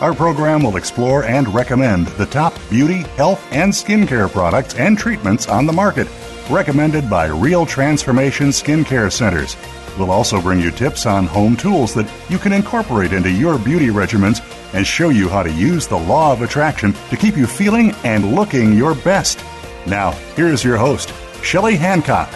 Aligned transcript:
our 0.00 0.14
program 0.14 0.62
will 0.62 0.76
explore 0.76 1.24
and 1.24 1.52
recommend 1.54 2.06
the 2.08 2.26
top 2.26 2.54
beauty, 2.68 3.02
health, 3.16 3.42
and 3.50 3.72
skincare 3.72 4.30
products 4.30 4.74
and 4.74 4.98
treatments 4.98 5.48
on 5.48 5.64
the 5.64 5.72
market, 5.72 6.06
recommended 6.50 7.08
by 7.08 7.26
Real 7.26 7.64
Transformation 7.64 8.48
Skincare 8.48 9.10
Centers. 9.10 9.56
We'll 9.98 10.10
also 10.10 10.40
bring 10.40 10.60
you 10.60 10.70
tips 10.70 11.06
on 11.06 11.26
home 11.26 11.56
tools 11.56 11.94
that 11.94 12.10
you 12.28 12.38
can 12.38 12.52
incorporate 12.52 13.14
into 13.14 13.30
your 13.30 13.58
beauty 13.58 13.86
regimens 13.86 14.42
and 14.74 14.86
show 14.86 15.08
you 15.08 15.28
how 15.28 15.42
to 15.42 15.52
use 15.52 15.86
the 15.86 15.98
law 15.98 16.32
of 16.32 16.42
attraction 16.42 16.92
to 17.08 17.16
keep 17.16 17.36
you 17.36 17.46
feeling 17.46 17.92
and 18.04 18.34
looking 18.34 18.74
your 18.74 18.94
best. 18.94 19.42
Now, 19.86 20.10
here's 20.34 20.62
your 20.62 20.76
host, 20.76 21.14
Shelley 21.42 21.76
Hancock. 21.76 22.28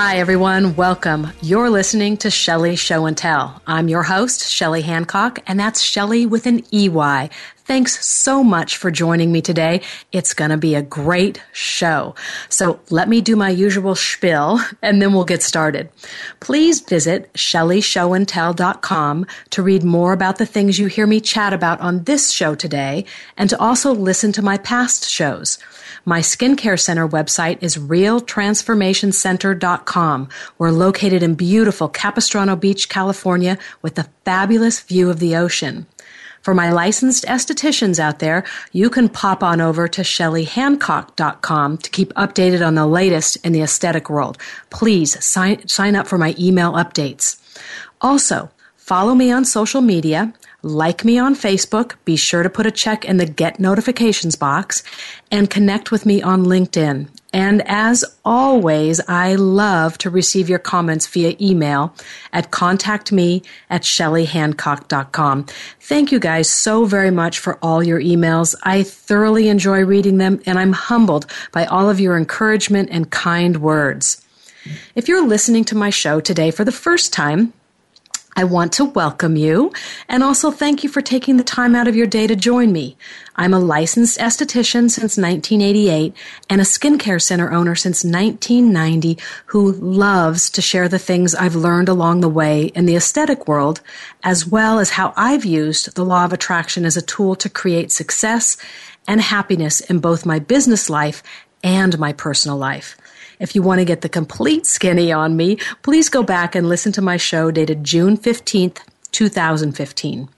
Hi, 0.00 0.18
everyone. 0.18 0.76
Welcome. 0.76 1.32
You're 1.42 1.70
listening 1.70 2.18
to 2.18 2.30
Shelley 2.30 2.76
Show 2.76 3.06
and 3.06 3.16
Tell. 3.16 3.60
I'm 3.66 3.88
your 3.88 4.04
host, 4.04 4.48
Shelley 4.48 4.82
Hancock, 4.82 5.40
and 5.48 5.58
that's 5.58 5.82
Shelley 5.82 6.24
with 6.24 6.46
an 6.46 6.62
EY. 6.72 7.30
Thanks 7.64 8.06
so 8.06 8.44
much 8.44 8.76
for 8.76 8.92
joining 8.92 9.32
me 9.32 9.42
today. 9.42 9.80
It's 10.12 10.34
going 10.34 10.52
to 10.52 10.56
be 10.56 10.76
a 10.76 10.82
great 10.82 11.42
show. 11.52 12.14
So 12.48 12.78
let 12.90 13.08
me 13.08 13.20
do 13.20 13.34
my 13.34 13.50
usual 13.50 13.96
spiel 13.96 14.60
and 14.82 15.02
then 15.02 15.12
we'll 15.12 15.24
get 15.24 15.42
started. 15.42 15.90
Please 16.38 16.80
visit 16.80 17.32
shelleyshowandtell.com 17.32 19.26
to 19.50 19.62
read 19.64 19.82
more 19.82 20.12
about 20.12 20.38
the 20.38 20.46
things 20.46 20.78
you 20.78 20.86
hear 20.86 21.08
me 21.08 21.20
chat 21.20 21.52
about 21.52 21.80
on 21.80 22.04
this 22.04 22.30
show 22.30 22.54
today 22.54 23.04
and 23.36 23.50
to 23.50 23.58
also 23.58 23.92
listen 23.92 24.30
to 24.30 24.42
my 24.42 24.58
past 24.58 25.10
shows. 25.10 25.58
My 26.04 26.20
skincare 26.20 26.78
center 26.78 27.08
website 27.08 27.60
is 27.62 27.76
realtransformationcenter.com. 27.76 30.28
We're 30.58 30.70
located 30.70 31.22
in 31.22 31.34
beautiful 31.34 31.88
Capistrano 31.88 32.56
Beach, 32.56 32.88
California 32.88 33.58
with 33.82 33.98
a 33.98 34.08
fabulous 34.24 34.80
view 34.80 35.10
of 35.10 35.20
the 35.20 35.36
ocean. 35.36 35.86
For 36.42 36.54
my 36.54 36.72
licensed 36.72 37.24
estheticians 37.24 37.98
out 37.98 38.20
there, 38.20 38.44
you 38.72 38.90
can 38.90 39.08
pop 39.08 39.42
on 39.42 39.60
over 39.60 39.88
to 39.88 40.02
shelleyhancock.com 40.02 41.78
to 41.78 41.90
keep 41.90 42.12
updated 42.14 42.66
on 42.66 42.74
the 42.74 42.86
latest 42.86 43.36
in 43.44 43.52
the 43.52 43.62
aesthetic 43.62 44.08
world. 44.08 44.38
Please 44.70 45.22
sign, 45.24 45.66
sign 45.68 45.96
up 45.96 46.06
for 46.06 46.16
my 46.16 46.34
email 46.38 46.72
updates. 46.72 47.38
Also, 48.00 48.50
follow 48.76 49.14
me 49.14 49.32
on 49.32 49.44
social 49.44 49.80
media 49.80 50.32
like 50.68 51.04
me 51.04 51.18
on 51.18 51.34
Facebook, 51.34 51.94
be 52.04 52.16
sure 52.16 52.42
to 52.42 52.50
put 52.50 52.66
a 52.66 52.70
check 52.70 53.04
in 53.04 53.16
the 53.16 53.26
get 53.26 53.58
notifications 53.58 54.36
box, 54.36 54.82
and 55.30 55.50
connect 55.50 55.90
with 55.90 56.06
me 56.06 56.22
on 56.22 56.44
LinkedIn. 56.44 57.08
And 57.32 57.62
as 57.66 58.04
always, 58.24 59.00
I 59.06 59.34
love 59.34 59.98
to 59.98 60.10
receive 60.10 60.48
your 60.48 60.58
comments 60.58 61.06
via 61.06 61.36
email 61.40 61.94
at 62.32 62.50
contactme 62.50 63.44
at 63.68 63.82
shelleyhancock.com. 63.82 65.46
Thank 65.80 66.10
you 66.10 66.18
guys 66.18 66.48
so 66.48 66.86
very 66.86 67.10
much 67.10 67.38
for 67.38 67.58
all 67.60 67.82
your 67.82 68.00
emails. 68.00 68.54
I 68.62 68.82
thoroughly 68.82 69.48
enjoy 69.48 69.84
reading 69.84 70.16
them 70.16 70.40
and 70.46 70.58
I'm 70.58 70.72
humbled 70.72 71.26
by 71.52 71.66
all 71.66 71.90
of 71.90 72.00
your 72.00 72.16
encouragement 72.16 72.88
and 72.90 73.10
kind 73.10 73.58
words. 73.58 74.24
If 74.94 75.06
you're 75.06 75.26
listening 75.26 75.64
to 75.66 75.76
my 75.76 75.90
show 75.90 76.20
today 76.20 76.50
for 76.50 76.64
the 76.64 76.72
first 76.72 77.12
time, 77.12 77.52
I 78.38 78.44
want 78.44 78.72
to 78.74 78.84
welcome 78.84 79.34
you 79.34 79.72
and 80.08 80.22
also 80.22 80.52
thank 80.52 80.84
you 80.84 80.88
for 80.88 81.02
taking 81.02 81.38
the 81.38 81.42
time 81.42 81.74
out 81.74 81.88
of 81.88 81.96
your 81.96 82.06
day 82.06 82.28
to 82.28 82.36
join 82.36 82.70
me. 82.70 82.96
I'm 83.34 83.52
a 83.52 83.58
licensed 83.58 84.16
esthetician 84.20 84.88
since 84.88 85.18
1988 85.18 86.14
and 86.48 86.60
a 86.60 86.64
skincare 86.64 87.20
center 87.20 87.52
owner 87.52 87.74
since 87.74 88.04
1990 88.04 89.18
who 89.46 89.72
loves 89.72 90.50
to 90.50 90.62
share 90.62 90.88
the 90.88 91.00
things 91.00 91.34
I've 91.34 91.56
learned 91.56 91.88
along 91.88 92.20
the 92.20 92.28
way 92.28 92.66
in 92.76 92.86
the 92.86 92.94
aesthetic 92.94 93.48
world, 93.48 93.80
as 94.22 94.46
well 94.46 94.78
as 94.78 94.90
how 94.90 95.12
I've 95.16 95.44
used 95.44 95.96
the 95.96 96.04
law 96.04 96.24
of 96.24 96.32
attraction 96.32 96.84
as 96.84 96.96
a 96.96 97.02
tool 97.02 97.34
to 97.34 97.50
create 97.50 97.90
success 97.90 98.56
and 99.08 99.20
happiness 99.20 99.80
in 99.80 99.98
both 99.98 100.24
my 100.24 100.38
business 100.38 100.88
life 100.88 101.24
and 101.64 101.98
my 101.98 102.12
personal 102.12 102.56
life. 102.56 102.96
If 103.40 103.54
you 103.54 103.62
want 103.62 103.78
to 103.78 103.84
get 103.84 104.00
the 104.00 104.08
complete 104.08 104.66
skinny 104.66 105.12
on 105.12 105.36
me, 105.36 105.58
please 105.82 106.08
go 106.08 106.22
back 106.22 106.54
and 106.54 106.68
listen 106.68 106.92
to 106.92 107.02
my 107.02 107.16
show 107.16 107.50
dated 107.50 107.84
June 107.84 108.16
15th, 108.16 108.78
2015. 109.12 110.28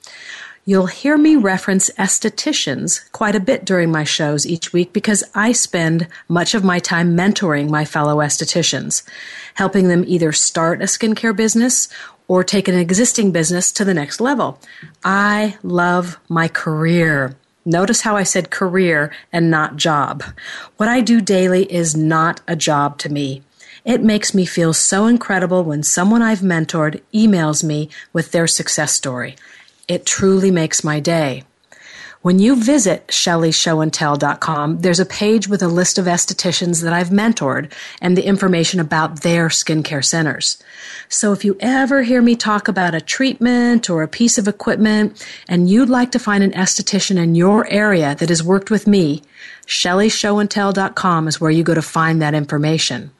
You'll 0.66 0.86
hear 0.86 1.16
me 1.16 1.36
reference 1.36 1.90
estheticians 1.98 3.10
quite 3.12 3.34
a 3.34 3.40
bit 3.40 3.64
during 3.64 3.90
my 3.90 4.04
shows 4.04 4.46
each 4.46 4.72
week 4.72 4.92
because 4.92 5.24
I 5.34 5.52
spend 5.52 6.06
much 6.28 6.54
of 6.54 6.62
my 6.62 6.78
time 6.78 7.16
mentoring 7.16 7.70
my 7.70 7.84
fellow 7.84 8.18
estheticians, 8.18 9.02
helping 9.54 9.88
them 9.88 10.04
either 10.06 10.32
start 10.32 10.82
a 10.82 10.84
skincare 10.84 11.34
business 11.34 11.88
or 12.28 12.44
take 12.44 12.68
an 12.68 12.78
existing 12.78 13.32
business 13.32 13.72
to 13.72 13.84
the 13.84 13.94
next 13.94 14.20
level. 14.20 14.60
I 15.02 15.56
love 15.62 16.20
my 16.28 16.46
career. 16.46 17.34
Notice 17.64 18.00
how 18.02 18.16
I 18.16 18.22
said 18.22 18.50
career 18.50 19.12
and 19.32 19.50
not 19.50 19.76
job. 19.76 20.24
What 20.76 20.88
I 20.88 21.00
do 21.00 21.20
daily 21.20 21.70
is 21.70 21.94
not 21.94 22.40
a 22.48 22.56
job 22.56 22.98
to 22.98 23.08
me. 23.10 23.42
It 23.84 24.02
makes 24.02 24.34
me 24.34 24.44
feel 24.46 24.72
so 24.72 25.06
incredible 25.06 25.64
when 25.64 25.82
someone 25.82 26.22
I've 26.22 26.40
mentored 26.40 27.00
emails 27.14 27.62
me 27.62 27.88
with 28.12 28.32
their 28.32 28.46
success 28.46 28.92
story. 28.92 29.36
It 29.88 30.06
truly 30.06 30.50
makes 30.50 30.84
my 30.84 31.00
day. 31.00 31.44
When 32.22 32.38
you 32.38 32.54
visit 32.54 33.06
shelleyshowandtell.com, 33.06 34.80
there's 34.80 35.00
a 35.00 35.06
page 35.06 35.48
with 35.48 35.62
a 35.62 35.68
list 35.68 35.96
of 35.96 36.04
estheticians 36.04 36.82
that 36.82 36.92
I've 36.92 37.08
mentored 37.08 37.72
and 38.02 38.14
the 38.14 38.26
information 38.26 38.78
about 38.78 39.22
their 39.22 39.48
skincare 39.48 40.04
centers. 40.04 40.62
So 41.08 41.32
if 41.32 41.46
you 41.46 41.56
ever 41.60 42.02
hear 42.02 42.20
me 42.20 42.36
talk 42.36 42.68
about 42.68 42.94
a 42.94 43.00
treatment 43.00 43.88
or 43.88 44.02
a 44.02 44.08
piece 44.08 44.36
of 44.36 44.48
equipment 44.48 45.26
and 45.48 45.70
you'd 45.70 45.88
like 45.88 46.12
to 46.12 46.18
find 46.18 46.44
an 46.44 46.50
esthetician 46.50 47.16
in 47.16 47.36
your 47.36 47.66
area 47.68 48.14
that 48.16 48.28
has 48.28 48.42
worked 48.42 48.70
with 48.70 48.86
me, 48.86 49.22
shelleyshowandtell.com 49.64 51.26
is 51.26 51.40
where 51.40 51.50
you 51.50 51.62
go 51.62 51.72
to 51.72 51.80
find 51.80 52.20
that 52.20 52.34
information. 52.34 53.12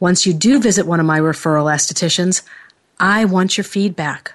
Once 0.00 0.26
you 0.26 0.34
do 0.34 0.58
visit 0.58 0.88
one 0.88 0.98
of 0.98 1.06
my 1.06 1.20
referral 1.20 1.72
estheticians, 1.72 2.42
I 2.98 3.26
want 3.26 3.56
your 3.56 3.64
feedback. 3.64 4.32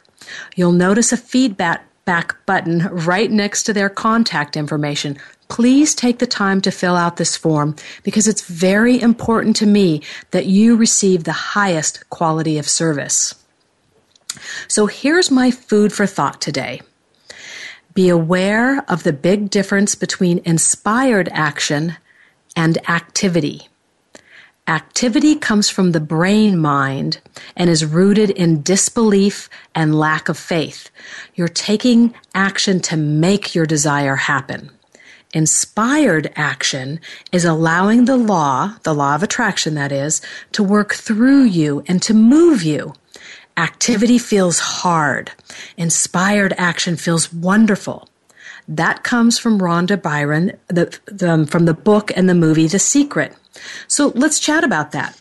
You'll 0.55 0.71
notice 0.71 1.11
a 1.11 1.17
feedback 1.17 1.85
back 2.09 2.43
button 2.47 2.87
right 2.87 3.29
next 3.29 3.61
to 3.61 3.71
their 3.71 3.87
contact 3.87 4.57
information. 4.57 5.15
Please 5.47 5.93
take 5.93 6.17
the 6.17 6.25
time 6.25 6.59
to 6.59 6.71
fill 6.71 6.95
out 6.95 7.17
this 7.17 7.37
form 7.37 7.75
because 8.01 8.27
it's 8.27 8.41
very 8.41 8.99
important 8.99 9.55
to 9.57 9.67
me 9.67 10.01
that 10.31 10.47
you 10.47 10.75
receive 10.75 11.23
the 11.23 11.53
highest 11.53 12.09
quality 12.09 12.57
of 12.57 12.67
service. 12.67 13.35
So 14.67 14.87
here's 14.87 15.29
my 15.29 15.51
food 15.51 15.93
for 15.93 16.07
thought 16.07 16.41
today. 16.41 16.81
Be 17.93 18.09
aware 18.09 18.83
of 18.89 19.03
the 19.03 19.13
big 19.13 19.51
difference 19.51 19.93
between 19.93 20.41
inspired 20.45 21.29
action 21.31 21.95
and 22.55 22.79
activity. 22.89 23.68
Activity 24.69 25.33
comes 25.33 25.67
from 25.67 25.93
the 25.93 25.99
brain 25.99 26.59
mind 26.59 27.19
and 27.57 27.71
is 27.71 27.83
rooted 27.83 28.29
in 28.29 28.61
disbelief 28.61 29.49
and 29.73 29.97
lack 29.97 30.29
of 30.29 30.37
faith. 30.37 30.91
You're 31.33 31.47
taking 31.47 32.13
action 32.35 32.79
to 32.81 32.95
make 32.95 33.55
your 33.55 33.65
desire 33.65 34.15
happen. 34.15 34.69
Inspired 35.33 36.31
action 36.35 36.99
is 37.31 37.45
allowing 37.45 38.05
the 38.05 38.15
law, 38.15 38.75
the 38.83 38.93
law 38.93 39.15
of 39.15 39.23
attraction 39.23 39.73
that 39.73 39.91
is, 39.91 40.21
to 40.51 40.61
work 40.61 40.93
through 40.93 41.45
you 41.45 41.83
and 41.87 41.99
to 42.03 42.13
move 42.13 42.61
you. 42.61 42.93
Activity 43.57 44.19
feels 44.19 44.59
hard. 44.59 45.31
Inspired 45.77 46.53
action 46.59 46.95
feels 46.95 47.33
wonderful. 47.33 48.07
That 48.67 49.01
comes 49.01 49.39
from 49.39 49.57
Rhonda 49.59 49.99
Byrne 49.99 50.59
the, 50.67 50.95
the, 51.07 51.47
from 51.49 51.65
the 51.65 51.73
book 51.73 52.11
and 52.15 52.29
the 52.29 52.35
movie 52.35 52.67
The 52.67 52.77
Secret. 52.77 53.35
So 53.87 54.11
let's 54.15 54.39
chat 54.39 54.63
about 54.63 54.91
that. 54.91 55.19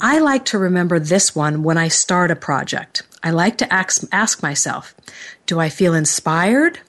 I 0.00 0.18
like 0.18 0.44
to 0.46 0.58
remember 0.58 0.98
this 0.98 1.34
one 1.34 1.62
when 1.62 1.78
I 1.78 1.88
start 1.88 2.30
a 2.30 2.36
project. 2.36 3.02
I 3.22 3.30
like 3.30 3.56
to 3.58 3.72
ask, 3.72 4.02
ask 4.10 4.42
myself, 4.42 4.94
do 5.46 5.60
I 5.60 5.68
feel 5.68 5.94
inspired 5.94 6.80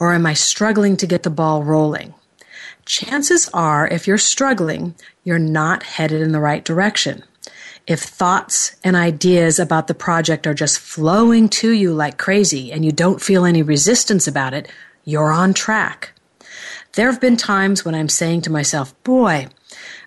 or 0.00 0.12
am 0.12 0.26
I 0.26 0.34
struggling 0.34 0.96
to 0.96 1.06
get 1.06 1.22
the 1.22 1.30
ball 1.30 1.62
rolling? 1.62 2.14
Chances 2.84 3.48
are, 3.52 3.86
if 3.86 4.06
you're 4.06 4.18
struggling, 4.18 4.94
you're 5.22 5.38
not 5.38 5.82
headed 5.82 6.20
in 6.20 6.32
the 6.32 6.40
right 6.40 6.64
direction. 6.64 7.22
If 7.86 8.00
thoughts 8.00 8.76
and 8.82 8.96
ideas 8.96 9.58
about 9.58 9.86
the 9.86 9.94
project 9.94 10.46
are 10.46 10.54
just 10.54 10.78
flowing 10.78 11.48
to 11.50 11.70
you 11.70 11.94
like 11.94 12.18
crazy 12.18 12.72
and 12.72 12.84
you 12.84 12.92
don't 12.92 13.22
feel 13.22 13.44
any 13.44 13.62
resistance 13.62 14.26
about 14.26 14.52
it, 14.52 14.68
you're 15.04 15.30
on 15.30 15.54
track. 15.54 16.12
There 16.94 17.10
have 17.10 17.20
been 17.20 17.36
times 17.36 17.84
when 17.84 17.94
I'm 17.94 18.08
saying 18.08 18.42
to 18.42 18.52
myself, 18.52 19.00
boy, 19.04 19.48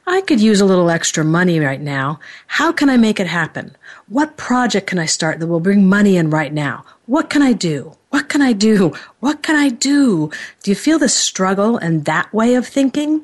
I 0.08 0.22
could 0.22 0.42
use 0.42 0.60
a 0.60 0.66
little 0.66 0.90
extra 0.90 1.24
money 1.24 1.60
right 1.60 1.80
now. 1.80 2.20
How 2.48 2.72
can 2.72 2.90
I 2.90 2.98
make 2.98 3.20
it 3.20 3.28
happen? 3.28 3.76
What 4.08 4.36
project 4.36 4.88
can 4.88 5.00
I 5.00 5.06
start 5.06 5.40
that 5.40 5.48
will 5.48 5.60
bring 5.60 5.88
money 5.88 6.18
in 6.18 6.30
right 6.30 6.52
now? 6.52 6.84
What 7.06 7.30
can 7.30 7.42
I 7.42 7.54
do? 7.54 7.96
What 8.10 8.28
can 8.28 8.42
I 8.42 8.54
do? 8.54 8.94
What 9.20 9.44
can 9.44 9.56
I 9.56 9.70
do? 9.70 10.32
Do 10.64 10.72
you 10.72 10.76
feel 10.76 11.00
the 11.00 11.08
struggle 11.08 11.78
and 11.78 12.06
that 12.06 12.34
way 12.34 12.56
of 12.56 12.68
thinking? 12.68 13.22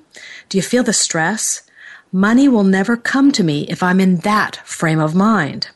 Do 0.50 0.58
you 0.58 0.62
feel 0.62 0.84
the 0.84 0.94
stress? 0.94 1.64
Money 2.12 2.48
will 2.48 2.64
never 2.64 2.96
come 2.96 3.32
to 3.34 3.44
me 3.44 3.68
if 3.68 3.84
I'm 3.84 4.00
in 4.00 4.18
that 4.18 4.58
frame 4.58 5.00
of 5.00 5.14
mind. 5.14 5.70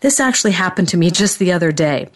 This 0.00 0.20
actually 0.20 0.52
happened 0.52 0.88
to 0.88 0.96
me 0.96 1.10
just 1.10 1.38
the 1.38 1.52
other 1.52 1.72
day. 1.72 2.08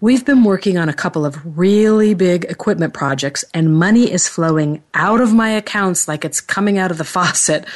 We've 0.00 0.24
been 0.24 0.44
working 0.44 0.78
on 0.78 0.88
a 0.88 0.94
couple 0.94 1.24
of 1.24 1.58
really 1.58 2.14
big 2.14 2.44
equipment 2.44 2.94
projects 2.94 3.44
and 3.54 3.78
money 3.78 4.10
is 4.10 4.28
flowing 4.28 4.82
out 4.94 5.20
of 5.20 5.32
my 5.32 5.50
accounts 5.50 6.08
like 6.08 6.24
it's 6.24 6.40
coming 6.40 6.78
out 6.78 6.90
of 6.90 6.98
the 6.98 7.04
faucet. 7.16 7.66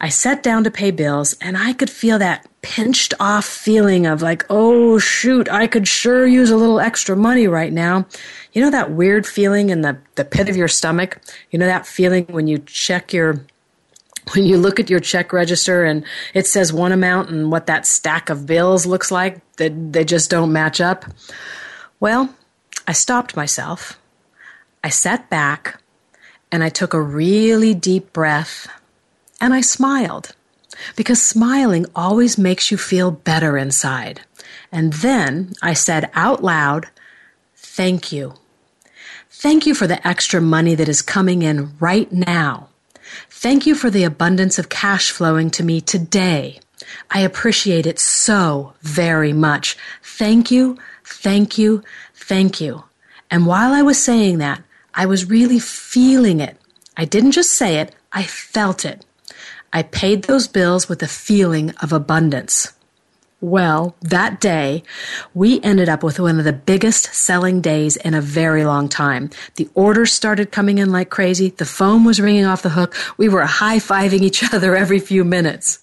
I 0.00 0.10
sat 0.10 0.44
down 0.44 0.62
to 0.64 0.70
pay 0.70 0.92
bills 0.92 1.36
and 1.40 1.56
I 1.56 1.72
could 1.72 1.90
feel 1.90 2.20
that 2.20 2.46
pinched 2.62 3.14
off 3.18 3.44
feeling 3.44 4.06
of 4.06 4.22
like, 4.22 4.44
oh 4.48 4.98
shoot, 4.98 5.48
I 5.50 5.66
could 5.66 5.88
sure 5.88 6.26
use 6.26 6.50
a 6.50 6.56
little 6.56 6.78
extra 6.78 7.16
money 7.16 7.48
right 7.48 7.72
now. 7.72 8.06
You 8.52 8.62
know 8.62 8.70
that 8.70 8.92
weird 8.92 9.26
feeling 9.26 9.70
in 9.70 9.80
the, 9.82 9.98
the 10.14 10.24
pit 10.24 10.48
of 10.48 10.56
your 10.56 10.68
stomach? 10.68 11.20
You 11.50 11.58
know 11.58 11.66
that 11.66 11.86
feeling 11.86 12.26
when 12.26 12.46
you 12.46 12.58
check 12.58 13.12
your 13.12 13.40
when 14.34 14.44
you 14.46 14.56
look 14.56 14.80
at 14.80 14.90
your 14.90 15.00
check 15.00 15.32
register 15.32 15.84
and 15.84 16.04
it 16.34 16.46
says 16.46 16.72
one 16.72 16.92
amount 16.92 17.30
and 17.30 17.50
what 17.50 17.66
that 17.66 17.86
stack 17.86 18.30
of 18.30 18.46
bills 18.46 18.86
looks 18.86 19.10
like, 19.10 19.40
that 19.56 19.92
they 19.92 20.04
just 20.04 20.30
don't 20.30 20.52
match 20.52 20.80
up. 20.80 21.04
Well, 22.00 22.34
I 22.86 22.92
stopped 22.92 23.36
myself. 23.36 23.98
I 24.82 24.88
sat 24.88 25.28
back 25.28 25.80
and 26.50 26.62
I 26.64 26.68
took 26.68 26.94
a 26.94 27.00
really 27.00 27.74
deep 27.74 28.12
breath 28.12 28.68
and 29.40 29.52
I 29.52 29.60
smiled 29.60 30.34
because 30.96 31.20
smiling 31.22 31.86
always 31.94 32.38
makes 32.38 32.70
you 32.70 32.78
feel 32.78 33.10
better 33.10 33.58
inside. 33.58 34.20
And 34.70 34.92
then 34.94 35.52
I 35.62 35.74
said 35.74 36.10
out 36.14 36.42
loud, 36.42 36.88
Thank 37.56 38.10
you. 38.10 38.34
Thank 39.30 39.66
you 39.66 39.74
for 39.74 39.86
the 39.86 40.04
extra 40.06 40.40
money 40.40 40.74
that 40.74 40.88
is 40.88 41.02
coming 41.02 41.42
in 41.42 41.76
right 41.78 42.10
now. 42.10 42.67
Thank 43.40 43.66
you 43.66 43.76
for 43.76 43.88
the 43.88 44.02
abundance 44.02 44.58
of 44.58 44.68
cash 44.68 45.12
flowing 45.12 45.48
to 45.50 45.62
me 45.62 45.80
today. 45.80 46.58
I 47.08 47.20
appreciate 47.20 47.86
it 47.86 48.00
so 48.00 48.72
very 48.82 49.32
much. 49.32 49.76
Thank 50.02 50.50
you, 50.50 50.76
thank 51.04 51.56
you, 51.56 51.84
thank 52.16 52.60
you. 52.60 52.82
And 53.30 53.46
while 53.46 53.72
I 53.72 53.82
was 53.82 54.02
saying 54.02 54.38
that, 54.38 54.64
I 54.92 55.06
was 55.06 55.30
really 55.30 55.60
feeling 55.60 56.40
it. 56.40 56.56
I 56.96 57.04
didn't 57.04 57.30
just 57.30 57.52
say 57.52 57.76
it, 57.76 57.94
I 58.12 58.24
felt 58.24 58.84
it. 58.84 59.06
I 59.72 59.84
paid 59.84 60.24
those 60.24 60.48
bills 60.48 60.88
with 60.88 61.00
a 61.04 61.06
feeling 61.06 61.70
of 61.80 61.92
abundance. 61.92 62.72
Well, 63.40 63.94
that 64.00 64.40
day, 64.40 64.82
we 65.32 65.60
ended 65.62 65.88
up 65.88 66.02
with 66.02 66.18
one 66.18 66.40
of 66.40 66.44
the 66.44 66.52
biggest 66.52 67.14
selling 67.14 67.60
days 67.60 67.94
in 67.94 68.14
a 68.14 68.20
very 68.20 68.64
long 68.64 68.88
time. 68.88 69.30
The 69.54 69.68
orders 69.74 70.12
started 70.12 70.50
coming 70.50 70.78
in 70.78 70.90
like 70.90 71.08
crazy. 71.08 71.50
The 71.50 71.64
phone 71.64 72.02
was 72.02 72.20
ringing 72.20 72.46
off 72.46 72.62
the 72.62 72.70
hook. 72.70 72.96
We 73.16 73.28
were 73.28 73.44
high 73.44 73.78
fiving 73.78 74.22
each 74.22 74.42
other 74.52 74.74
every 74.74 74.98
few 74.98 75.24
minutes. 75.24 75.78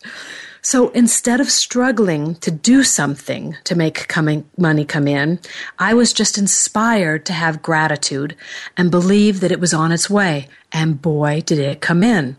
So 0.62 0.90
instead 0.90 1.40
of 1.40 1.50
struggling 1.50 2.36
to 2.38 2.52
do 2.52 2.84
something 2.84 3.56
to 3.64 3.76
make 3.76 4.10
coming, 4.10 4.50
money 4.58 4.84
come 4.84 5.08
in, 5.08 5.40
I 5.80 5.94
was 5.94 6.12
just 6.12 6.38
inspired 6.38 7.26
to 7.28 7.34
have 7.34 7.62
gratitude 7.62 8.36
and 8.76 8.92
believe 8.92 9.40
that 9.40 9.52
it 9.52 9.62
was 9.62 9.74
on 9.74 9.94
its 9.94 10.10
way. 10.10 10.50
And 10.74 11.02
boy, 11.02 11.42
did 11.46 11.60
it 11.60 11.80
come 11.80 12.04
in. 12.04 12.36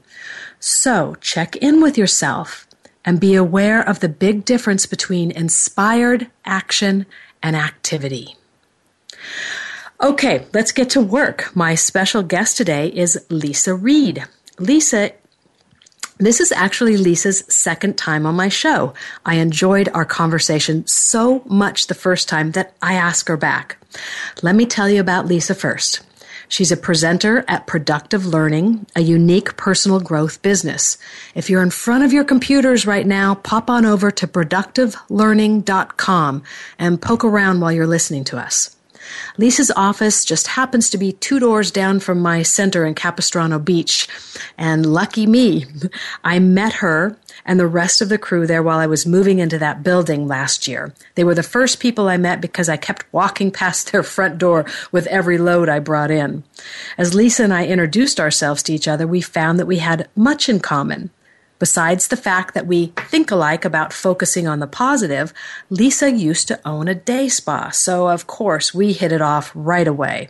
So 0.58 1.14
check 1.20 1.56
in 1.56 1.80
with 1.80 1.96
yourself 1.96 2.65
and 3.06 3.20
be 3.20 3.36
aware 3.36 3.88
of 3.88 4.00
the 4.00 4.08
big 4.08 4.44
difference 4.44 4.84
between 4.84 5.30
inspired 5.30 6.26
action 6.44 7.06
and 7.42 7.56
activity. 7.56 8.36
Okay, 10.02 10.44
let's 10.52 10.72
get 10.72 10.90
to 10.90 11.00
work. 11.00 11.54
My 11.54 11.74
special 11.74 12.22
guest 12.22 12.56
today 12.56 12.88
is 12.88 13.24
Leisa 13.30 13.80
Reid. 13.80 14.24
Leisa 14.56 15.12
this 16.18 16.40
is 16.40 16.50
actually 16.50 16.96
Leisa's 16.96 17.44
second 17.54 17.98
time 17.98 18.24
on 18.24 18.34
my 18.34 18.48
show. 18.48 18.94
I 19.26 19.34
enjoyed 19.34 19.90
our 19.92 20.06
conversation 20.06 20.86
so 20.86 21.42
much 21.44 21.88
the 21.88 21.94
first 21.94 22.26
time 22.26 22.52
that 22.52 22.74
I 22.80 22.94
asked 22.94 23.28
her 23.28 23.36
back. 23.36 23.76
Let 24.40 24.56
me 24.56 24.64
tell 24.64 24.88
you 24.88 24.98
about 24.98 25.26
Leisa 25.26 25.54
first. 25.54 26.05
She's 26.48 26.70
a 26.70 26.76
presenter 26.76 27.44
at 27.48 27.66
Productive 27.66 28.26
Learning, 28.26 28.86
a 28.94 29.00
unique 29.00 29.56
personal 29.56 29.98
growth 30.00 30.42
business. 30.42 30.98
If 31.34 31.48
you're 31.50 31.62
in 31.62 31.70
front 31.70 32.04
of 32.04 32.12
your 32.12 32.24
computers 32.24 32.86
right 32.86 33.06
now, 33.06 33.34
pop 33.34 33.70
on 33.70 33.84
over 33.84 34.12
to 34.12 34.26
productivelearning.com 34.26 36.42
and 36.78 37.02
poke 37.02 37.24
around 37.24 37.60
while 37.60 37.72
you're 37.72 37.86
listening 37.86 38.24
to 38.24 38.38
us. 38.38 38.75
Leisa's 39.38 39.72
office 39.76 40.24
just 40.24 40.46
happens 40.48 40.90
to 40.90 40.98
be 40.98 41.12
two 41.12 41.38
doors 41.38 41.70
down 41.70 42.00
from 42.00 42.20
my 42.20 42.42
center 42.42 42.86
in 42.86 42.94
Capistrano 42.94 43.58
Beach. 43.58 44.08
And 44.58 44.86
lucky 44.86 45.26
me, 45.26 45.66
I 46.24 46.38
met 46.38 46.74
her 46.74 47.16
and 47.44 47.60
the 47.60 47.66
rest 47.66 48.00
of 48.00 48.08
the 48.08 48.18
crew 48.18 48.46
there 48.46 48.62
while 48.62 48.78
I 48.78 48.86
was 48.86 49.06
moving 49.06 49.38
into 49.38 49.58
that 49.58 49.82
building 49.82 50.26
last 50.26 50.66
year. 50.66 50.92
They 51.14 51.24
were 51.24 51.34
the 51.34 51.42
first 51.42 51.80
people 51.80 52.08
I 52.08 52.16
met 52.16 52.40
because 52.40 52.68
I 52.68 52.76
kept 52.76 53.04
walking 53.12 53.50
past 53.50 53.92
their 53.92 54.02
front 54.02 54.38
door 54.38 54.64
with 54.92 55.06
every 55.06 55.38
load 55.38 55.68
I 55.68 55.78
brought 55.78 56.10
in. 56.10 56.42
As 56.98 57.14
Leisa 57.14 57.44
and 57.44 57.54
I 57.54 57.66
introduced 57.66 58.18
ourselves 58.18 58.62
to 58.64 58.72
each 58.72 58.88
other, 58.88 59.06
we 59.06 59.20
found 59.20 59.58
that 59.58 59.66
we 59.66 59.78
had 59.78 60.08
much 60.16 60.48
in 60.48 60.60
common. 60.60 61.10
Besides 61.58 62.08
the 62.08 62.16
fact 62.16 62.54
that 62.54 62.66
we 62.66 62.92
think 63.08 63.30
alike 63.30 63.64
about 63.64 63.92
focusing 63.92 64.46
on 64.46 64.60
the 64.60 64.66
positive, 64.66 65.32
Leisa 65.70 66.16
used 66.16 66.48
to 66.48 66.60
own 66.68 66.86
a 66.86 66.94
day 66.94 67.28
spa, 67.28 67.70
so 67.70 68.08
of 68.08 68.26
course 68.26 68.74
we 68.74 68.92
hit 68.92 69.12
it 69.12 69.22
off 69.22 69.52
right 69.54 69.88
away. 69.88 70.28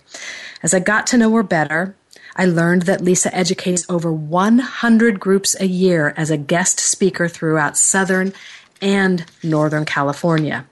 As 0.63 0.73
I 0.73 0.79
got 0.79 1.07
to 1.09 1.19
know 1.19 1.33
her 1.33 1.43
better, 1.43 1.97
I 2.37 2.45
learned 2.45 2.83
that 2.83 3.01
Leisa 3.01 3.31
educates 3.33 3.87
over 3.89 4.13
100 4.13 5.19
groups 5.19 5.57
a 5.59 5.67
year 5.67 6.15
as 6.17 6.31
a 6.31 6.37
guest 6.37 6.79
speaker 6.79 7.29
throughout 7.29 7.77
Southern 7.77 8.33
and 8.81 9.25
Northern 9.43 9.85
California. 9.85 10.67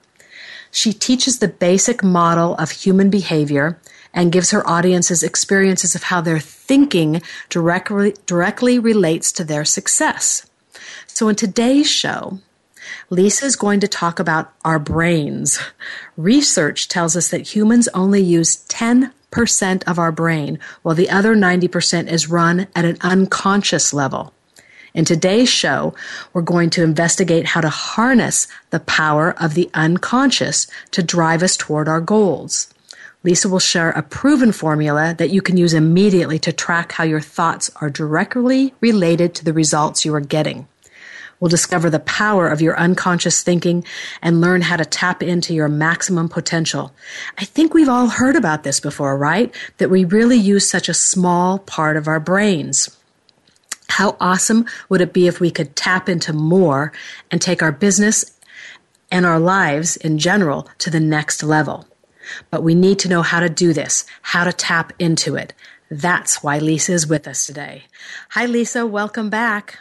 She 0.75 0.93
teaches 0.93 1.39
the 1.39 1.47
basic 1.47 2.03
model 2.03 2.57
of 2.57 2.73
human 2.73 3.09
behavior 3.09 3.81
and 4.13 4.33
gives 4.33 4.51
her 4.51 4.69
audiences 4.69 5.23
experiences 5.23 5.95
of 5.95 6.03
how 6.03 6.21
their 6.21 6.41
thinking 6.41 7.23
directly, 7.49 8.17
directly 8.27 8.81
relates 8.81 9.31
to 9.33 9.45
their 9.45 9.65
success. 9.65 10.51
So 11.07 11.29
in 11.29 11.37
today's 11.37 11.89
show, 11.89 12.41
Leisa 13.09 13.45
is 13.45 13.55
going 13.55 13.79
to 13.81 13.89
talk 13.89 14.19
about 14.19 14.53
our 14.65 14.81
brains. 14.81 15.61
Research 16.17 16.89
tells 16.89 17.17
us 17.17 17.29
that 17.29 17.55
humans 17.55 17.87
only 17.95 18.21
use 18.21 18.57
10 18.67 19.13
percent 19.31 19.87
of 19.87 19.99
our 19.99 20.11
brain, 20.11 20.59
while 20.83 20.97
the 20.97 21.11
other 21.11 21.37
90% 21.37 22.09
is 22.09 22.29
run 22.29 22.67
at 22.75 22.85
an 22.85 22.97
unconscious 23.01 23.95
level. 23.95 24.34
In 24.95 25.05
today's 25.05 25.49
show, 25.49 25.95
we're 26.33 26.43
going 26.43 26.71
to 26.71 26.83
investigate 26.83 27.47
how 27.47 27.61
to 27.61 27.69
harness 27.69 28.47
the 28.71 28.81
power 28.81 29.35
of 29.41 29.55
the 29.55 29.69
unconscious 29.75 30.67
to 30.93 31.03
drive 31.03 31.43
us 31.43 31.57
toward 31.57 31.89
our 31.89 32.01
goals. 32.01 32.73
Leisa 33.25 33.51
will 33.51 33.59
share 33.59 33.91
a 33.91 34.03
proven 34.03 34.53
formula 34.53 35.15
that 35.19 35.31
you 35.31 35.43
can 35.43 35.57
use 35.57 35.75
immediately 35.75 36.39
to 36.39 36.53
track 36.53 36.93
how 36.93 37.05
your 37.05 37.21
thoughts 37.21 37.71
are 37.81 37.91
directly 37.91 38.73
related 38.81 39.35
to 39.35 39.45
the 39.45 39.53
results 39.53 40.05
you 40.05 40.15
are 40.15 40.21
getting 40.21 40.69
We'll 41.41 41.49
discover 41.51 41.91
the 41.91 42.01
power 42.01 42.49
of 42.49 42.63
your 42.63 42.79
unconscious 42.79 43.43
thinking 43.43 43.85
and 44.23 44.41
learn 44.41 44.63
how 44.63 44.77
to 44.77 44.85
tap 44.87 45.23
into 45.23 45.53
your 45.53 45.69
maximum 45.69 46.29
potential. 46.29 46.95
I 47.37 47.45
think 47.45 47.75
we've 47.75 47.89
all 47.89 48.09
heard 48.09 48.37
about 48.37 48.63
this 48.63 48.81
before, 48.81 49.19
right? 49.19 49.55
That 49.77 49.91
we 49.91 50.05
really 50.05 50.39
use 50.39 50.69
such 50.69 50.89
a 50.89 50.95
small 50.95 51.59
part 51.59 51.99
of 51.99 52.09
our 52.09 52.19
brains. 52.19 52.97
How 53.95 54.17
awesome 54.19 54.67
would 54.89 55.01
it 55.01 55.13
be 55.13 55.29
if 55.29 55.39
we 55.39 55.53
could 55.53 55.77
tap 55.77 56.09
into 56.09 56.33
more 56.33 56.93
and 57.31 57.41
take 57.41 57.63
our 57.63 57.71
business 57.71 58.25
and 59.09 59.25
our 59.25 59.39
lives 59.39 59.97
in 59.97 60.19
general 60.19 60.69
to 60.79 60.91
the 60.91 60.99
next 60.99 61.45
level? 61.45 61.87
But 62.51 62.65
we 62.65 62.75
need 62.75 62.99
to 62.99 63.09
know 63.09 63.23
how 63.23 63.39
to 63.39 63.49
do 63.49 63.73
this, 63.73 64.05
how 64.23 64.43
to 64.43 64.53
tap 64.53 64.93
into 64.99 65.37
it. 65.37 65.53
That's 65.93 66.43
why 66.43 66.59
Leisa 66.59 66.91
is 66.91 67.07
with 67.07 67.29
us 67.29 67.47
today. 67.47 67.85
Hi, 68.31 68.49
Leisa. 68.49 68.91
Welcome 68.91 69.31
back. 69.31 69.79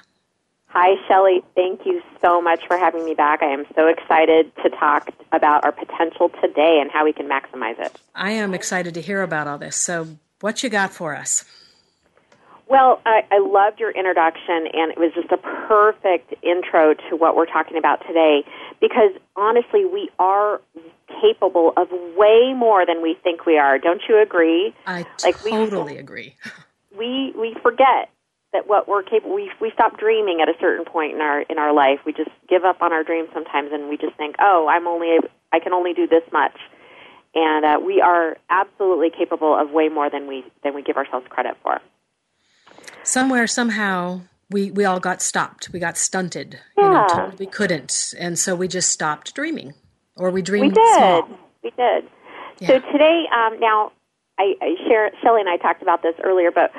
Hi, 0.67 0.93
Shelley. 1.07 1.43
Thank 1.55 1.83
you 1.87 1.99
so 2.21 2.39
much 2.39 2.67
for 2.67 2.77
having 2.77 3.05
me 3.05 3.15
back. 3.15 3.41
I 3.41 3.51
am 3.51 3.65
so 3.75 3.87
excited 3.87 4.55
to 4.57 4.69
talk 4.69 5.09
about 5.31 5.65
our 5.65 5.71
potential 5.71 6.29
today 6.39 6.77
and 6.79 6.91
how 6.91 7.03
we 7.03 7.13
can 7.13 7.27
maximize 7.27 7.79
it. 7.79 7.99
I 8.13 8.33
am 8.33 8.53
excited 8.53 8.93
to 8.93 9.01
hear 9.01 9.23
about 9.23 9.47
all 9.47 9.57
this. 9.57 9.75
So, 9.75 10.07
what 10.39 10.61
you 10.61 10.69
got 10.69 10.93
for 10.93 11.15
us? 11.15 11.45
Well, 12.73 13.03
I, 13.05 13.21
I 13.29 13.37
loved 13.37 13.79
your 13.79 13.91
introduction, 13.91 14.65
and 14.73 14.91
it 14.91 14.97
was 14.97 15.11
just 15.13 15.31
a 15.31 15.37
perfect 15.37 16.33
intro 16.41 16.95
to 17.07 17.15
what 17.15 17.35
we're 17.35 17.45
talking 17.45 17.77
about 17.77 18.01
today 18.07 18.43
because 18.81 19.11
honestly, 19.35 19.85
we 19.85 20.09
are 20.17 20.59
capable 21.21 21.73
of 21.77 21.89
way 22.17 22.55
more 22.57 22.83
than 22.83 23.03
we 23.03 23.15
think 23.21 23.45
we 23.45 23.59
are. 23.59 23.77
Don't 23.77 24.01
you 24.09 24.19
agree? 24.19 24.73
I 24.87 25.05
like, 25.23 25.39
totally 25.43 25.93
we, 25.93 25.99
agree. 25.99 26.35
We 26.97 27.33
we 27.37 27.55
forget 27.61 28.09
that 28.53 28.67
what 28.67 28.87
we're 28.87 29.03
capable 29.03 29.35
we 29.35 29.51
we 29.61 29.69
stop 29.73 29.99
dreaming 29.99 30.41
at 30.41 30.49
a 30.49 30.53
certain 30.59 30.85
point 30.85 31.13
in 31.13 31.21
our 31.21 31.41
in 31.41 31.59
our 31.59 31.73
life. 31.75 31.99
We 32.07 32.13
just 32.13 32.31
give 32.49 32.63
up 32.63 32.81
on 32.81 32.91
our 32.91 33.03
dreams 33.03 33.29
sometimes, 33.35 33.69
and 33.71 33.87
we 33.87 33.97
just 33.97 34.17
think, 34.17 34.35
"Oh, 34.39 34.67
I'm 34.67 34.87
only 34.87 35.17
I 35.51 35.59
can 35.59 35.73
only 35.73 35.93
do 35.93 36.07
this 36.07 36.23
much." 36.31 36.57
And 37.35 37.65
uh, 37.65 37.79
we 37.85 38.01
are 38.01 38.37
absolutely 38.49 39.11
capable 39.11 39.55
of 39.55 39.69
way 39.69 39.89
more 39.89 40.09
than 40.09 40.25
we 40.25 40.43
than 40.63 40.73
we 40.73 40.81
give 40.81 40.97
ourselves 40.97 41.27
credit 41.29 41.55
for. 41.61 41.79
Somewhere, 43.03 43.47
somehow, 43.47 44.21
we 44.49 44.71
we 44.71 44.85
all 44.85 44.99
got 44.99 45.21
stopped. 45.21 45.69
We 45.73 45.79
got 45.79 45.97
stunted. 45.97 46.59
Yeah. 46.77 46.83
You 46.83 46.89
know, 46.91 47.07
told 47.07 47.39
we 47.39 47.45
couldn't, 47.45 48.13
and 48.17 48.37
so 48.39 48.55
we 48.55 48.67
just 48.67 48.89
stopped 48.89 49.33
dreaming, 49.35 49.73
or 50.15 50.29
we 50.31 50.41
dreamed 50.41 50.75
we 50.75 50.81
did. 50.83 50.97
small. 50.97 51.29
We 51.63 51.71
did. 51.71 52.09
Yeah. 52.59 52.67
So 52.67 52.79
today, 52.91 53.25
um, 53.35 53.59
now, 53.59 53.91
I, 54.39 54.53
I 54.61 54.75
share 54.87 55.11
Shelley 55.21 55.41
and 55.41 55.49
I 55.49 55.57
talked 55.57 55.81
about 55.81 56.01
this 56.01 56.15
earlier, 56.23 56.51
but 56.51 56.71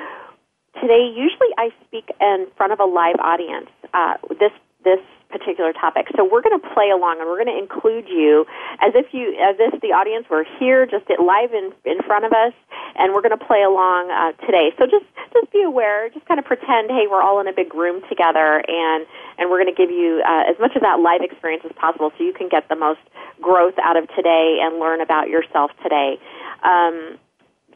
today, 0.81 1.11
usually 1.15 1.49
I 1.57 1.69
speak 1.85 2.09
in 2.19 2.47
front 2.57 2.73
of 2.73 2.79
a 2.79 2.85
live 2.85 3.17
audience. 3.19 3.69
Uh, 3.93 4.13
this 4.39 4.51
this 4.85 5.01
particular 5.29 5.73
topic. 5.73 6.07
So 6.15 6.23
we're 6.23 6.41
going 6.41 6.55
to 6.55 6.65
play 6.71 6.93
along 6.93 7.19
and 7.19 7.27
we're 7.27 7.43
going 7.43 7.51
to 7.51 7.59
include 7.59 8.07
you 8.07 8.45
as 8.79 8.95
if 8.95 9.11
you 9.11 9.35
as 9.35 9.57
if 9.59 9.81
the 9.81 9.91
audience 9.91 10.29
were 10.29 10.45
here 10.59 10.85
just 10.85 11.03
live 11.19 11.51
in 11.51 11.73
in 11.83 11.99
front 12.07 12.23
of 12.23 12.31
us 12.31 12.53
and 12.95 13.11
we're 13.11 13.25
going 13.25 13.35
to 13.35 13.43
play 13.43 13.59
along 13.65 14.13
uh, 14.13 14.31
today. 14.45 14.71
So 14.77 14.85
just 14.85 15.03
just 15.33 15.51
be 15.51 15.61
aware, 15.65 16.07
just 16.09 16.25
kind 16.25 16.39
of 16.39 16.45
pretend 16.45 16.87
hey, 16.87 17.09
we're 17.09 17.21
all 17.21 17.41
in 17.41 17.47
a 17.47 17.53
big 17.53 17.73
room 17.75 17.99
together 18.07 18.63
and 18.63 19.03
and 19.37 19.49
we're 19.49 19.59
going 19.59 19.73
to 19.73 19.75
give 19.75 19.91
you 19.91 20.23
uh, 20.23 20.47
as 20.47 20.55
much 20.61 20.75
of 20.77 20.81
that 20.87 21.03
live 21.03 21.19
experience 21.19 21.65
as 21.65 21.75
possible 21.75 22.13
so 22.15 22.23
you 22.23 22.33
can 22.33 22.47
get 22.47 22.69
the 22.69 22.77
most 22.77 23.03
growth 23.41 23.75
out 23.83 23.97
of 23.97 24.07
today 24.15 24.63
and 24.63 24.79
learn 24.79 25.01
about 25.01 25.27
yourself 25.27 25.71
today. 25.83 26.15
Um, 26.63 27.19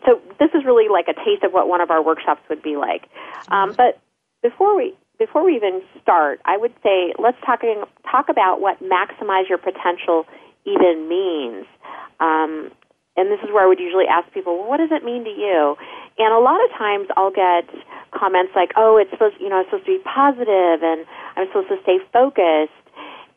so 0.08 0.22
this 0.40 0.50
is 0.56 0.64
really 0.64 0.88
like 0.88 1.12
a 1.12 1.18
taste 1.26 1.44
of 1.44 1.52
what 1.52 1.68
one 1.68 1.82
of 1.82 1.92
our 1.92 2.02
workshops 2.02 2.42
would 2.48 2.64
be 2.64 2.78
like. 2.78 3.04
Um, 3.50 3.74
but 3.76 4.00
before 4.42 4.78
we 4.78 4.96
before 5.20 5.44
we 5.44 5.56
even 5.56 5.82
start, 6.02 6.40
I 6.46 6.58
would 6.58 6.74
say 6.82 7.14
let's 7.20 7.38
talk 7.46 7.62
talk 8.10 8.30
about 8.30 8.62
what 8.62 8.82
maximize 8.82 9.48
your 9.48 9.60
potential 9.60 10.26
even 10.66 11.08
means. 11.08 11.68
Um, 12.20 12.72
and 13.18 13.30
this 13.30 13.40
is 13.44 13.52
where 13.52 13.66
I 13.66 13.68
would 13.68 13.80
usually 13.80 14.08
ask 14.08 14.32
people, 14.32 14.58
well, 14.58 14.70
what 14.70 14.78
does 14.78 14.92
it 14.92 15.04
mean 15.04 15.26
to 15.26 15.30
you? 15.30 15.76
And 16.18 16.34
a 16.34 16.40
lot 16.40 16.64
of 16.64 16.72
times 16.78 17.08
I'll 17.18 17.36
get 17.36 17.68
comments 18.16 18.54
like, 18.56 18.72
oh, 18.78 18.98
it's 18.98 19.12
supposed, 19.12 19.36
you 19.40 19.50
know, 19.50 19.60
it's 19.60 19.70
supposed 19.70 19.86
to 19.86 20.00
be 20.00 20.04
positive, 20.04 20.80
and 20.82 21.06
I'm 21.36 21.48
supposed 21.48 21.70
to 21.70 21.80
stay 21.84 22.00
focused. 22.12 22.72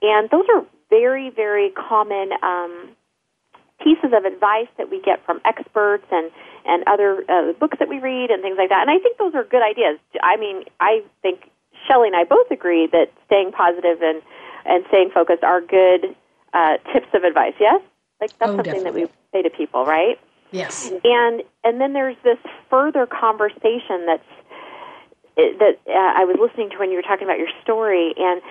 And 0.02 0.30
those 0.30 0.46
are 0.54 0.64
very, 0.88 1.30
very 1.30 1.70
common 1.70 2.30
um, 2.42 2.94
pieces 3.82 4.14
of 4.14 4.24
advice 4.24 4.70
that 4.78 4.90
we 4.90 5.02
get 5.02 5.24
from 5.26 5.40
experts 5.44 6.06
and 6.10 6.30
and 6.64 6.84
other 6.86 7.24
uh, 7.28 7.52
books 7.58 7.78
that 7.80 7.88
we 7.88 7.98
read 7.98 8.30
and 8.30 8.40
things 8.40 8.54
like 8.56 8.68
that. 8.68 8.86
And 8.86 8.90
I 8.90 9.02
think 9.02 9.18
those 9.18 9.34
are 9.34 9.42
good 9.42 9.62
ideas. 9.66 9.98
I 10.22 10.36
mean, 10.36 10.62
I 10.78 11.02
think 11.20 11.50
Shelley 11.86 12.08
and 12.08 12.16
I 12.16 12.24
both 12.24 12.50
agree 12.50 12.88
that 12.92 13.12
staying 13.26 13.52
positive 13.52 14.02
and 14.02 14.22
and 14.64 14.84
staying 14.88 15.10
focused 15.10 15.42
are 15.42 15.60
good 15.60 16.14
uh, 16.54 16.78
tips 16.92 17.08
of 17.14 17.24
advice. 17.24 17.54
Yes, 17.60 17.80
like 18.20 18.36
that's 18.38 18.52
oh, 18.52 18.56
something 18.56 18.72
definitely. 18.72 19.04
that 19.04 19.10
we 19.32 19.38
say 19.38 19.42
to 19.42 19.50
people, 19.50 19.84
right? 19.84 20.18
Yes. 20.50 20.92
And 21.04 21.42
and 21.64 21.80
then 21.80 21.92
there's 21.92 22.16
this 22.22 22.38
further 22.70 23.06
conversation 23.06 24.06
that's 24.06 24.22
that 25.36 25.78
uh, 25.88 25.92
I 25.92 26.24
was 26.24 26.36
listening 26.38 26.70
to 26.70 26.76
when 26.76 26.90
you 26.90 26.96
were 26.96 27.02
talking 27.02 27.24
about 27.24 27.38
your 27.38 27.48
story 27.62 28.14
and 28.16 28.42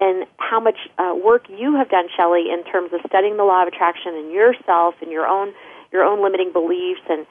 and 0.00 0.26
how 0.38 0.60
much 0.60 0.78
uh, 0.98 1.14
work 1.14 1.46
you 1.48 1.74
have 1.74 1.90
done, 1.90 2.06
Shelley, 2.16 2.50
in 2.52 2.62
terms 2.64 2.92
of 2.92 3.00
studying 3.06 3.36
the 3.36 3.44
law 3.44 3.62
of 3.62 3.68
attraction 3.68 4.14
and 4.14 4.30
yourself 4.30 4.94
and 5.00 5.10
your 5.10 5.26
own 5.26 5.54
your 5.92 6.04
own 6.04 6.22
limiting 6.22 6.52
beliefs 6.52 7.00
and 7.08 7.26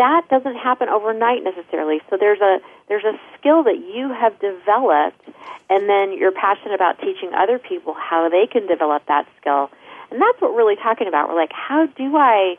that 0.00 0.24
doesn't 0.30 0.56
happen 0.56 0.88
overnight 0.88 1.44
necessarily. 1.44 2.00
So 2.08 2.16
there's 2.18 2.40
a 2.40 2.58
there's 2.88 3.04
a 3.04 3.20
skill 3.38 3.62
that 3.64 3.76
you 3.76 4.08
have 4.08 4.32
developed, 4.40 5.20
and 5.68 5.88
then 5.88 6.16
you're 6.16 6.32
passionate 6.32 6.74
about 6.74 6.98
teaching 6.98 7.32
other 7.36 7.58
people 7.58 7.92
how 7.92 8.30
they 8.30 8.48
can 8.50 8.66
develop 8.66 9.04
that 9.08 9.28
skill, 9.38 9.70
and 10.10 10.20
that's 10.20 10.40
what 10.40 10.52
we're 10.52 10.64
really 10.64 10.76
talking 10.76 11.06
about. 11.06 11.28
We're 11.28 11.36
like, 11.36 11.52
how 11.52 11.84
do 11.84 12.16
I 12.16 12.56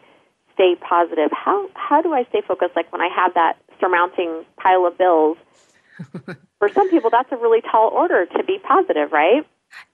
stay 0.54 0.76
positive? 0.76 1.32
How 1.34 1.68
how 1.74 2.04
do 2.04 2.14
I 2.14 2.26
stay 2.30 2.42
focused? 2.48 2.76
Like 2.76 2.92
when 2.92 3.02
I 3.02 3.10
have 3.10 3.34
that 3.34 3.58
surmounting 3.80 4.46
pile 4.58 4.86
of 4.86 4.98
bills. 4.98 5.38
For 6.60 6.70
some 6.70 6.92
people, 6.92 7.10
that's 7.10 7.32
a 7.32 7.38
really 7.38 7.62
tall 7.62 7.90
order 7.90 8.28
to 8.28 8.44
be 8.44 8.60
positive, 8.60 9.12
right? 9.12 9.48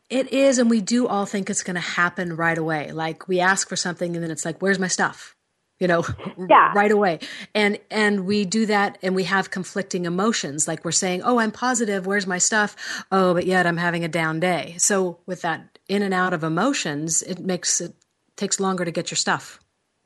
It 0.09 0.33
is, 0.33 0.57
and 0.59 0.69
we 0.69 0.81
do 0.81 1.07
all 1.07 1.25
think 1.25 1.49
it's 1.49 1.63
going 1.63 1.75
to 1.75 1.81
happen 1.81 2.35
right 2.35 2.57
away. 2.57 2.91
Like 2.91 3.29
we 3.29 3.39
ask 3.39 3.69
for 3.69 3.77
something, 3.77 4.15
and 4.15 4.23
then 4.23 4.31
it's 4.31 4.43
like, 4.43 4.61
"Where's 4.61 4.79
my 4.79 4.87
stuff?" 4.87 5.36
You 5.79 5.87
know 5.87 6.03
yeah. 6.49 6.71
right 6.75 6.91
away. 6.91 7.19
And 7.53 7.79
and 7.91 8.25
we 8.25 8.45
do 8.45 8.65
that 8.65 8.97
and 9.01 9.15
we 9.15 9.23
have 9.25 9.51
conflicting 9.51 10.05
emotions. 10.05 10.67
Like 10.67 10.83
we're 10.85 10.91
saying 10.91 11.21
oh 11.23 11.39
i'm 11.39 11.51
positive. 11.51 12.05
Where's 12.05 12.27
my 12.27 12.37
stuff? 12.37 12.75
Oh 13.11 13.33
but 13.33 13.45
yet 13.45 13.65
i'm 13.67 13.77
having 13.77 14.03
a 14.03 14.07
down 14.07 14.39
day. 14.39 14.75
So 14.77 15.19
with 15.25 15.41
that 15.41 15.77
in 15.87 16.01
and 16.01 16.13
out 16.13 16.33
of 16.33 16.43
emotions 16.43 17.21
it 17.21 17.39
makes 17.39 17.81
it 17.81 17.93
takes 18.35 18.59
longer 18.59 18.85
to 18.85 18.91
get 18.91 19.11
your 19.11 19.17
stuff. 19.17 19.59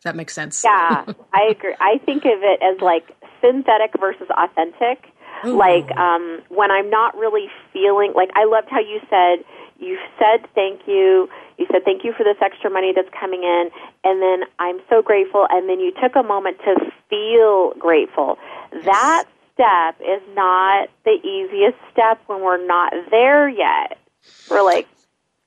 That 0.03 0.15
makes 0.15 0.33
sense? 0.33 0.63
Yeah 0.63 1.05
i 1.33 1.47
agree. 1.49 1.75
I 1.79 1.99
think 2.05 2.25
of 2.25 2.41
it 2.41 2.61
as 2.61 2.81
like 2.81 3.15
synthetic 3.41 3.91
versus 3.99 4.27
authentic. 4.31 5.07
Ooh. 5.43 5.57
like 5.57 5.89
um 5.97 6.41
when 6.49 6.69
i'm 6.69 6.89
not 6.91 7.17
really 7.17 7.47
feeling 7.73 8.13
like 8.15 8.29
i 8.35 8.45
loved 8.45 8.67
how 8.69 8.79
you 8.79 8.99
said 9.09 9.43
you 9.79 9.97
said 10.19 10.47
thank 10.53 10.81
you 10.85 11.27
you 11.61 11.67
said, 11.71 11.85
Thank 11.85 12.03
you 12.03 12.13
for 12.17 12.23
this 12.23 12.37
extra 12.41 12.69
money 12.69 12.91
that's 12.95 13.09
coming 13.17 13.43
in. 13.43 13.69
And 14.03 14.21
then 14.21 14.49
I'm 14.59 14.79
so 14.89 15.01
grateful. 15.01 15.45
And 15.49 15.69
then 15.69 15.79
you 15.79 15.93
took 16.01 16.15
a 16.15 16.23
moment 16.23 16.57
to 16.65 16.75
feel 17.09 17.73
grateful. 17.77 18.37
That 18.83 19.25
step 19.53 20.01
is 20.01 20.21
not 20.35 20.89
the 21.05 21.17
easiest 21.21 21.77
step 21.91 22.19
when 22.27 22.41
we're 22.41 22.65
not 22.65 22.93
there 23.11 23.47
yet. 23.47 23.97
We're 24.49 24.63
like, 24.63 24.87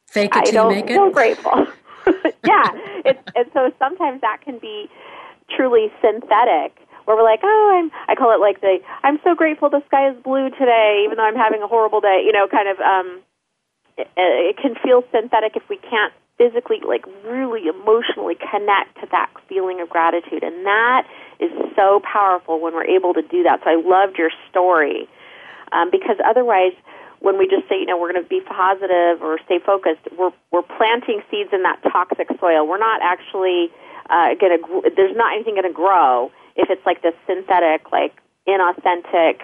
Fake 0.07 0.37
it 0.37 0.49
I 0.49 0.51
don't 0.53 0.71
make 0.71 0.87
feel 0.87 1.11
grateful. 1.11 1.67
yeah. 2.47 2.71
It's, 3.05 3.19
and 3.35 3.47
so 3.53 3.73
sometimes 3.79 4.21
that 4.21 4.41
can 4.45 4.59
be 4.59 4.89
truly 5.51 5.93
synthetic 6.01 6.79
where 7.05 7.17
we're 7.17 7.25
like, 7.25 7.41
oh, 7.43 7.73
I'm, 7.75 7.91
I 8.09 8.15
call 8.15 8.33
it 8.33 8.41
like 8.41 8.61
the, 8.61 8.79
I'm 9.03 9.19
so 9.25 9.35
grateful 9.35 9.69
the 9.69 9.83
sky 9.87 10.09
is 10.09 10.17
blue 10.23 10.49
today, 10.51 11.03
even 11.05 11.17
though 11.19 11.25
I'm 11.27 11.37
having 11.37 11.63
a 11.63 11.67
horrible 11.67 12.01
day, 12.01 12.23
you 12.25 12.33
know, 12.33 12.47
kind 12.49 12.69
of, 12.69 12.79
um, 12.81 13.21
it, 13.97 14.09
it 14.17 14.57
can 14.57 14.75
feel 14.83 15.05
synthetic 15.13 15.57
if 15.57 15.63
we 15.69 15.77
can't 15.79 16.13
physically, 16.37 16.81
like 16.87 17.05
really 17.25 17.69
emotionally 17.69 18.35
connect 18.35 18.99
to 19.01 19.07
that 19.13 19.31
feeling 19.49 19.81
of 19.81 19.89
gratitude. 19.89 20.43
And 20.43 20.67
that 20.67 21.07
is 21.39 21.51
so 21.77 22.01
powerful 22.01 22.61
when 22.61 22.75
we're 22.75 22.87
able 22.87 23.15
to 23.15 23.23
do 23.23 23.43
that. 23.45 23.61
So 23.63 23.71
I 23.71 23.77
loved 23.77 24.19
your 24.19 24.31
story 24.51 25.09
um, 25.73 25.91
because 25.91 26.17
otherwise, 26.25 26.73
when 27.21 27.39
we 27.39 27.49
just 27.49 27.69
say, 27.69 27.79
you 27.81 27.87
know, 27.87 27.97
we're 27.97 28.13
going 28.13 28.23
to 28.23 28.29
be 28.29 28.41
positive 28.41 29.23
or 29.23 29.39
stay 29.47 29.59
focused, 29.65 30.03
we're 30.19 30.33
we're 30.51 30.67
planting 30.77 31.23
seeds 31.31 31.51
in 31.53 31.63
that 31.63 31.81
toxic 31.83 32.29
soil. 32.39 32.67
We're 32.67 32.79
not 32.79 33.01
actually 33.01 33.71
uh, 34.11 34.35
going 34.35 34.59
to. 34.59 34.91
There's 34.95 35.17
not 35.17 35.33
anything 35.33 35.55
going 35.55 35.67
to 35.67 35.73
grow 35.73 36.31
if 36.57 36.69
it's 36.69 36.85
like 36.85 37.03
this 37.03 37.15
synthetic, 37.27 37.91
like 37.93 38.13
inauthentic 38.47 39.41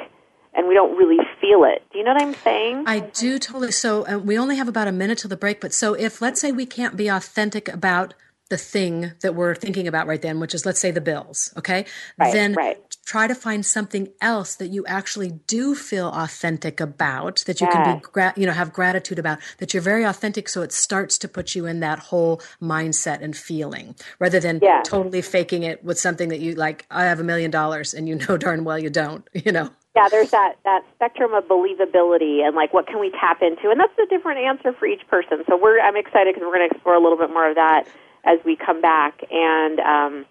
and 0.54 0.66
we 0.68 0.74
don't 0.74 0.96
really 0.96 1.24
feel 1.40 1.64
it. 1.64 1.82
Do 1.92 1.98
you 1.98 2.04
know 2.04 2.12
what 2.12 2.22
I'm 2.22 2.34
saying? 2.34 2.84
I 2.86 3.00
do 3.00 3.38
totally. 3.38 3.72
So 3.72 4.06
uh, 4.06 4.18
we 4.18 4.38
only 4.38 4.56
have 4.56 4.68
about 4.68 4.88
a 4.88 4.92
minute 4.92 5.18
to 5.18 5.28
the 5.28 5.36
break, 5.36 5.60
but 5.60 5.72
so 5.72 5.94
if 5.94 6.20
let's 6.20 6.40
say 6.40 6.52
we 6.52 6.66
can't 6.66 6.96
be 6.96 7.08
authentic 7.08 7.68
about 7.68 8.14
the 8.50 8.56
thing 8.56 9.12
that 9.20 9.36
we're 9.36 9.54
thinking 9.54 9.86
about 9.86 10.08
right 10.08 10.20
then, 10.20 10.40
which 10.40 10.54
is 10.54 10.66
let's 10.66 10.80
say 10.80 10.90
the 10.90 11.00
bills, 11.00 11.54
okay? 11.56 11.86
Right, 12.18 12.32
then 12.32 12.54
right. 12.54 12.78
try 13.06 13.28
to 13.28 13.34
find 13.34 13.64
something 13.64 14.08
else 14.20 14.56
that 14.56 14.68
you 14.68 14.84
actually 14.86 15.30
do 15.46 15.76
feel 15.76 16.08
authentic 16.08 16.80
about, 16.80 17.44
that 17.46 17.60
you 17.60 17.68
yeah. 17.68 17.84
can 17.84 17.96
be, 17.96 18.02
gra- 18.02 18.34
you 18.36 18.46
know, 18.46 18.52
have 18.52 18.72
gratitude 18.72 19.20
about, 19.20 19.38
that 19.58 19.72
you're 19.72 19.80
very 19.80 20.02
authentic, 20.02 20.48
so 20.48 20.62
it 20.62 20.72
starts 20.72 21.16
to 21.18 21.28
put 21.28 21.54
you 21.54 21.64
in 21.64 21.78
that 21.78 22.00
whole 22.00 22.42
mindset 22.60 23.22
and 23.22 23.36
feeling, 23.36 23.94
rather 24.18 24.40
than 24.40 24.58
yeah. 24.60 24.82
totally 24.84 25.22
faking 25.22 25.62
it 25.62 25.84
with 25.84 25.98
something 25.98 26.28
that 26.28 26.40
you 26.40 26.56
like. 26.56 26.86
I 26.90 27.04
have 27.04 27.20
a 27.20 27.24
million 27.24 27.52
dollars, 27.52 27.94
and 27.94 28.08
you 28.08 28.16
know 28.16 28.36
darn 28.36 28.64
well 28.64 28.80
you 28.80 28.90
don't, 28.90 29.26
you 29.32 29.52
know 29.52 29.70
yeah, 29.96 30.08
there's 30.08 30.30
that 30.30 30.54
that 30.64 30.82
spectrum 30.94 31.34
of 31.34 31.44
believability 31.44 32.46
and 32.46 32.54
like 32.54 32.72
what 32.72 32.86
can 32.86 33.00
we 33.00 33.10
tap 33.10 33.42
into, 33.42 33.70
and 33.70 33.80
that's 33.80 33.96
a 33.98 34.06
different 34.06 34.38
answer 34.38 34.72
for 34.72 34.86
each 34.86 35.06
person. 35.08 35.42
So 35.48 35.58
we're 35.60 35.80
I'm 35.80 35.96
excited 35.96 36.34
because 36.34 36.46
we're 36.46 36.56
going 36.56 36.68
to 36.68 36.74
explore 36.74 36.94
a 36.94 37.02
little 37.02 37.18
bit 37.18 37.30
more 37.30 37.48
of 37.48 37.56
that 37.56 37.88
as 38.24 38.38
we 38.44 38.54
come 38.54 38.80
back, 38.80 39.20
and 39.30 39.80
um, 39.80 40.26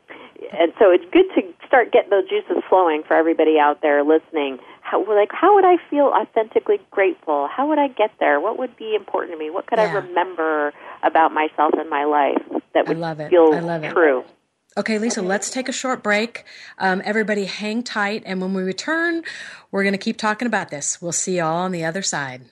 and 0.53 0.71
so 0.79 0.91
it's 0.91 1.03
good 1.11 1.25
to 1.35 1.41
start 1.67 1.91
getting 1.91 2.09
those 2.09 2.29
juices 2.29 2.63
flowing 2.69 3.03
for 3.03 3.15
everybody 3.15 3.59
out 3.59 3.81
there 3.81 4.01
listening. 4.03 4.59
how, 4.81 5.05
like 5.05 5.31
how 5.33 5.53
would 5.55 5.65
I 5.65 5.75
feel 5.89 6.05
authentically 6.05 6.79
grateful? 6.89 7.49
How 7.51 7.67
would 7.67 7.79
I 7.79 7.89
get 7.89 8.11
there? 8.19 8.39
What 8.39 8.57
would 8.57 8.77
be 8.77 8.95
important 8.95 9.33
to 9.33 9.37
me? 9.37 9.49
What 9.49 9.67
could 9.67 9.79
yeah. 9.79 9.91
I 9.91 9.93
remember 9.93 10.73
about 11.03 11.33
myself 11.33 11.73
and 11.77 11.89
my 11.89 12.05
life 12.05 12.61
that 12.73 12.87
would 12.87 12.97
feel 13.29 13.51
true? 13.91 14.23
Okay, 14.77 14.97
Leisa, 14.97 15.25
let's 15.25 15.49
take 15.49 15.67
a 15.67 15.73
short 15.73 16.03
break. 16.03 16.45
Um, 16.77 17.01
everybody 17.03 17.45
hang 17.45 17.83
tight, 17.83 18.23
and 18.25 18.39
when 18.39 18.53
we 18.53 18.61
return, 18.61 19.23
we're 19.71 19.83
going 19.83 19.93
to 19.93 19.97
keep 19.99 20.17
talking 20.17 20.45
about 20.45 20.69
this. 20.69 21.01
We'll 21.01 21.11
see 21.11 21.37
you 21.37 21.43
all 21.43 21.57
on 21.57 21.71
the 21.71 21.83
other 21.83 22.01
side. 22.01 22.43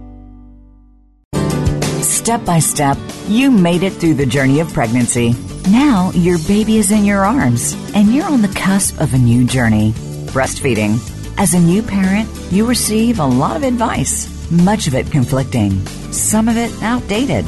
Step 2.01 2.43
by 2.43 2.58
step, 2.58 2.98
you 3.27 3.51
made 3.51 3.84
it 3.84 3.93
through 3.93 4.15
the 4.15 4.25
journey 4.25 4.62
of 4.62 4.74
pregnancy. 4.74 5.36
Now 5.69 6.10
your 6.15 6.39
baby 6.39 6.77
is 6.77 6.91
in 6.91 7.05
your 7.05 7.24
arms 7.24 7.75
and 7.93 8.15
you're 8.15 8.25
on 8.25 8.41
the 8.41 8.48
cusp 8.48 9.00
of 9.00 9.13
a 9.13 9.17
new 9.19 9.46
journey 9.46 9.91
breastfeeding. 10.31 11.18
As 11.39 11.53
a 11.53 11.60
new 11.60 11.81
parent, 11.81 12.29
you 12.51 12.65
receive 12.65 13.19
a 13.19 13.25
lot 13.25 13.55
of 13.55 13.63
advice, 13.63 14.51
much 14.51 14.88
of 14.88 14.93
it 14.93 15.10
conflicting, 15.10 15.72
some 16.12 16.50
of 16.50 16.58
it 16.58 16.69
outdated. 16.84 17.46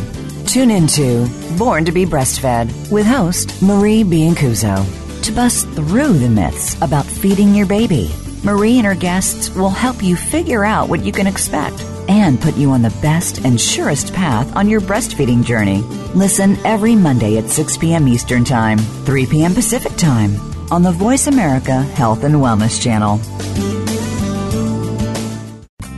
Tune 0.48 0.72
into 0.72 1.28
Born 1.58 1.84
to 1.84 1.92
be 1.92 2.06
Breastfed 2.06 2.90
with 2.90 3.06
host 3.06 3.62
Marie 3.62 4.06
Biancuzzo 4.06 5.24
to 5.24 5.32
bust 5.34 5.68
through 5.72 6.14
the 6.14 6.30
myths 6.30 6.82
about 6.82 7.06
feeding 7.06 7.54
your 7.54 7.66
baby. 7.66 8.10
Marie 8.46 8.78
and 8.78 8.88
her 8.88 8.96
guests 8.96 9.54
will 9.54 9.70
help 9.70 10.02
you 10.02 10.16
figure 10.16 10.64
out 10.64 10.88
what 10.88 11.04
you 11.04 11.12
can 11.12 11.28
expect 11.28 11.82
and 12.08 12.40
put 12.40 12.56
you 12.56 12.72
on 12.72 12.82
the 12.82 12.98
best 13.02 13.44
and 13.44 13.60
surest 13.60 14.14
path 14.14 14.56
on 14.56 14.70
your 14.70 14.80
breastfeeding 14.80 15.44
journey. 15.44 15.82
Listen 16.16 16.56
every 16.66 16.96
Monday 16.96 17.38
at 17.38 17.50
6 17.50 17.76
p.m. 17.76 18.08
Eastern 18.08 18.46
Time, 18.46 18.78
3 18.78 19.26
p.m. 19.26 19.54
Pacific 19.54 19.98
Time 19.98 20.40
on 20.72 20.82
the 20.82 20.92
Voice 20.94 21.28
America 21.28 21.82
Health 21.82 22.24
and 22.24 22.36
Wellness 22.36 22.82
Channel. 22.82 23.20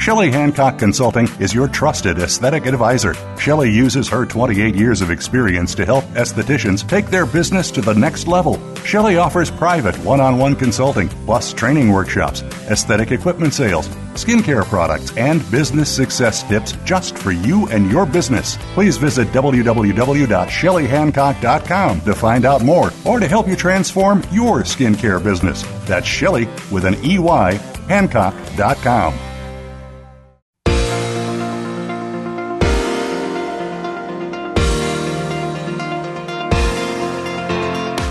Shelley 0.04 0.32
Hancock 0.32 0.78
Consulting 0.78 1.30
is 1.40 1.54
your 1.54 1.70
trusted 1.70 2.20
aesthetic 2.20 2.66
advisor. 2.66 3.16
Shelley 3.38 3.72
uses 3.72 4.10
her 4.10 4.26
28 4.26 4.76
years 4.76 5.00
of 5.00 5.10
experience 5.10 5.74
to 5.76 5.86
help 5.86 6.04
estheticians 6.16 6.86
take 6.86 7.06
their 7.06 7.26
business 7.26 7.72
to 7.72 7.80
the 7.80 7.94
next 7.94 8.28
level. 8.28 8.60
Shelley 8.84 9.16
offers 9.16 9.50
private 9.50 9.96
one 10.04 10.20
on 10.20 10.38
one 10.38 10.58
consulting, 10.58 11.08
plus 11.24 11.54
training 11.54 11.90
workshops, 11.90 12.42
aesthetic 12.70 13.14
equipment 13.14 13.54
sales, 13.54 13.88
skincare 14.16 14.66
products, 14.66 15.16
and 15.16 15.50
business 15.50 15.90
success 15.90 16.44
tips 16.50 16.74
just 16.84 17.18
for 17.18 17.32
you 17.32 17.70
and 17.70 17.90
your 17.90 18.06
business. 18.06 18.58
Please 18.74 18.98
visit 18.98 19.30
www.shelleyhancock.com 19.30 22.02
to 22.02 22.14
find 22.14 22.44
out 22.44 22.62
more 22.62 22.92
or 23.06 23.22
to 23.22 23.28
help 23.30 23.48
you 23.48 23.56
transform 23.56 24.22
your 24.34 24.64
skincare 24.64 25.24
business. 25.24 25.64
That's 25.86 26.06
Shelley 26.06 26.50
with 26.74 26.84
an 26.84 26.96
EY, 27.06 27.58
Hancock.com. 27.88 29.33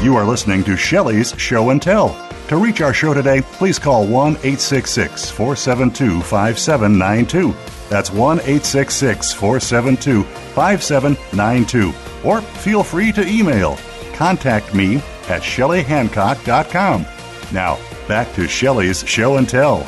You 0.03 0.17
are 0.17 0.25
listening 0.25 0.65
to 0.65 0.77
Shelley's 0.77 1.33
Show 1.39 1.71
and 1.71 1.81
Tell. 1.81 2.17
To 2.49 2.57
reach 2.57 2.81
our 2.81 2.93
show 2.93 3.15
today, 3.15 3.41
please 3.41 3.79
call 3.79 4.05
1 4.05 4.33
866 4.33 5.31
472 5.31 6.21
5792. 6.23 7.55
That's 7.89 8.11
1 8.11 8.39
866 8.41 9.33
472 9.33 10.25
5792. 10.25 11.93
Or 12.29 12.41
feel 12.41 12.83
free 12.83 13.13
to 13.13 13.25
email 13.25 13.79
contact 14.15 14.75
me 14.75 14.97
at 15.29 15.43
shelleyhancock.com. 15.43 17.07
Now, 17.53 17.79
back 18.09 18.33
to 18.35 18.49
Shelley's 18.49 19.07
Show 19.07 19.37
and 19.37 19.49
Tell. 19.49 19.87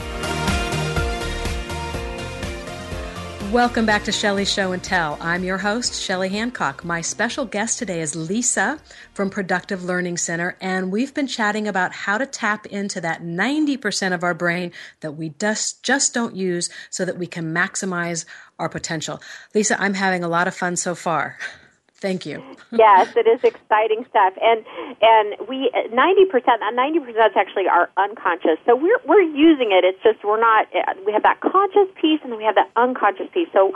Welcome 3.55 3.87
back 3.87 4.03
to 4.07 4.11
Shelley's 4.11 4.53
Show 4.53 4.73
and 4.73 4.83
Tell. 4.83 5.17
I'm 5.21 5.45
your 5.45 5.59
host, 5.59 6.03
Shelley 6.03 6.29
Hancock. 6.29 6.85
My 6.85 7.01
special 7.01 7.45
guest 7.45 7.79
today 7.79 8.01
is 8.01 8.17
Leisa 8.17 8.81
from 9.13 9.31
Productive 9.31 9.85
Learning 9.85 10.17
Center, 10.17 10.57
and 10.61 10.91
we've 10.91 11.15
been 11.15 11.29
chatting 11.29 11.69
about 11.69 11.93
how 11.93 12.19
to 12.19 12.27
tap 12.27 12.67
into 12.67 13.01
that 13.03 13.23
90% 13.23 14.13
of 14.13 14.25
our 14.25 14.35
brain 14.35 14.73
that 15.03 15.13
we 15.13 15.29
just, 15.39 15.85
just 15.85 16.13
don't 16.13 16.35
use 16.35 16.69
so 16.91 17.05
that 17.05 17.17
we 17.17 17.29
can 17.29 17.55
maximize 17.55 18.25
our 18.59 18.69
potential. 18.69 19.23
Leisa, 19.55 19.77
I'm 19.79 19.95
having 19.95 20.25
a 20.25 20.29
lot 20.29 20.49
of 20.49 20.57
fun 20.57 20.75
so 20.75 20.97
far. 20.97 21.39
Thank 22.05 22.27
you. 22.27 22.45
yes, 22.71 23.17
it 23.17 23.27
is 23.27 23.41
exciting 23.43 24.05
stuff, 24.11 24.35
and 24.37 24.63
and 25.01 25.49
we 25.49 25.73
ninety 25.91 26.27
percent, 26.27 26.61
ninety 26.75 27.01
percent 27.01 27.33
actually 27.35 27.67
are 27.67 27.89
unconscious. 27.97 28.61
So 28.67 28.77
we're 28.77 29.01
we're 29.07 29.23
using 29.23 29.73
it. 29.73 29.89
It's 29.89 30.03
just 30.03 30.23
we're 30.23 30.39
not. 30.39 30.69
We 31.07 31.15
have 31.15 31.23
that 31.23 31.41
conscious 31.41 31.89
piece, 31.99 32.21
and 32.23 32.31
then 32.31 32.37
we 32.37 32.45
have 32.45 32.57
that 32.57 32.71
unconscious 32.77 33.29
piece. 33.33 33.49
So 33.55 33.73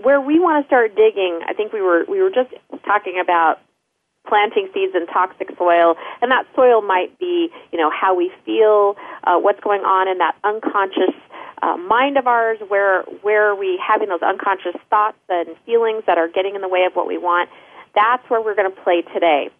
where 0.00 0.18
we 0.18 0.40
want 0.40 0.64
to 0.64 0.66
start 0.66 0.96
digging, 0.96 1.40
I 1.46 1.52
think 1.52 1.74
we 1.74 1.82
were 1.82 2.06
we 2.08 2.22
were 2.22 2.30
just 2.30 2.48
talking 2.86 3.20
about 3.20 3.60
planting 4.26 4.70
seeds 4.72 4.94
in 4.94 5.06
toxic 5.06 5.52
soil, 5.58 5.96
and 6.22 6.30
that 6.32 6.46
soil 6.56 6.80
might 6.80 7.18
be 7.18 7.50
you 7.70 7.76
know 7.76 7.90
how 7.90 8.16
we 8.16 8.32
feel, 8.46 8.96
uh, 9.24 9.36
what's 9.36 9.60
going 9.60 9.82
on 9.82 10.08
in 10.08 10.16
that 10.24 10.36
unconscious 10.42 11.12
uh, 11.62 11.76
mind 11.76 12.16
of 12.16 12.26
ours, 12.26 12.58
where 12.68 13.02
where 13.22 13.50
are 13.50 13.56
we 13.56 13.80
having 13.84 14.08
those 14.08 14.22
unconscious 14.22 14.76
thoughts 14.90 15.18
and 15.28 15.56
feelings 15.66 16.04
that 16.06 16.18
are 16.18 16.28
getting 16.28 16.54
in 16.54 16.60
the 16.60 16.68
way 16.68 16.84
of 16.86 16.94
what 16.94 17.06
we 17.06 17.18
want. 17.18 17.50
That's 17.94 18.22
where 18.30 18.42
we're 18.42 18.54
going 18.54 18.70
to 18.70 18.80
play 18.82 19.02
today. 19.02 19.50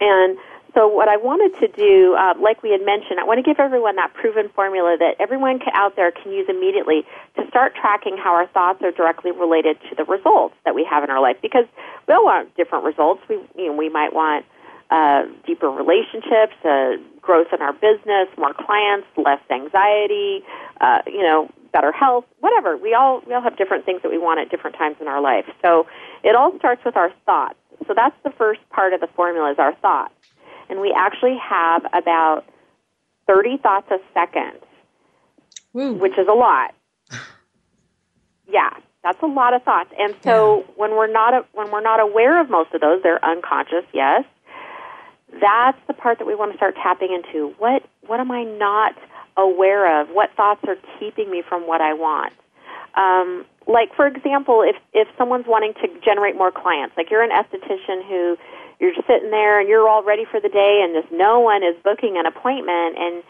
And 0.00 0.38
so, 0.74 0.86
what 0.86 1.08
I 1.08 1.16
wanted 1.16 1.58
to 1.60 1.68
do, 1.68 2.14
uh, 2.14 2.34
like 2.38 2.62
we 2.62 2.70
had 2.70 2.84
mentioned, 2.84 3.18
I 3.18 3.24
want 3.24 3.38
to 3.38 3.42
give 3.42 3.58
everyone 3.58 3.96
that 3.96 4.12
proven 4.14 4.48
formula 4.54 4.96
that 5.00 5.16
everyone 5.18 5.60
out 5.72 5.96
there 5.96 6.12
can 6.12 6.30
use 6.32 6.46
immediately 6.48 7.02
to 7.36 7.46
start 7.48 7.74
tracking 7.74 8.16
how 8.16 8.34
our 8.34 8.46
thoughts 8.48 8.82
are 8.82 8.92
directly 8.92 9.32
related 9.32 9.78
to 9.88 9.96
the 9.96 10.04
results 10.04 10.54
that 10.64 10.74
we 10.74 10.86
have 10.88 11.02
in 11.02 11.10
our 11.10 11.20
life. 11.20 11.36
Because 11.40 11.64
we 12.06 12.14
all 12.14 12.24
want 12.24 12.54
different 12.54 12.84
results. 12.84 13.22
We, 13.28 13.36
you 13.56 13.72
know, 13.72 13.76
we 13.76 13.88
might 13.88 14.12
want 14.12 14.44
uh, 14.90 15.24
deeper 15.46 15.68
relationships, 15.68 16.54
uh, 16.64 16.92
growth 17.20 17.48
in 17.52 17.60
our 17.60 17.74
business, 17.74 18.28
more 18.38 18.54
clients, 18.54 19.06
less 19.16 19.40
anxiety, 19.50 20.42
uh, 20.80 20.98
you 21.06 21.22
know, 21.22 21.50
better 21.72 21.92
health, 21.92 22.24
whatever. 22.40 22.76
We 22.76 22.94
all 22.94 23.22
we 23.26 23.34
all 23.34 23.42
have 23.42 23.58
different 23.58 23.84
things 23.84 24.00
that 24.02 24.10
we 24.10 24.18
want 24.18 24.40
at 24.40 24.50
different 24.50 24.76
times 24.76 24.96
in 25.00 25.08
our 25.08 25.20
life. 25.20 25.44
So 25.62 25.86
it 26.24 26.34
all 26.34 26.56
starts 26.58 26.82
with 26.84 26.96
our 26.96 27.10
thoughts. 27.26 27.58
So 27.86 27.92
that's 27.94 28.16
the 28.24 28.30
first 28.30 28.60
part 28.70 28.94
of 28.94 29.00
the 29.00 29.08
formula 29.08 29.52
is 29.52 29.58
our 29.58 29.74
thoughts. 29.76 30.14
And 30.70 30.80
we 30.80 30.94
actually 30.96 31.36
have 31.38 31.84
about 31.92 32.44
30 33.26 33.58
thoughts 33.58 33.90
a 33.90 33.98
second, 34.14 34.58
Woo. 35.72 35.94
which 35.94 36.18
is 36.18 36.28
a 36.28 36.34
lot. 36.34 36.74
Yeah, 38.50 38.70
that's 39.04 39.22
a 39.22 39.26
lot 39.26 39.52
of 39.52 39.62
thoughts. 39.62 39.90
And 39.98 40.14
so 40.24 40.60
yeah. 40.60 40.64
when 40.76 40.92
we're 40.92 41.12
not 41.12 41.46
when 41.52 41.70
we're 41.70 41.82
not 41.82 42.00
aware 42.00 42.40
of 42.40 42.48
most 42.48 42.72
of 42.72 42.80
those, 42.80 43.02
they're 43.02 43.22
unconscious, 43.22 43.84
yes 43.92 44.24
that's 45.40 45.78
the 45.86 45.94
part 45.94 46.18
that 46.18 46.26
we 46.26 46.34
want 46.34 46.52
to 46.52 46.56
start 46.56 46.74
tapping 46.76 47.12
into. 47.12 47.54
What 47.58 47.82
what 48.06 48.20
am 48.20 48.30
I 48.30 48.44
not 48.44 48.94
aware 49.36 50.00
of? 50.00 50.08
What 50.08 50.30
thoughts 50.36 50.62
are 50.66 50.76
keeping 50.98 51.30
me 51.30 51.42
from 51.46 51.66
what 51.66 51.80
I 51.80 51.94
want? 51.94 52.32
Um, 52.94 53.44
like 53.66 53.94
for 53.94 54.06
example, 54.06 54.62
if 54.62 54.76
if 54.92 55.08
someone's 55.18 55.46
wanting 55.46 55.74
to 55.74 55.88
generate 56.04 56.36
more 56.36 56.50
clients, 56.50 56.96
like 56.96 57.10
you're 57.10 57.22
an 57.22 57.30
esthetician 57.30 58.08
who 58.08 58.36
you're 58.80 58.94
sitting 59.06 59.30
there 59.30 59.60
and 59.60 59.68
you're 59.68 59.88
all 59.88 60.02
ready 60.02 60.24
for 60.24 60.40
the 60.40 60.48
day, 60.48 60.80
and 60.82 60.94
just 60.94 61.12
no 61.12 61.40
one 61.40 61.62
is 61.62 61.74
booking 61.84 62.16
an 62.16 62.26
appointment, 62.26 62.96
and 62.96 63.22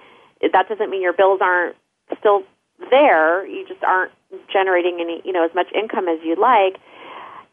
that 0.52 0.68
doesn't 0.68 0.90
mean 0.90 1.02
your 1.02 1.12
bills 1.12 1.40
aren't 1.42 1.74
still 2.18 2.42
there. 2.90 3.46
You 3.46 3.66
just 3.66 3.82
aren't 3.82 4.12
generating 4.52 4.98
any, 5.00 5.20
you 5.24 5.32
know, 5.32 5.44
as 5.44 5.54
much 5.54 5.66
income 5.74 6.08
as 6.08 6.18
you'd 6.22 6.38
like. 6.38 6.78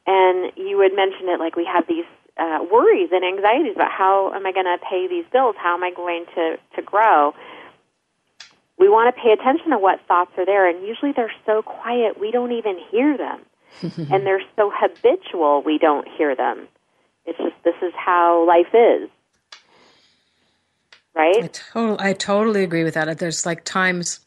And 0.07 0.51
you 0.55 0.77
would 0.77 0.93
mention 0.93 1.29
it 1.29 1.39
like 1.39 1.55
we 1.55 1.65
have 1.65 1.85
these 1.87 2.05
uh, 2.37 2.59
worries 2.71 3.09
and 3.11 3.23
anxieties 3.23 3.73
about 3.75 3.91
how 3.91 4.31
am 4.33 4.45
I 4.45 4.51
going 4.51 4.65
to 4.65 4.77
pay 4.89 5.07
these 5.07 5.25
bills? 5.31 5.55
How 5.57 5.75
am 5.75 5.83
I 5.83 5.91
going 5.91 6.25
to 6.35 6.57
to 6.75 6.81
grow? 6.81 7.33
we 8.77 8.89
want 8.89 9.13
to 9.13 9.21
pay 9.21 9.31
attention 9.31 9.71
to 9.71 9.77
what 9.77 10.01
thoughts 10.07 10.31
are 10.37 10.45
there, 10.45 10.67
and 10.69 10.85
usually 10.85 11.11
they're 11.15 11.31
so 11.45 11.61
quiet 11.61 12.19
we 12.19 12.31
don't 12.31 12.51
even 12.51 12.77
hear 12.91 13.17
them, 13.17 13.41
and 14.11 14.25
they're 14.25 14.43
so 14.55 14.71
habitual 14.73 15.63
we 15.65 15.77
don't 15.77 16.07
hear 16.17 16.35
them. 16.35 16.67
It's 17.25 17.37
just 17.37 17.55
this 17.63 17.75
is 17.81 17.93
how 17.95 18.45
life 18.47 18.73
is, 18.73 19.09
right? 21.15 21.43
I, 21.43 21.47
to- 21.47 21.95
I 21.99 22.13
totally 22.13 22.63
agree 22.63 22.83
with 22.83 22.95
that. 22.95 23.17
There's 23.17 23.45
like 23.45 23.63
times 23.63 24.19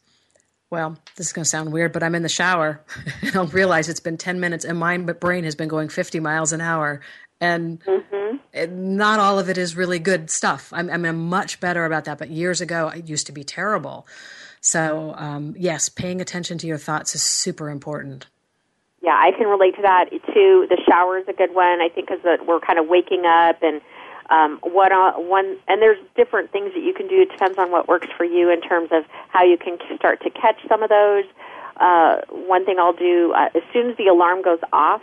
well, 0.71 0.99
this 1.17 1.29
is 1.29 1.33
going 1.33 1.45
to 1.45 1.49
sound 1.49 1.73
weird, 1.73 1.93
but 1.93 2.03
I'm 2.03 2.15
in 2.15 2.23
the 2.23 2.29
shower 2.29 2.83
and 3.23 3.35
I'll 3.35 3.47
realize 3.47 3.89
it's 3.89 4.01
been 4.01 4.19
10 4.19 4.39
minutes 4.39 4.67
and 4.67 4.79
my 4.79 4.99
brain 4.99 5.45
has 5.45 5.55
been 5.55 5.69
going 5.69 5.89
50 5.89 6.21
miles 6.21 6.53
an 6.53 6.61
hour. 6.61 7.01
And 7.41 7.81
mm-hmm. 7.85 8.97
not 8.97 9.21
all 9.21 9.39
of 9.39 9.49
it 9.49 9.59
is 9.59 9.77
really 9.77 9.99
good 9.99 10.31
stuff. 10.31 10.73
I'm, 10.73 10.91
I'm 10.91 11.29
much 11.29 11.61
better 11.61 11.85
about 11.85 12.05
that. 12.05 12.19
But 12.19 12.31
years 12.31 12.61
ago, 12.61 12.89
it 12.89 13.09
used 13.09 13.27
to 13.27 13.33
be 13.33 13.45
terrible. 13.45 14.07
So, 14.61 15.15
um, 15.17 15.55
yes, 15.57 15.89
paying 15.89 16.21
attention 16.21 16.59
to 16.59 16.67
your 16.67 16.79
thoughts 16.79 17.15
is 17.15 17.23
super 17.23 17.71
important. 17.71 18.27
Yeah, 19.03 19.17
I 19.17 19.31
can 19.31 19.47
relate 19.47 19.77
to 19.77 19.83
that 19.83 20.11
too. 20.11 20.67
The 20.69 20.81
shower 20.89 21.19
is 21.19 21.29
a 21.29 21.33
good 21.33 21.55
one. 21.55 21.81
I 21.81 21.89
think 21.89 22.09
because 22.09 22.25
we're 22.47 22.61
kind 22.61 22.79
of 22.79 22.89
waking 22.89 23.25
up 23.25 23.63
and 23.63 23.81
um, 24.31 24.59
what 24.63 24.93
uh, 24.93 25.13
one 25.13 25.57
and 25.69 25.81
there's 25.81 25.99
different 26.17 26.53
things 26.53 26.73
that 26.75 26.83
you 26.83 26.93
can 26.93 27.09
do. 27.09 27.23
It 27.23 27.31
depends 27.31 27.59
on 27.59 27.71
what 27.71 27.89
works 27.89 28.09
for 28.17 28.25
you 28.25 28.51
in 28.51 28.61
terms 28.61 28.91
of 28.93 29.05
how 29.29 29.45
you 29.45 29.57
can 29.57 29.79
start 29.97 30.21
to 30.23 30.31
catch 30.31 30.57
some 30.69 30.83
of 30.83 30.91
those. 30.91 31.25
Uh, 31.79 32.21
one 32.31 32.67
thing 32.67 32.79
I'll 32.79 32.93
do 32.93 33.33
uh, 33.33 33.49
as 33.55 33.63
soon 33.73 33.91
as 33.91 33.97
the 33.97 34.09
alarm 34.09 34.43
goes 34.43 34.59
off, 34.73 35.01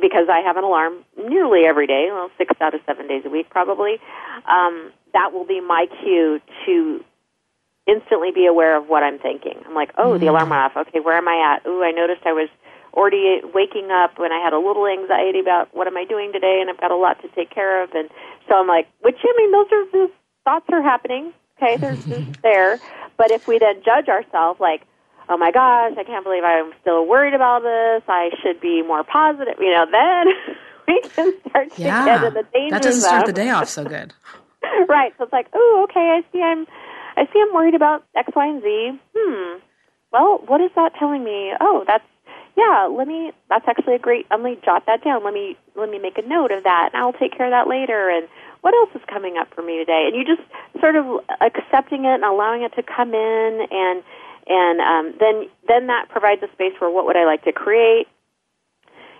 because 0.00 0.28
I 0.30 0.40
have 0.40 0.56
an 0.56 0.64
alarm 0.64 1.04
nearly 1.16 1.64
every 1.66 1.86
day, 1.86 2.08
well, 2.10 2.30
six 2.38 2.52
out 2.60 2.74
of 2.74 2.80
seven 2.86 3.08
days 3.08 3.22
a 3.24 3.30
week 3.30 3.50
probably. 3.50 3.98
Um, 4.46 4.92
that 5.12 5.32
will 5.32 5.46
be 5.46 5.60
my 5.60 5.86
cue 6.02 6.40
to 6.66 7.04
instantly 7.86 8.32
be 8.32 8.46
aware 8.46 8.76
of 8.76 8.88
what 8.88 9.02
I'm 9.02 9.18
thinking. 9.18 9.58
I'm 9.66 9.74
like, 9.74 9.92
oh, 9.96 10.10
mm-hmm. 10.10 10.20
the 10.20 10.26
alarm 10.26 10.50
went 10.50 10.62
off. 10.62 10.76
Okay, 10.88 11.00
where 11.00 11.16
am 11.16 11.28
I 11.28 11.54
at? 11.54 11.66
Ooh, 11.66 11.82
I 11.82 11.92
noticed 11.92 12.22
I 12.26 12.32
was 12.32 12.48
already 12.92 13.40
waking 13.54 13.90
up 13.90 14.18
when 14.18 14.32
I 14.32 14.42
had 14.42 14.52
a 14.52 14.58
little 14.58 14.86
anxiety 14.86 15.40
about 15.40 15.74
what 15.74 15.86
am 15.86 15.96
I 15.96 16.04
doing 16.04 16.32
today, 16.32 16.58
and 16.60 16.70
I've 16.70 16.80
got 16.80 16.90
a 16.90 16.96
lot 16.96 17.20
to 17.22 17.28
take 17.28 17.50
care 17.50 17.82
of, 17.82 17.90
and 17.92 18.08
so 18.48 18.56
I'm 18.56 18.66
like, 18.66 18.88
which 19.02 19.16
I 19.22 19.34
mean, 19.36 19.52
those 19.52 19.66
are 19.72 19.84
the 19.92 20.10
thoughts 20.44 20.66
are 20.70 20.82
happening. 20.82 21.32
Okay, 21.60 21.76
they're 21.76 21.96
just 21.96 22.42
there. 22.42 22.78
But 23.16 23.30
if 23.30 23.48
we 23.48 23.58
then 23.58 23.82
judge 23.84 24.08
ourselves, 24.08 24.60
like, 24.60 24.82
oh 25.28 25.36
my 25.36 25.50
gosh, 25.50 25.92
I 25.98 26.04
can't 26.04 26.24
believe 26.24 26.44
I'm 26.44 26.72
still 26.80 27.06
worried 27.06 27.34
about 27.34 27.62
this. 27.62 28.02
I 28.08 28.30
should 28.42 28.60
be 28.60 28.82
more 28.82 29.04
positive. 29.04 29.54
You 29.58 29.72
know, 29.72 29.86
then 29.90 30.26
we 30.88 31.00
can 31.00 31.32
start 31.48 31.72
to 31.72 31.82
yeah, 31.82 32.04
get 32.04 32.24
in 32.24 32.34
the 32.34 32.44
danger 32.52 32.74
That 32.74 32.82
doesn't 32.82 33.02
start 33.02 33.26
the 33.26 33.32
day 33.32 33.50
off 33.50 33.68
so 33.68 33.84
good. 33.84 34.12
right. 34.88 35.12
So 35.18 35.24
it's 35.24 35.32
like, 35.32 35.48
oh, 35.52 35.86
okay, 35.88 36.20
I 36.20 36.32
see. 36.32 36.42
I'm, 36.42 36.66
I 37.16 37.24
see. 37.32 37.40
I'm 37.40 37.54
worried 37.54 37.74
about 37.74 38.04
X, 38.14 38.30
Y, 38.34 38.46
and 38.46 38.62
Z. 38.62 39.00
Hmm. 39.16 39.58
Well, 40.12 40.42
what 40.46 40.60
is 40.60 40.70
that 40.76 40.92
telling 40.98 41.24
me? 41.24 41.52
Oh, 41.60 41.84
that's 41.86 42.04
yeah, 42.56 42.88
let 42.90 43.06
me. 43.06 43.32
That's 43.50 43.66
actually 43.68 43.96
a 43.96 43.98
great. 43.98 44.26
Let 44.30 44.40
me 44.40 44.58
jot 44.64 44.84
that 44.86 45.04
down. 45.04 45.24
Let 45.24 45.34
me 45.34 45.56
let 45.74 45.90
me 45.90 45.98
make 45.98 46.16
a 46.16 46.26
note 46.26 46.50
of 46.52 46.64
that, 46.64 46.90
and 46.92 47.02
I'll 47.02 47.12
take 47.12 47.36
care 47.36 47.46
of 47.46 47.52
that 47.52 47.68
later. 47.68 48.08
And 48.08 48.28
what 48.62 48.74
else 48.74 48.88
is 48.94 49.02
coming 49.12 49.36
up 49.36 49.52
for 49.54 49.62
me 49.62 49.76
today? 49.76 50.08
And 50.08 50.16
you 50.16 50.24
just 50.24 50.46
sort 50.80 50.96
of 50.96 51.20
accepting 51.40 52.06
it 52.06 52.14
and 52.14 52.24
allowing 52.24 52.62
it 52.62 52.72
to 52.76 52.82
come 52.82 53.12
in, 53.12 53.66
and 53.70 54.02
and 54.46 54.80
um, 54.80 55.14
then 55.18 55.48
then 55.68 55.86
that 55.88 56.08
provides 56.08 56.42
a 56.42 56.50
space 56.52 56.72
for 56.78 56.90
what 56.90 57.06
would 57.06 57.16
I 57.16 57.24
like 57.24 57.44
to 57.44 57.52
create. 57.52 58.06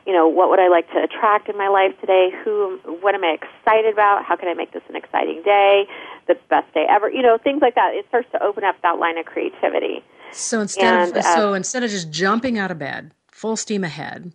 You 0.06 0.12
know, 0.12 0.28
what 0.28 0.50
would 0.50 0.60
I 0.60 0.68
like 0.68 0.86
to 0.92 1.02
attract 1.02 1.48
in 1.48 1.58
my 1.58 1.66
life 1.66 1.98
today? 2.00 2.30
Who, 2.44 2.78
what 3.00 3.16
am 3.16 3.24
I 3.24 3.34
excited 3.42 3.92
about? 3.92 4.24
How 4.24 4.36
can 4.36 4.48
I 4.48 4.54
make 4.54 4.72
this 4.72 4.84
an 4.88 4.94
exciting 4.94 5.42
day, 5.44 5.86
the 6.28 6.36
best 6.48 6.72
day 6.74 6.86
ever? 6.88 7.10
You 7.10 7.22
know, 7.22 7.38
things 7.42 7.60
like 7.60 7.74
that. 7.74 7.92
It 7.92 8.06
starts 8.08 8.28
to 8.30 8.40
open 8.40 8.62
up 8.62 8.76
that 8.82 9.00
line 9.00 9.18
of 9.18 9.26
creativity. 9.26 10.04
So 10.30 10.60
instead 10.60 10.94
and, 10.94 11.10
of 11.10 11.24
uh, 11.24 11.34
so 11.34 11.54
instead 11.54 11.82
of 11.82 11.90
just 11.90 12.12
jumping 12.12 12.56
out 12.56 12.70
of 12.70 12.78
bed, 12.78 13.10
full 13.32 13.56
steam 13.56 13.82
ahead 13.82 14.32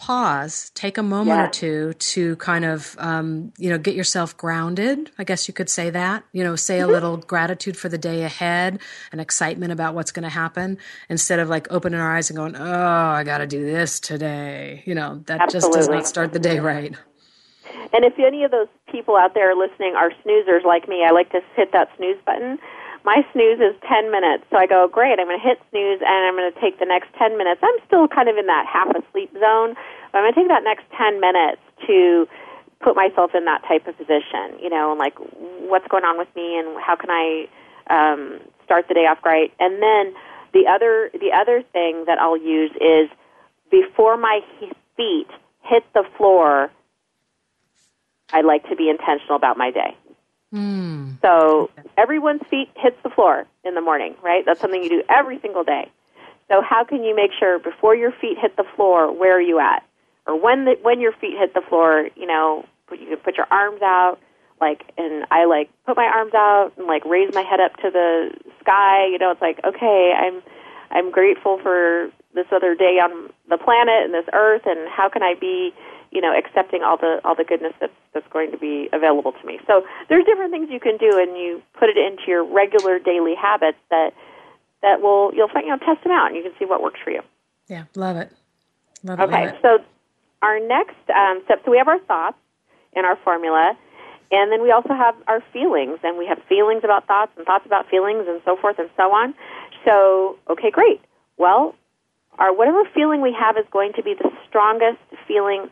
pause 0.00 0.70
take 0.74 0.96
a 0.96 1.02
moment 1.02 1.28
yeah. 1.28 1.44
or 1.44 1.48
two 1.50 1.92
to 1.94 2.34
kind 2.36 2.64
of 2.64 2.96
um, 2.98 3.52
you 3.58 3.68
know 3.68 3.76
get 3.76 3.94
yourself 3.94 4.34
grounded 4.34 5.10
i 5.18 5.24
guess 5.24 5.46
you 5.46 5.52
could 5.52 5.68
say 5.68 5.90
that 5.90 6.24
you 6.32 6.42
know 6.42 6.56
say 6.56 6.78
mm-hmm. 6.78 6.88
a 6.88 6.92
little 6.92 7.18
gratitude 7.18 7.76
for 7.76 7.90
the 7.90 7.98
day 7.98 8.22
ahead 8.22 8.80
and 9.12 9.20
excitement 9.20 9.72
about 9.72 9.94
what's 9.94 10.10
going 10.10 10.22
to 10.22 10.30
happen 10.30 10.78
instead 11.10 11.38
of 11.38 11.50
like 11.50 11.66
opening 11.70 12.00
our 12.00 12.16
eyes 12.16 12.30
and 12.30 12.38
going 12.38 12.56
oh 12.56 13.08
i 13.10 13.22
got 13.24 13.38
to 13.38 13.46
do 13.46 13.62
this 13.62 14.00
today 14.00 14.82
you 14.86 14.94
know 14.94 15.22
that 15.26 15.42
Absolutely. 15.42 15.60
just 15.60 15.72
does 15.78 15.88
not 15.88 16.06
start 16.06 16.32
the 16.32 16.38
day 16.38 16.60
right 16.60 16.96
and 17.92 18.04
if 18.04 18.18
any 18.18 18.42
of 18.42 18.50
those 18.50 18.68
people 18.90 19.16
out 19.16 19.34
there 19.34 19.54
listening 19.54 19.94
are 19.96 20.10
snoozers 20.24 20.64
like 20.64 20.88
me 20.88 21.04
i 21.06 21.10
like 21.10 21.30
to 21.30 21.40
hit 21.56 21.72
that 21.72 21.90
snooze 21.98 22.16
button 22.24 22.58
my 23.04 23.24
snooze 23.32 23.60
is 23.60 23.74
10 23.88 24.10
minutes. 24.10 24.44
So 24.50 24.56
I 24.56 24.66
go, 24.66 24.88
great, 24.88 25.18
I'm 25.18 25.26
going 25.26 25.40
to 25.40 25.46
hit 25.46 25.58
snooze 25.70 26.00
and 26.04 26.20
I'm 26.26 26.36
going 26.36 26.52
to 26.52 26.60
take 26.60 26.78
the 26.78 26.86
next 26.86 27.08
10 27.18 27.38
minutes. 27.38 27.60
I'm 27.62 27.78
still 27.86 28.08
kind 28.08 28.28
of 28.28 28.36
in 28.36 28.46
that 28.46 28.66
half 28.66 28.88
asleep 28.90 29.32
zone, 29.32 29.74
but 30.12 30.18
I'm 30.18 30.24
going 30.24 30.34
to 30.34 30.40
take 30.40 30.48
that 30.48 30.64
next 30.64 30.84
10 30.96 31.20
minutes 31.20 31.62
to 31.86 32.28
put 32.80 32.96
myself 32.96 33.34
in 33.34 33.44
that 33.44 33.62
type 33.68 33.86
of 33.86 33.96
position, 33.96 34.56
you 34.60 34.68
know, 34.68 34.92
and 34.92 34.98
like 34.98 35.14
what's 35.68 35.86
going 35.88 36.04
on 36.04 36.18
with 36.18 36.28
me 36.34 36.58
and 36.58 36.76
how 36.80 36.96
can 36.96 37.10
I 37.10 37.48
um, 37.88 38.40
start 38.64 38.88
the 38.88 38.94
day 38.94 39.06
off 39.06 39.18
right. 39.24 39.52
And 39.60 39.82
then 39.82 40.14
the 40.52 40.66
other 40.66 41.10
the 41.12 41.32
other 41.32 41.62
thing 41.72 42.04
that 42.06 42.18
I'll 42.18 42.36
use 42.36 42.72
is 42.80 43.08
before 43.70 44.16
my 44.16 44.40
feet 44.96 45.28
hit 45.62 45.84
the 45.94 46.04
floor, 46.16 46.70
I 48.32 48.40
like 48.40 48.68
to 48.68 48.76
be 48.76 48.88
intentional 48.88 49.36
about 49.36 49.56
my 49.56 49.70
day. 49.70 49.96
Mm. 50.54 51.20
So 51.22 51.70
everyone's 51.96 52.42
feet 52.50 52.70
hits 52.76 52.96
the 53.02 53.10
floor 53.10 53.46
in 53.64 53.74
the 53.74 53.80
morning, 53.80 54.14
right? 54.22 54.44
That's 54.44 54.60
something 54.60 54.82
you 54.82 54.88
do 54.88 55.02
every 55.08 55.38
single 55.40 55.64
day. 55.64 55.90
So 56.48 56.62
how 56.62 56.84
can 56.84 57.04
you 57.04 57.14
make 57.14 57.30
sure 57.38 57.58
before 57.58 57.94
your 57.94 58.10
feet 58.10 58.36
hit 58.40 58.56
the 58.56 58.64
floor, 58.74 59.12
where 59.12 59.36
are 59.36 59.40
you 59.40 59.60
at? 59.60 59.84
Or 60.26 60.38
when 60.40 60.64
the, 60.64 60.76
when 60.82 61.00
your 61.00 61.12
feet 61.12 61.38
hit 61.38 61.54
the 61.54 61.62
floor, 61.68 62.08
you 62.16 62.26
know, 62.26 62.64
you 62.90 63.06
can 63.06 63.16
put 63.18 63.36
your 63.36 63.46
arms 63.50 63.80
out, 63.82 64.18
like, 64.60 64.82
and 64.98 65.24
I 65.30 65.44
like 65.44 65.70
put 65.86 65.96
my 65.96 66.04
arms 66.04 66.34
out 66.34 66.72
and 66.76 66.86
like 66.86 67.04
raise 67.04 67.32
my 67.32 67.42
head 67.42 67.60
up 67.60 67.76
to 67.76 67.90
the 67.90 68.30
sky. 68.60 69.06
You 69.06 69.18
know, 69.18 69.30
it's 69.30 69.40
like, 69.40 69.60
okay, 69.64 70.12
I'm 70.16 70.42
I'm 70.90 71.10
grateful 71.10 71.58
for 71.62 72.10
this 72.34 72.46
other 72.52 72.74
day 72.74 72.98
on 72.98 73.30
the 73.48 73.56
planet 73.56 74.04
and 74.04 74.12
this 74.12 74.26
earth, 74.32 74.62
and 74.66 74.88
how 74.88 75.08
can 75.08 75.22
I 75.22 75.34
be 75.40 75.72
you 76.10 76.20
know, 76.20 76.36
accepting 76.36 76.82
all 76.82 76.96
the 76.96 77.20
all 77.24 77.34
the 77.34 77.44
goodness 77.44 77.72
that's 77.80 77.92
that's 78.12 78.26
going 78.32 78.50
to 78.50 78.58
be 78.58 78.88
available 78.92 79.32
to 79.32 79.46
me. 79.46 79.60
So 79.66 79.84
there's 80.08 80.24
different 80.24 80.50
things 80.50 80.68
you 80.70 80.80
can 80.80 80.96
do, 80.96 81.18
and 81.18 81.36
you 81.36 81.62
put 81.78 81.88
it 81.88 81.96
into 81.96 82.24
your 82.26 82.44
regular 82.44 82.98
daily 82.98 83.34
habits 83.34 83.78
that 83.90 84.10
that 84.82 85.00
will 85.00 85.32
you'll 85.34 85.48
find 85.48 85.66
you 85.66 85.72
know 85.72 85.78
test 85.78 86.02
them 86.02 86.12
out, 86.12 86.28
and 86.28 86.36
you 86.36 86.42
can 86.42 86.52
see 86.58 86.64
what 86.64 86.82
works 86.82 87.00
for 87.02 87.10
you. 87.10 87.22
Yeah, 87.68 87.84
love 87.94 88.16
it. 88.16 88.32
Love 89.04 89.20
it 89.20 89.22
okay, 89.24 89.46
love 89.46 89.54
it. 89.54 89.60
so 89.62 89.78
our 90.42 90.58
next 90.58 90.98
um, 91.14 91.42
step. 91.44 91.62
So 91.64 91.70
we 91.70 91.78
have 91.78 91.88
our 91.88 92.00
thoughts 92.00 92.38
in 92.92 93.04
our 93.04 93.16
formula. 93.16 93.76
And 94.32 94.52
then 94.52 94.62
we 94.62 94.70
also 94.70 94.94
have 94.94 95.16
our 95.26 95.42
feelings, 95.52 95.98
and 96.04 96.16
we 96.16 96.24
have 96.26 96.38
feelings 96.48 96.82
about 96.84 97.08
thoughts 97.08 97.32
and 97.36 97.44
thoughts 97.44 97.66
about 97.66 97.88
feelings 97.88 98.26
and 98.28 98.40
so 98.44 98.56
forth 98.56 98.78
and 98.78 98.88
so 98.96 99.10
on. 99.10 99.34
So, 99.84 100.38
okay, 100.48 100.70
great. 100.70 101.00
Well, 101.36 101.74
our 102.38 102.54
whatever 102.54 102.84
feeling 102.94 103.22
we 103.22 103.34
have 103.38 103.56
is 103.56 103.64
going 103.72 103.92
to 103.94 104.02
be 104.02 104.14
the 104.14 104.30
strongest 104.48 105.00
feeling 105.26 105.68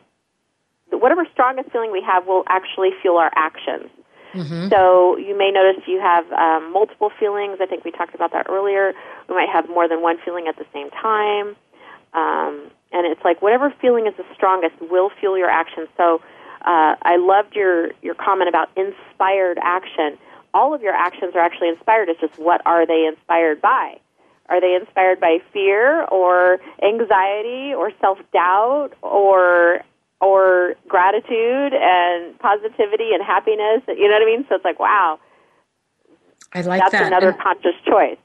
whatever 0.91 1.25
strongest 1.31 1.71
feeling 1.71 1.91
we 1.91 2.01
have 2.01 2.27
will 2.27 2.43
actually 2.47 2.89
fuel 3.01 3.17
our 3.17 3.31
actions. 3.35 3.89
Mm-hmm. 4.33 4.69
So 4.69 5.17
you 5.17 5.37
may 5.37 5.51
notice 5.51 5.83
you 5.87 5.99
have 5.99 6.31
um, 6.31 6.71
multiple 6.71 7.11
feelings. 7.19 7.57
I 7.61 7.65
think 7.65 7.83
we 7.83 7.91
talked 7.91 8.13
about 8.13 8.31
that 8.33 8.47
earlier. 8.49 8.93
We 9.27 9.35
might 9.35 9.49
have 9.49 9.67
more 9.69 9.87
than 9.87 10.01
one 10.01 10.17
feeling 10.23 10.47
at 10.47 10.57
the 10.57 10.65
same 10.73 10.89
time. 10.91 11.55
Um, 12.13 12.71
and 12.91 13.05
it's 13.05 13.23
like 13.23 13.41
whatever 13.41 13.73
feeling 13.81 14.07
is 14.07 14.15
the 14.17 14.25
strongest 14.35 14.75
will 14.81 15.11
fuel 15.19 15.37
your 15.37 15.49
action. 15.49 15.87
So 15.97 16.21
uh, 16.61 16.95
I 17.01 17.17
loved 17.17 17.55
your, 17.55 17.91
your 18.01 18.15
comment 18.15 18.49
about 18.49 18.69
inspired 18.75 19.57
action. 19.61 20.17
All 20.53 20.73
of 20.73 20.81
your 20.81 20.93
actions 20.93 21.35
are 21.35 21.41
actually 21.41 21.69
inspired. 21.69 22.09
It's 22.09 22.19
just 22.19 22.37
what 22.37 22.61
are 22.65 22.85
they 22.85 23.05
inspired 23.05 23.61
by? 23.61 23.99
Are 24.47 24.59
they 24.59 24.73
inspired 24.73 25.19
by 25.19 25.37
fear 25.53 26.05
or 26.05 26.59
anxiety 26.81 27.73
or 27.73 27.91
self 28.01 28.17
doubt 28.33 28.89
or 29.03 29.81
or 30.21 30.75
gratitude 30.87 31.73
and 31.73 32.37
positivity 32.39 33.11
and 33.13 33.23
happiness. 33.25 33.81
You 33.87 34.07
know 34.07 34.15
what 34.15 34.23
I 34.23 34.25
mean? 34.25 34.45
So 34.49 34.55
it's 34.55 34.65
like, 34.65 34.79
wow. 34.79 35.19
I 36.53 36.61
like 36.61 36.81
that. 36.81 36.91
that's 36.91 37.03
that. 37.03 37.07
another 37.07 37.29
and 37.29 37.39
conscious 37.39 37.75
choice. 37.85 38.17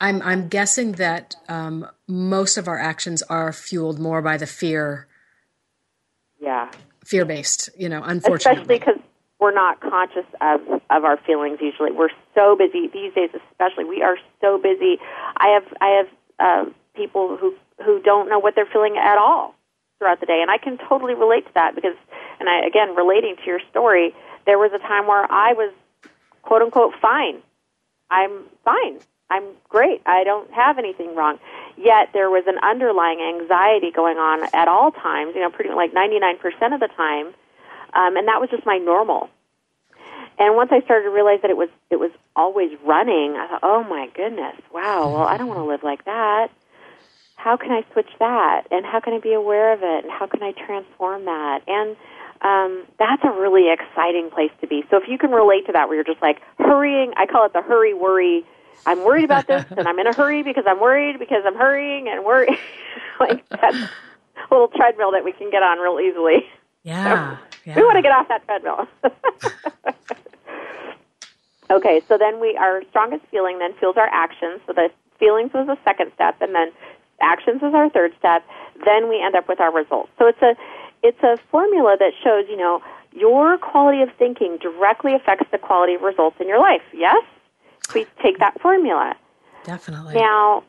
I'm 0.00 0.22
I'm 0.22 0.48
guessing 0.48 0.92
that 0.92 1.36
um, 1.48 1.86
most 2.08 2.56
of 2.56 2.66
our 2.66 2.78
actions 2.78 3.22
are 3.22 3.52
fueled 3.52 3.98
more 3.98 4.22
by 4.22 4.38
the 4.38 4.46
fear. 4.46 5.06
Yeah. 6.40 6.70
Fear 7.04 7.26
based, 7.26 7.68
you 7.78 7.88
know, 7.88 8.02
unfortunately. 8.02 8.62
Especially 8.62 8.78
because 8.78 9.00
we're 9.38 9.52
not 9.52 9.80
conscious 9.80 10.24
of 10.40 10.60
of 10.88 11.04
our 11.04 11.18
feelings. 11.26 11.58
Usually, 11.60 11.92
we're 11.92 12.10
so 12.34 12.56
busy 12.56 12.88
these 12.88 13.12
days. 13.14 13.30
Especially, 13.52 13.84
we 13.84 14.02
are 14.02 14.16
so 14.40 14.58
busy. 14.58 14.98
I 15.36 15.48
have 15.48 15.64
I 15.80 15.88
have 15.88 16.08
uh, 16.38 16.70
people 16.96 17.36
who 17.36 17.54
who 17.84 18.00
don't 18.00 18.28
know 18.28 18.38
what 18.38 18.54
they're 18.54 18.68
feeling 18.72 18.96
at 18.96 19.18
all 19.18 19.54
throughout 20.00 20.18
the 20.18 20.26
day. 20.26 20.40
And 20.42 20.50
I 20.50 20.58
can 20.58 20.78
totally 20.88 21.14
relate 21.14 21.46
to 21.46 21.54
that 21.54 21.76
because, 21.76 21.94
and 22.40 22.48
I, 22.48 22.66
again, 22.66 22.96
relating 22.96 23.36
to 23.36 23.44
your 23.46 23.60
story, 23.70 24.12
there 24.46 24.58
was 24.58 24.72
a 24.74 24.78
time 24.78 25.06
where 25.06 25.30
I 25.30 25.52
was 25.52 25.72
quote 26.42 26.62
unquote 26.62 26.94
fine. 27.00 27.36
I'm 28.10 28.46
fine. 28.64 28.98
I'm 29.30 29.44
great. 29.68 30.02
I 30.06 30.24
don't 30.24 30.50
have 30.50 30.78
anything 30.78 31.14
wrong. 31.14 31.38
Yet 31.76 32.10
there 32.12 32.28
was 32.28 32.44
an 32.48 32.58
underlying 32.64 33.20
anxiety 33.20 33.92
going 33.92 34.16
on 34.18 34.42
at 34.52 34.66
all 34.66 34.90
times, 34.90 35.36
you 35.36 35.40
know, 35.40 35.50
pretty 35.50 35.70
like 35.70 35.92
99% 35.92 36.40
of 36.74 36.80
the 36.80 36.88
time. 36.96 37.26
Um, 37.92 38.16
and 38.16 38.26
that 38.26 38.40
was 38.40 38.50
just 38.50 38.66
my 38.66 38.78
normal. 38.78 39.30
And 40.38 40.56
once 40.56 40.70
I 40.72 40.80
started 40.80 41.04
to 41.04 41.10
realize 41.10 41.40
that 41.42 41.50
it 41.50 41.56
was 41.56 41.68
it 41.90 42.00
was 42.00 42.10
always 42.34 42.70
running, 42.84 43.36
I 43.36 43.46
thought, 43.46 43.60
"Oh 43.62 43.84
my 43.84 44.08
goodness. 44.14 44.56
Wow. 44.72 45.12
Well, 45.12 45.22
I 45.22 45.36
don't 45.36 45.48
want 45.48 45.60
to 45.60 45.64
live 45.64 45.82
like 45.82 46.06
that. 46.06 46.50
How 47.42 47.56
can 47.56 47.70
I 47.72 47.82
switch 47.92 48.10
that? 48.18 48.66
And 48.70 48.84
how 48.84 49.00
can 49.00 49.14
I 49.14 49.18
be 49.18 49.32
aware 49.32 49.72
of 49.72 49.80
it? 49.82 50.04
And 50.04 50.12
how 50.12 50.26
can 50.26 50.42
I 50.42 50.52
transform 50.52 51.24
that?" 51.24 51.62
And 51.66 51.96
um, 52.42 52.84
that's 52.98 53.22
a 53.24 53.30
really 53.30 53.72
exciting 53.72 54.30
place 54.30 54.50
to 54.60 54.66
be. 54.66 54.84
So 54.90 54.98
if 54.98 55.08
you 55.08 55.16
can 55.16 55.30
relate 55.30 55.66
to 55.66 55.72
that, 55.72 55.88
where 55.88 55.96
you're 55.96 56.04
just 56.04 56.20
like 56.20 56.42
hurrying, 56.58 57.12
I 57.16 57.24
call 57.24 57.46
it 57.46 57.54
the 57.54 57.62
hurry 57.62 57.94
worry. 57.94 58.44
I'm 58.84 59.04
worried 59.04 59.24
about 59.24 59.46
this, 59.46 59.64
and 59.70 59.88
I'm 59.88 59.98
in 59.98 60.06
a 60.06 60.12
hurry 60.12 60.42
because 60.42 60.64
I'm 60.66 60.80
worried 60.80 61.18
because 61.18 61.42
I'm 61.46 61.56
hurrying 61.56 62.08
and 62.08 62.24
worry. 62.24 62.58
like 63.20 63.48
that 63.48 63.90
little 64.50 64.68
treadmill 64.68 65.12
that 65.12 65.24
we 65.24 65.32
can 65.32 65.50
get 65.50 65.62
on 65.62 65.78
real 65.78 65.98
easily. 66.00 66.46
Yeah. 66.82 67.36
So 67.36 67.42
yeah. 67.66 67.76
We 67.76 67.82
want 67.82 67.96
to 67.96 68.02
get 68.02 68.12
off 68.12 68.28
that 68.28 68.44
treadmill. 68.46 68.86
okay, 71.70 72.00
so 72.08 72.16
then 72.18 72.40
we 72.40 72.56
our 72.56 72.82
strongest 72.90 73.24
feeling 73.30 73.58
then 73.58 73.74
fuels 73.78 73.96
our 73.96 74.08
actions. 74.12 74.60
So 74.66 74.72
the 74.72 74.90
feelings 75.18 75.52
was 75.52 75.66
the 75.66 75.78
second 75.84 76.12
step, 76.14 76.40
and 76.40 76.54
then 76.54 76.72
actions 77.20 77.62
is 77.62 77.74
our 77.74 77.90
third 77.90 78.12
step. 78.18 78.44
Then 78.84 79.08
we 79.08 79.22
end 79.22 79.34
up 79.34 79.48
with 79.48 79.60
our 79.60 79.72
results. 79.72 80.10
So 80.18 80.26
it's 80.26 80.42
a 80.42 80.56
it's 81.02 81.22
a 81.22 81.38
formula 81.50 81.96
that 81.98 82.12
shows, 82.22 82.44
you 82.48 82.56
know, 82.56 82.82
your 83.12 83.58
quality 83.58 84.02
of 84.02 84.10
thinking 84.18 84.58
directly 84.60 85.14
affects 85.14 85.46
the 85.50 85.58
quality 85.58 85.94
of 85.94 86.02
results 86.02 86.36
in 86.40 86.48
your 86.48 86.60
life. 86.60 86.82
Yes? 86.92 87.24
We 87.94 88.06
take 88.22 88.38
that 88.38 88.60
formula. 88.60 89.16
Definitely. 89.64 90.14
Now, 90.14 90.62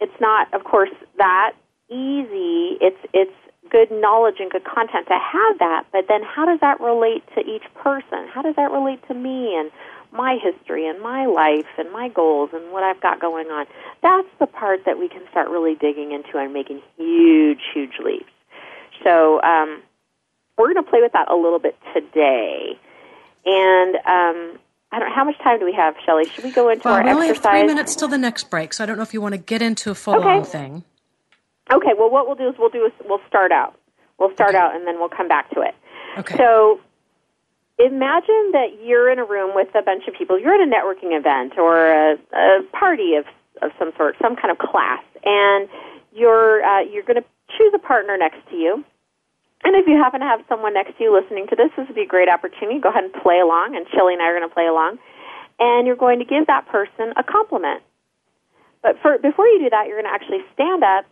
it's 0.00 0.20
not, 0.20 0.52
of 0.54 0.64
course, 0.64 0.90
that 1.18 1.52
easy. 1.88 2.78
It's 2.80 2.98
it's 3.12 3.32
good 3.70 3.90
knowledge 3.90 4.36
and 4.38 4.50
good 4.50 4.64
content 4.64 5.06
to 5.08 5.18
have 5.18 5.58
that, 5.58 5.84
but 5.92 6.06
then 6.08 6.22
how 6.22 6.44
does 6.44 6.60
that 6.60 6.80
relate 6.80 7.24
to 7.34 7.40
each 7.40 7.62
person? 7.74 8.28
How 8.28 8.42
does 8.42 8.54
that 8.56 8.70
relate 8.70 9.00
to 9.08 9.14
me 9.14 9.56
and 9.56 9.70
my 10.12 10.36
history 10.42 10.86
and 10.86 11.00
my 11.00 11.26
life 11.26 11.66
and 11.78 11.90
my 11.92 12.08
goals 12.08 12.50
and 12.52 12.72
what 12.72 12.82
I've 12.82 13.00
got 13.00 13.20
going 13.20 13.48
on? 13.48 13.66
That's 14.02 14.28
the 14.38 14.46
part 14.46 14.80
that 14.86 14.98
we 14.98 15.08
can 15.08 15.22
start 15.30 15.48
really 15.48 15.74
digging 15.74 16.12
into 16.12 16.38
and 16.38 16.52
making 16.52 16.80
huge, 16.96 17.60
huge 17.72 17.94
leaps. 18.04 18.24
So 19.04 19.40
um, 19.42 19.82
we're 20.58 20.72
going 20.72 20.84
to 20.84 20.90
play 20.90 21.00
with 21.02 21.12
that 21.12 21.30
a 21.30 21.34
little 21.34 21.58
bit 21.58 21.76
today. 21.94 22.78
And 23.44 23.96
um, 23.96 24.58
I 24.92 24.98
don't 24.98 25.08
know, 25.08 25.14
how 25.14 25.24
much 25.24 25.38
time 25.38 25.58
do 25.58 25.64
we 25.64 25.72
have, 25.74 25.94
Shelley? 26.04 26.24
Should 26.34 26.44
we 26.44 26.52
go 26.52 26.68
into 26.68 26.84
well, 26.84 26.94
our 26.94 27.02
we 27.04 27.10
only 27.10 27.28
exercise? 27.28 27.44
have 27.44 27.52
three 27.52 27.66
minutes 27.66 27.96
till 27.96 28.08
the 28.08 28.18
next 28.18 28.50
break, 28.50 28.72
so 28.72 28.84
I 28.84 28.86
don't 28.86 28.96
know 28.96 29.02
if 29.02 29.14
you 29.14 29.20
want 29.20 29.32
to 29.34 29.38
get 29.40 29.62
into 29.62 29.90
a 29.90 29.94
full 29.94 30.14
on 30.14 30.40
Okay. 30.42 30.50
thing. 30.50 30.84
Okay, 31.72 31.92
well, 31.98 32.10
what 32.10 32.26
we'll 32.26 32.36
do 32.36 32.48
is 32.48 32.54
we'll 32.58 32.68
do 32.70 32.84
is 32.84 32.92
we'll 33.08 33.20
start 33.28 33.50
out. 33.50 33.74
We'll 34.18 34.32
start 34.34 34.50
Okay. 34.50 34.58
out 34.58 34.76
and 34.76 34.86
then 34.86 34.98
we'll 34.98 35.08
come 35.08 35.26
back 35.28 35.50
to 35.50 35.62
it. 35.62 35.74
Okay. 36.18 36.36
So 36.36 36.80
imagine 37.84 38.52
that 38.52 38.78
you're 38.82 39.10
in 39.10 39.18
a 39.18 39.24
room 39.24 39.54
with 39.54 39.68
a 39.74 39.82
bunch 39.82 40.06
of 40.08 40.14
people. 40.14 40.38
You're 40.38 40.54
at 40.54 40.60
a 40.60 40.70
networking 40.70 41.16
event 41.18 41.58
or 41.58 41.76
a, 41.76 42.18
a 42.32 42.62
party 42.72 43.14
of 43.14 43.24
of 43.60 43.70
some 43.78 43.92
sort, 43.96 44.16
some 44.20 44.34
kind 44.34 44.50
of 44.50 44.58
class, 44.58 45.04
and 45.24 45.68
you're 46.12 46.62
uh, 46.62 46.80
you're 46.82 47.04
going 47.04 47.20
to 47.20 47.24
choose 47.56 47.72
a 47.74 47.78
partner 47.78 48.16
next 48.16 48.38
to 48.50 48.56
you. 48.56 48.84
And 49.64 49.76
if 49.76 49.86
you 49.86 49.94
happen 49.94 50.20
to 50.20 50.26
have 50.26 50.40
someone 50.48 50.74
next 50.74 50.98
to 50.98 51.04
you 51.04 51.14
listening 51.14 51.46
to 51.48 51.54
this, 51.54 51.70
this 51.76 51.86
would 51.86 51.94
be 51.94 52.02
a 52.02 52.06
great 52.06 52.28
opportunity. 52.28 52.80
Go 52.80 52.90
ahead 52.90 53.04
and 53.04 53.12
play 53.12 53.38
along, 53.38 53.76
and 53.76 53.86
Shelley 53.94 54.14
and 54.14 54.22
I 54.22 54.26
are 54.26 54.38
going 54.38 54.48
to 54.48 54.54
play 54.54 54.66
along. 54.66 54.98
And 55.60 55.86
you're 55.86 56.00
going 56.00 56.18
to 56.18 56.24
give 56.24 56.48
that 56.48 56.66
person 56.66 57.14
a 57.14 57.22
compliment. 57.22 57.82
But 58.82 58.98
for, 59.00 59.18
before 59.18 59.46
you 59.46 59.62
do 59.62 59.70
that, 59.70 59.86
you're 59.86 60.02
going 60.02 60.10
to 60.10 60.16
actually 60.16 60.42
stand 60.54 60.82
up 60.82 61.06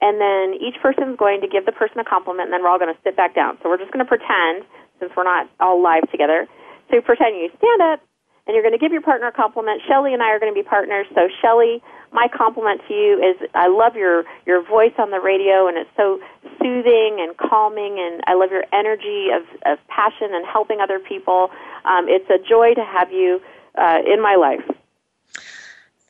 and 0.00 0.20
then 0.20 0.56
each 0.60 0.80
person's 0.80 1.16
going 1.16 1.40
to 1.42 1.48
give 1.48 1.66
the 1.66 1.72
person 1.72 2.00
a 2.00 2.04
compliment, 2.04 2.48
and 2.48 2.52
then 2.52 2.62
we're 2.62 2.72
all 2.72 2.78
going 2.78 2.92
to 2.92 3.00
sit 3.04 3.16
back 3.16 3.34
down. 3.34 3.58
So 3.62 3.68
we're 3.68 3.76
just 3.76 3.92
going 3.92 4.04
to 4.04 4.08
pretend, 4.08 4.64
since 5.00 5.10
we're 5.16 5.24
not 5.24 5.48
all 5.58 5.82
live 5.82 6.10
together, 6.10 6.46
so 6.90 7.00
pretend 7.00 7.36
you 7.36 7.50
stand 7.58 7.82
up, 7.82 8.00
and 8.46 8.54
you're 8.54 8.62
going 8.62 8.76
to 8.76 8.78
give 8.78 8.92
your 8.92 9.02
partner 9.02 9.28
a 9.28 9.32
compliment. 9.32 9.82
Shelley 9.88 10.12
and 10.12 10.22
I 10.22 10.30
are 10.30 10.38
going 10.38 10.52
to 10.52 10.58
be 10.58 10.66
partners. 10.66 11.06
So 11.14 11.28
Shelley, 11.40 11.82
my 12.12 12.28
compliment 12.28 12.80
to 12.88 12.94
you 12.94 13.18
is 13.18 13.48
I 13.54 13.68
love 13.68 13.96
your 13.96 14.24
your 14.46 14.62
voice 14.62 14.94
on 14.98 15.10
the 15.10 15.20
radio, 15.20 15.66
and 15.68 15.76
it's 15.76 15.90
so 15.96 16.20
soothing 16.58 17.18
and 17.20 17.36
calming, 17.36 17.98
and 17.98 18.22
I 18.26 18.34
love 18.34 18.50
your 18.50 18.64
energy 18.72 19.28
of, 19.34 19.42
of 19.70 19.78
passion 19.88 20.34
and 20.34 20.46
helping 20.46 20.80
other 20.80 20.98
people. 20.98 21.50
Um, 21.84 22.06
it's 22.08 22.28
a 22.30 22.38
joy 22.38 22.74
to 22.74 22.84
have 22.84 23.12
you 23.12 23.40
uh, 23.78 23.98
in 24.06 24.20
my 24.20 24.36
life. 24.36 24.64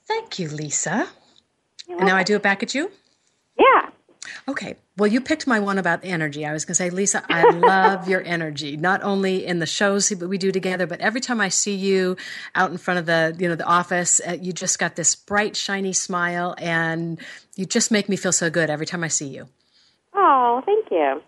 Thank 0.06 0.38
you, 0.38 0.48
Leisa. 0.48 1.06
And 1.88 2.00
now 2.00 2.16
I 2.16 2.22
do 2.22 2.36
it 2.36 2.42
back 2.42 2.62
at 2.62 2.74
you? 2.74 2.90
Yeah. 3.58 3.90
Okay. 4.48 4.76
Well, 5.00 5.10
you 5.10 5.22
picked 5.22 5.46
my 5.46 5.60
one 5.60 5.78
about 5.78 6.00
energy. 6.02 6.44
I 6.44 6.52
was 6.52 6.66
going 6.66 6.74
to 6.74 6.74
say, 6.74 6.90
Leisa, 6.90 7.24
I 7.30 7.48
love 7.52 8.06
your 8.06 8.22
energy, 8.22 8.76
not 8.76 9.02
only 9.02 9.46
in 9.46 9.58
the 9.58 9.64
shows 9.64 10.10
that 10.10 10.28
we 10.28 10.36
do 10.36 10.52
together, 10.52 10.86
but 10.86 11.00
every 11.00 11.22
time 11.22 11.40
I 11.40 11.48
see 11.48 11.74
you 11.74 12.18
out 12.54 12.70
in 12.70 12.76
front 12.76 13.00
of 13.00 13.06
the, 13.06 13.34
you 13.38 13.48
know, 13.48 13.54
the 13.54 13.64
office, 13.64 14.20
uh, 14.28 14.36
you 14.38 14.52
just 14.52 14.78
got 14.78 14.96
this 14.96 15.14
bright, 15.14 15.56
shiny 15.56 15.94
smile 15.94 16.54
and 16.58 17.18
you 17.56 17.64
just 17.64 17.90
make 17.90 18.10
me 18.10 18.16
feel 18.16 18.30
so 18.30 18.50
good 18.50 18.68
every 18.68 18.84
time 18.84 19.02
I 19.02 19.08
see 19.08 19.28
you. 19.28 19.48
Oh, 20.12 20.62
thank 20.66 20.90
you. 20.90 21.22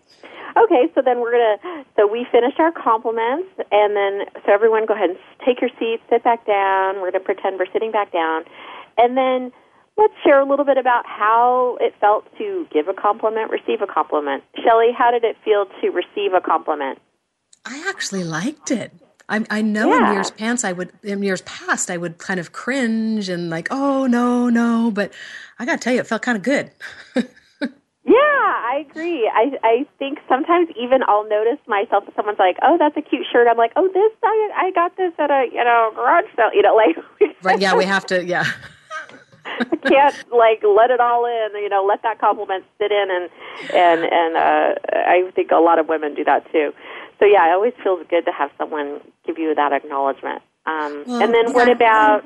Okay, 0.55 0.93
so 0.93 1.01
then 1.03 1.19
we're 1.19 1.31
gonna. 1.31 1.83
So 1.95 2.05
we 2.05 2.27
finished 2.31 2.59
our 2.59 2.71
compliments, 2.71 3.49
and 3.71 3.95
then 3.95 4.27
so 4.45 4.53
everyone 4.53 4.85
go 4.85 4.93
ahead 4.93 5.09
and 5.09 5.19
take 5.43 5.61
your 5.61 5.71
seats, 5.79 6.03
sit 6.11 6.23
back 6.23 6.45
down. 6.45 7.01
We're 7.01 7.09
gonna 7.09 7.23
pretend 7.23 7.57
we're 7.57 7.73
sitting 7.73 7.91
back 7.91 8.11
down, 8.11 8.43
and 8.99 9.17
then 9.17 9.51
let's 9.97 10.13
share 10.23 10.39
a 10.39 10.45
little 10.49 10.65
bit 10.65 10.77
about 10.77 11.05
how 11.05 11.77
it 11.79 11.93
felt 11.99 12.25
to 12.37 12.65
give 12.73 12.87
a 12.87 12.93
compliment, 12.93 13.51
receive 13.51 13.81
a 13.81 13.87
compliment. 13.87 14.43
Shelley, 14.63 14.91
how 14.97 15.11
did 15.11 15.23
it 15.23 15.35
feel 15.45 15.65
to 15.81 15.89
receive 15.89 16.33
a 16.33 16.41
compliment? 16.41 16.99
I 17.65 17.85
actually 17.89 18.23
liked 18.23 18.71
it. 18.71 18.91
I, 19.29 19.45
I 19.49 19.61
know 19.61 19.89
Yeah. 19.93 20.09
in 20.09 20.13
years 20.15 20.31
past 20.31 20.65
I 20.65 20.73
would 20.73 20.91
in 21.01 21.23
years 21.23 21.41
past 21.41 21.89
I 21.89 21.95
would 21.97 22.17
kind 22.17 22.39
of 22.39 22.51
cringe 22.51 23.29
and 23.29 23.49
like 23.49 23.69
oh 23.71 24.05
no 24.05 24.49
no 24.49 24.91
but 24.91 25.13
I 25.57 25.65
got 25.65 25.73
to 25.79 25.83
tell 25.83 25.93
you 25.93 26.01
it 26.01 26.07
felt 26.07 26.21
kind 26.23 26.35
of 26.37 26.43
good. 26.43 26.71
Yeah, 28.05 28.19
I 28.19 28.85
agree. 28.89 29.31
I 29.33 29.57
I 29.63 29.85
think 29.97 30.19
sometimes 30.27 30.67
even 30.77 31.03
I'll 31.07 31.27
notice 31.29 31.57
myself 31.67 32.03
if 32.05 32.13
someone's 32.15 32.37
like, 32.37 32.57
"Oh, 32.61 32.75
that's 32.77 32.97
a 32.97 33.01
cute 33.01 33.25
shirt." 33.31 33.47
I'm 33.49 33.55
like, 33.55 33.71
"Oh, 33.77 33.87
this 33.87 34.11
I 34.21 34.49
I 34.57 34.71
got 34.71 34.97
this 34.97 35.13
at 35.17 35.31
a 35.31 35.45
you 35.49 35.63
know 35.63 35.89
garage 35.95 36.25
sale." 36.35 36.49
You 36.53 36.63
know, 36.63 36.75
like 36.75 36.97
right? 37.43 37.59
Yeah, 37.61 37.75
we 37.77 37.85
have 37.85 38.05
to. 38.07 38.21
Yeah. 38.25 38.43
I 39.59 39.75
can't 39.87 40.15
like 40.31 40.63
let 40.63 40.89
it 40.91 40.99
all 40.99 41.25
in. 41.25 41.61
You 41.61 41.69
know, 41.69 41.85
let 41.85 42.01
that 42.03 42.19
compliment 42.19 42.65
sit 42.77 42.91
in, 42.91 43.07
and 43.11 43.29
and 43.73 44.03
and 44.03 44.37
uh, 44.37 44.75
I 44.93 45.31
think 45.35 45.51
a 45.51 45.57
lot 45.57 45.79
of 45.79 45.87
women 45.87 46.15
do 46.15 46.23
that 46.25 46.49
too. 46.51 46.73
So 47.19 47.25
yeah, 47.25 47.47
it 47.49 47.53
always 47.53 47.73
feels 47.83 48.05
good 48.09 48.25
to 48.25 48.31
have 48.31 48.51
someone 48.57 48.99
give 49.25 49.37
you 49.37 49.53
that 49.55 49.71
acknowledgement. 49.71 50.41
Um, 50.65 51.03
Well, 51.05 51.21
and 51.21 51.33
then 51.33 51.53
what 51.53 51.69
about 51.69 52.23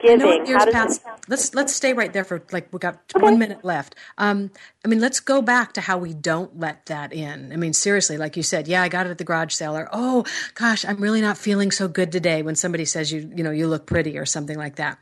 giving? 0.00 0.46
How 0.46 0.64
does 0.64 0.74
past, 0.74 1.02
let's 1.28 1.54
let's 1.54 1.74
stay 1.74 1.92
right 1.92 2.12
there 2.12 2.24
for 2.24 2.42
like 2.52 2.72
we 2.72 2.78
got 2.78 3.00
one 3.16 3.38
minute 3.38 3.64
left. 3.64 3.94
Um, 4.16 4.50
I 4.84 4.88
mean, 4.88 5.00
let's 5.00 5.20
go 5.20 5.42
back 5.42 5.72
to 5.74 5.80
how 5.80 5.98
we 5.98 6.14
don't 6.14 6.58
let 6.58 6.86
that 6.86 7.12
in. 7.12 7.52
I 7.52 7.56
mean, 7.56 7.72
seriously, 7.72 8.16
like 8.16 8.36
you 8.36 8.42
said, 8.42 8.68
yeah, 8.68 8.82
I 8.82 8.88
got 8.88 9.06
it 9.06 9.10
at 9.10 9.18
the 9.18 9.24
garage 9.24 9.52
sale, 9.52 9.76
or 9.76 9.88
oh 9.92 10.24
gosh, 10.54 10.84
I'm 10.84 11.00
really 11.00 11.20
not 11.20 11.38
feeling 11.38 11.70
so 11.70 11.88
good 11.88 12.12
today. 12.12 12.42
When 12.42 12.54
somebody 12.54 12.84
says 12.84 13.12
you, 13.12 13.30
you 13.34 13.44
know, 13.44 13.50
you 13.50 13.66
look 13.68 13.86
pretty 13.86 14.18
or 14.18 14.26
something 14.26 14.56
like 14.56 14.76
that, 14.76 14.98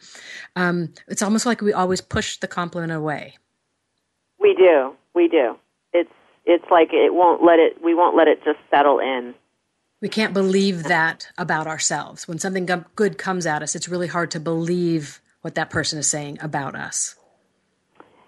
um, 0.55 0.93
it's 1.09 1.23
almost 1.23 1.47
like 1.47 1.61
we 1.61 1.73
always 1.73 2.01
push 2.01 2.39
the 2.39 2.49
compliment 2.49 2.93
away. 2.93 3.35
we 4.39 4.55
do, 4.55 4.95
we 5.15 5.29
do. 5.29 5.57
It's 5.93 6.11
it's 6.45 6.65
like 6.71 6.93
it 6.93 7.13
won't 7.13 7.43
let 7.43 7.59
it. 7.59 7.83
We 7.83 7.95
won't 7.95 8.17
let 8.17 8.29
it 8.29 8.43
just 8.45 8.59
settle 8.71 8.99
in. 9.01 9.35
We 10.03 10.09
can't 10.09 10.35
believe 10.35 10.85
that 10.85 11.29
about 11.39 11.67
ourselves. 11.67 12.29
When 12.29 12.39
something 12.39 12.67
good 12.95 13.17
comes 13.17 13.47
at 13.47 13.63
us, 13.63 13.75
it's 13.75 13.89
really 13.89 14.09
hard 14.09 14.31
to 14.33 14.41
believe 14.41 15.23
what 15.41 15.55
that 15.55 15.71
person 15.71 15.99
is 15.99 16.07
saying 16.07 16.39
about 16.43 16.75
us. 16.75 17.17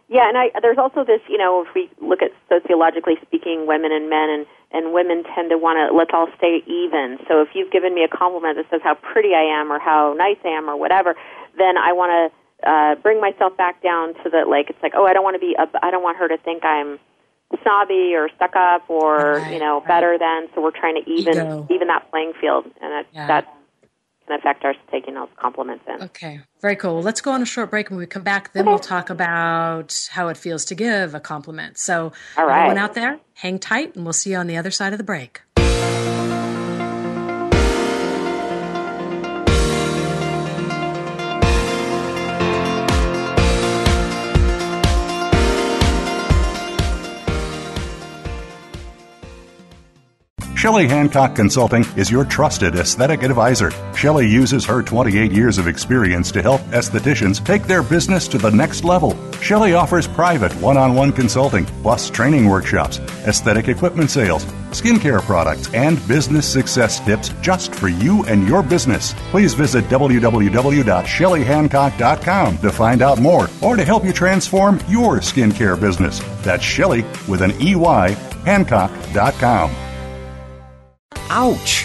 Yeah, 0.09 0.27
and 0.27 0.39
I, 0.39 0.49
there's 0.63 0.79
also 0.79 1.05
this, 1.05 1.21
you 1.29 1.37
know, 1.37 1.67
if 1.69 1.75
we 1.75 1.91
look 2.01 2.23
at 2.23 2.33
sociologically 2.49 3.17
speaking, 3.21 3.67
women 3.67 3.93
and 3.93 4.09
men, 4.09 4.31
and, 4.31 4.47
and 4.73 4.95
women 4.95 5.23
tend 5.35 5.51
to 5.51 5.59
want 5.59 5.77
to, 5.77 5.95
let's 5.95 6.11
all 6.15 6.29
stay 6.39 6.65
even. 6.65 7.19
So 7.29 7.43
if 7.43 7.49
you've 7.53 7.71
given 7.71 7.95
me 7.95 8.05
a 8.05 8.09
compliment 8.09 8.57
that 8.57 8.65
says 8.71 8.81
how 8.83 8.95
pretty 8.95 9.35
I 9.35 9.61
am 9.61 9.71
or 9.71 9.79
how 9.79 10.15
nice 10.17 10.39
I 10.47 10.49
am 10.49 10.71
or 10.71 10.77
whatever, 10.79 11.15
then 11.59 11.77
I 11.77 11.93
want 11.93 12.33
to 12.63 12.71
uh, 12.71 12.95
bring 13.03 13.21
myself 13.21 13.55
back 13.59 13.83
down 13.83 14.15
to 14.25 14.31
the, 14.31 14.49
like, 14.49 14.71
it's 14.71 14.83
like, 14.83 14.93
oh, 14.97 15.05
I 15.05 15.13
don't 15.13 15.25
want 15.25 15.35
to 15.35 15.41
be, 15.41 15.55
I 15.59 15.91
don't 15.91 16.03
want 16.03 16.17
her 16.17 16.29
to 16.29 16.39
think 16.39 16.65
I'm 16.65 16.99
snobby 17.63 18.13
or 18.15 18.29
stuck 18.37 18.55
up 18.57 18.89
or, 18.89 19.39
Right, 19.39 19.53
you 19.55 19.59
know, 19.59 19.79
right. 19.81 19.89
better 19.89 20.19
than. 20.19 20.49
So 20.55 20.63
we're 20.63 20.71
trying 20.71 21.03
to 21.03 21.11
even, 21.11 21.39
Ego. 21.39 21.67
even 21.71 21.89
that 21.89 22.11
playing 22.11 22.33
field. 22.41 22.65
And 22.81 22.93
that, 22.93 23.07
Yeah. 23.13 23.27
that 23.27 23.55
can 24.27 24.39
affect 24.39 24.65
our 24.65 24.75
taking 24.93 25.15
those 25.15 25.29
compliments 25.37 25.85
in. 25.89 26.03
Okay, 26.03 26.41
very 26.61 26.77
cool. 26.77 26.95
Well, 26.97 27.03
let's 27.03 27.23
go 27.23 27.33
on 27.33 27.41
a 27.41 27.47
short 27.47 27.71
break. 27.71 27.89
When 27.89 27.99
we 27.99 28.07
come 28.07 28.23
back, 28.23 28.53
then 28.53 28.67
we'll 28.67 28.79
talk 28.79 29.09
about 29.09 30.09
how 30.11 30.29
it 30.29 30.37
feels 30.37 30.67
to 30.67 30.75
give 30.75 31.15
a 31.15 31.21
compliment. 31.21 31.79
So, 31.79 32.13
All 32.37 32.47
right. 32.47 32.59
everyone 32.59 32.77
out 32.77 32.93
there, 32.93 33.19
hang 33.35 33.59
tight, 33.59 33.97
and 33.97 34.05
we'll 34.05 34.13
see 34.13 34.33
you 34.33 34.37
on 34.37 34.47
the 34.47 34.59
other 34.59 34.71
side 34.71 34.93
of 34.93 34.99
the 34.99 35.05
break. 35.05 35.41
Shelley 50.69 50.87
Hancock 50.87 51.35
Consulting 51.35 51.83
is 51.97 52.11
your 52.11 52.27
trusted 52.27 52.77
aesthetic 52.77 53.23
advisor. 53.23 53.71
Shelley 53.97 54.29
uses 54.29 54.67
her 54.67 54.83
28 54.83 55.33
years 55.33 55.57
of 55.57 55.67
experience 55.67 56.31
to 56.33 56.43
help 56.43 56.61
estheticians 56.73 57.43
take 57.43 57.63
their 57.63 57.83
business 57.83 58.29
to 58.29 58.37
the 58.37 58.51
next 58.51 58.85
level. 58.85 59.17
Shelley 59.41 59.73
offers 59.73 60.07
private 60.07 60.53
one 60.61 60.77
on 60.77 60.95
one 60.95 61.11
consulting, 61.11 61.65
plus 61.81 62.11
training 62.11 62.47
workshops, 62.47 62.99
aesthetic 63.27 63.69
equipment 63.69 64.11
sales, 64.11 64.45
skincare 64.73 65.23
products, 65.23 65.73
and 65.73 66.07
business 66.07 66.47
success 66.47 67.01
tips 67.01 67.31
just 67.41 67.75
for 67.75 67.89
you 67.89 68.27
and 68.27 68.47
your 68.47 68.63
business. 68.63 69.15
Please 69.31 69.55
visit 69.55 69.87
www.shelleyhancock.com 69.87 72.59
to 72.59 72.71
find 72.71 73.01
out 73.01 73.19
more 73.19 73.49
or 73.63 73.75
to 73.75 73.87
help 73.87 74.05
you 74.05 74.13
transform 74.13 74.79
your 74.87 75.21
skincare 75.21 75.81
business. 75.81 76.21
That's 76.43 76.63
Shelley 76.63 77.07
with 77.27 77.41
an 77.41 77.53
EY, 77.59 78.19
Hancock.com. 78.45 79.88
Ouch! 81.31 81.85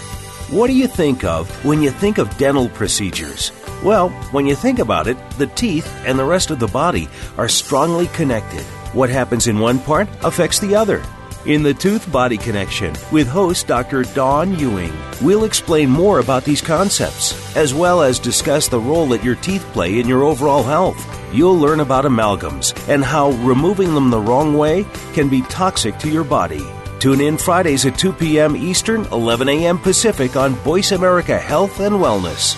What 0.49 0.67
do 0.67 0.73
you 0.73 0.87
think 0.87 1.23
of 1.23 1.49
when 1.65 1.81
you 1.81 1.91
think 1.91 2.17
of 2.17 2.37
dental 2.37 2.69
procedures? 2.69 3.51
Well, 3.83 4.09
when 4.31 4.45
you 4.45 4.55
think 4.55 4.79
about 4.79 5.07
it, 5.07 5.17
the 5.31 5.47
teeth 5.47 5.87
and 6.05 6.17
the 6.17 6.23
rest 6.23 6.49
of 6.51 6.59
the 6.59 6.67
body 6.67 7.09
are 7.37 7.49
strongly 7.49 8.07
connected. 8.07 8.61
What 8.93 9.09
happens 9.09 9.47
in 9.47 9.59
one 9.59 9.79
part 9.79 10.07
affects 10.23 10.59
the 10.59 10.75
other. 10.75 11.03
In 11.45 11.61
the 11.61 11.73
Tooth 11.73 12.09
Body 12.09 12.37
Connection 12.37 12.95
with 13.11 13.27
host 13.27 13.67
Dr. 13.67 14.03
Dawn 14.03 14.57
Ewing, 14.57 14.93
we'll 15.21 15.43
explain 15.43 15.89
more 15.89 16.19
about 16.19 16.45
these 16.45 16.61
concepts, 16.61 17.57
as 17.57 17.73
well 17.73 18.01
as 18.01 18.19
discuss 18.19 18.69
the 18.69 18.79
role 18.79 19.07
that 19.07 19.25
your 19.25 19.35
teeth 19.35 19.67
play 19.73 19.99
in 19.99 20.07
your 20.07 20.23
overall 20.23 20.63
health. 20.63 21.05
You'll 21.33 21.57
learn 21.57 21.81
about 21.81 22.05
amalgams 22.05 22.73
and 22.87 23.03
how 23.03 23.31
removing 23.31 23.93
them 23.93 24.09
the 24.09 24.21
wrong 24.21 24.55
way 24.55 24.85
can 25.13 25.27
be 25.27 25.41
toxic 25.43 25.97
to 25.99 26.09
your 26.09 26.23
body. 26.23 26.63
Tune 27.03 27.19
in 27.19 27.37
Fridays 27.37 27.85
at 27.85 27.99
2 27.99 28.13
p.m. 28.13 28.55
Eastern, 28.55 29.03
11 29.07 29.49
a.m. 29.49 29.77
Pacific 29.77 30.37
on 30.37 30.53
Voice 30.63 30.93
America 30.93 31.37
Health 31.37 31.81
and 31.81 31.95
Wellness. 31.95 32.55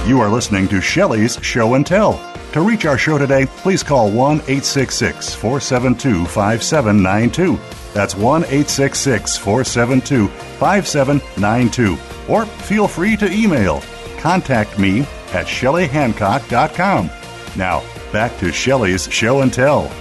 You 0.08 0.20
are 0.20 0.30
listening 0.30 0.68
to 0.70 0.82
Shelley's 0.82 1.38
Show 1.44 1.76
and 1.76 1.86
Tell. 1.86 2.31
To 2.54 2.62
reach 2.62 2.86
our 2.86 2.98
show 2.98 3.18
today, 3.18 3.46
please 3.46 3.82
call 3.82 4.12
1 4.12 4.38
866 4.38 5.34
472 5.34 6.26
5792. 6.26 7.58
That's 7.94 8.16
1 8.16 8.44
866 8.44 9.38
472 9.38 10.28
5792. 10.28 11.98
Or 12.28 12.46
feel 12.46 12.88
free 12.88 13.16
to 13.18 13.32
email 13.32 13.82
contact 14.22 14.78
me 14.78 15.02
at 15.34 15.48
shelleyhancock.com. 15.48 17.10
Now, 17.58 17.84
back 18.12 18.38
to 18.38 18.52
Shelley's 18.52 19.12
Show 19.12 19.42
and 19.42 19.52
Tell. 19.52 19.92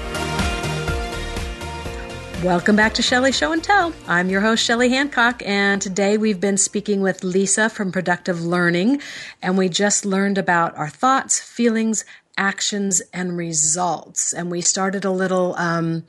Welcome 2.44 2.74
back 2.74 2.94
to 2.94 3.02
Shelley 3.02 3.32
Show 3.32 3.52
and 3.52 3.62
Tell. 3.62 3.92
I'm 4.08 4.30
your 4.30 4.40
host, 4.40 4.64
Shelley 4.64 4.88
Hancock, 4.88 5.42
and 5.44 5.80
today 5.82 6.16
we've 6.16 6.40
been 6.40 6.56
speaking 6.56 7.02
with 7.02 7.20
Leisa 7.20 7.70
from 7.70 7.92
Productive 7.92 8.42
Learning, 8.42 9.02
and 9.42 9.58
we 9.58 9.68
just 9.68 10.06
learned 10.06 10.38
about 10.38 10.74
our 10.78 10.88
thoughts, 10.88 11.38
feelings, 11.38 12.06
actions, 12.40 13.00
and 13.12 13.36
results. 13.36 14.32
And 14.32 14.50
we 14.50 14.62
started 14.62 15.04
a 15.04 15.10
little, 15.10 15.54
um, 15.56 16.04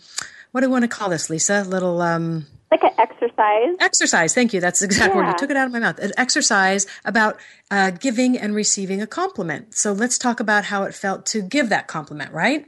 what 0.51 0.61
do 0.61 0.67
we 0.67 0.71
want 0.71 0.83
to 0.83 0.87
call 0.87 1.09
this, 1.09 1.27
Leisa? 1.27 1.65
A 1.65 1.69
little, 1.69 2.01
um, 2.01 2.47
like 2.71 2.83
an 2.83 2.91
exercise. 2.97 3.75
Exercise. 3.81 4.33
Thank 4.33 4.53
you. 4.53 4.61
That's 4.61 4.81
exactly 4.81 5.19
yeah. 5.19 5.25
what 5.25 5.33
you 5.33 5.37
took 5.37 5.51
it 5.51 5.57
out 5.57 5.67
of 5.67 5.73
my 5.73 5.79
mouth. 5.79 5.99
An 5.99 6.13
exercise 6.17 6.87
about 7.03 7.37
uh, 7.69 7.91
giving 7.91 8.37
and 8.37 8.55
receiving 8.55 9.01
a 9.01 9.07
compliment. 9.07 9.75
So 9.75 9.91
let's 9.91 10.17
talk 10.17 10.39
about 10.39 10.63
how 10.63 10.83
it 10.83 10.95
felt 10.95 11.25
to 11.27 11.41
give 11.41 11.67
that 11.69 11.87
compliment, 11.87 12.31
right? 12.31 12.65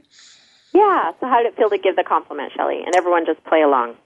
Yeah. 0.74 1.12
So 1.20 1.26
how 1.26 1.38
did 1.38 1.46
it 1.46 1.56
feel 1.56 1.70
to 1.70 1.78
give 1.78 1.96
the 1.96 2.04
compliment, 2.04 2.52
Shelley? 2.54 2.82
And 2.84 2.94
everyone 2.94 3.24
just 3.24 3.42
play 3.44 3.62
along. 3.62 3.96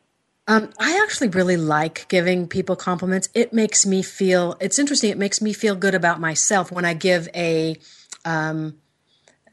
Um, 0.47 0.71
I 0.79 1.01
actually 1.03 1.29
really 1.29 1.57
like 1.57 2.09
giving 2.09 2.47
people 2.47 2.77
compliments. 2.77 3.29
It 3.35 3.53
makes 3.53 3.85
me 3.85 4.03
feel. 4.03 4.57
It's 4.61 4.79
interesting. 4.79 5.11
It 5.11 5.18
makes 5.18 5.42
me 5.42 5.53
feel 5.53 5.75
good 5.75 5.97
about 5.97 6.21
myself 6.21 6.71
when 6.71 6.85
I 6.85 6.94
give 6.94 7.29
a. 7.35 7.77
Um, 8.25 8.77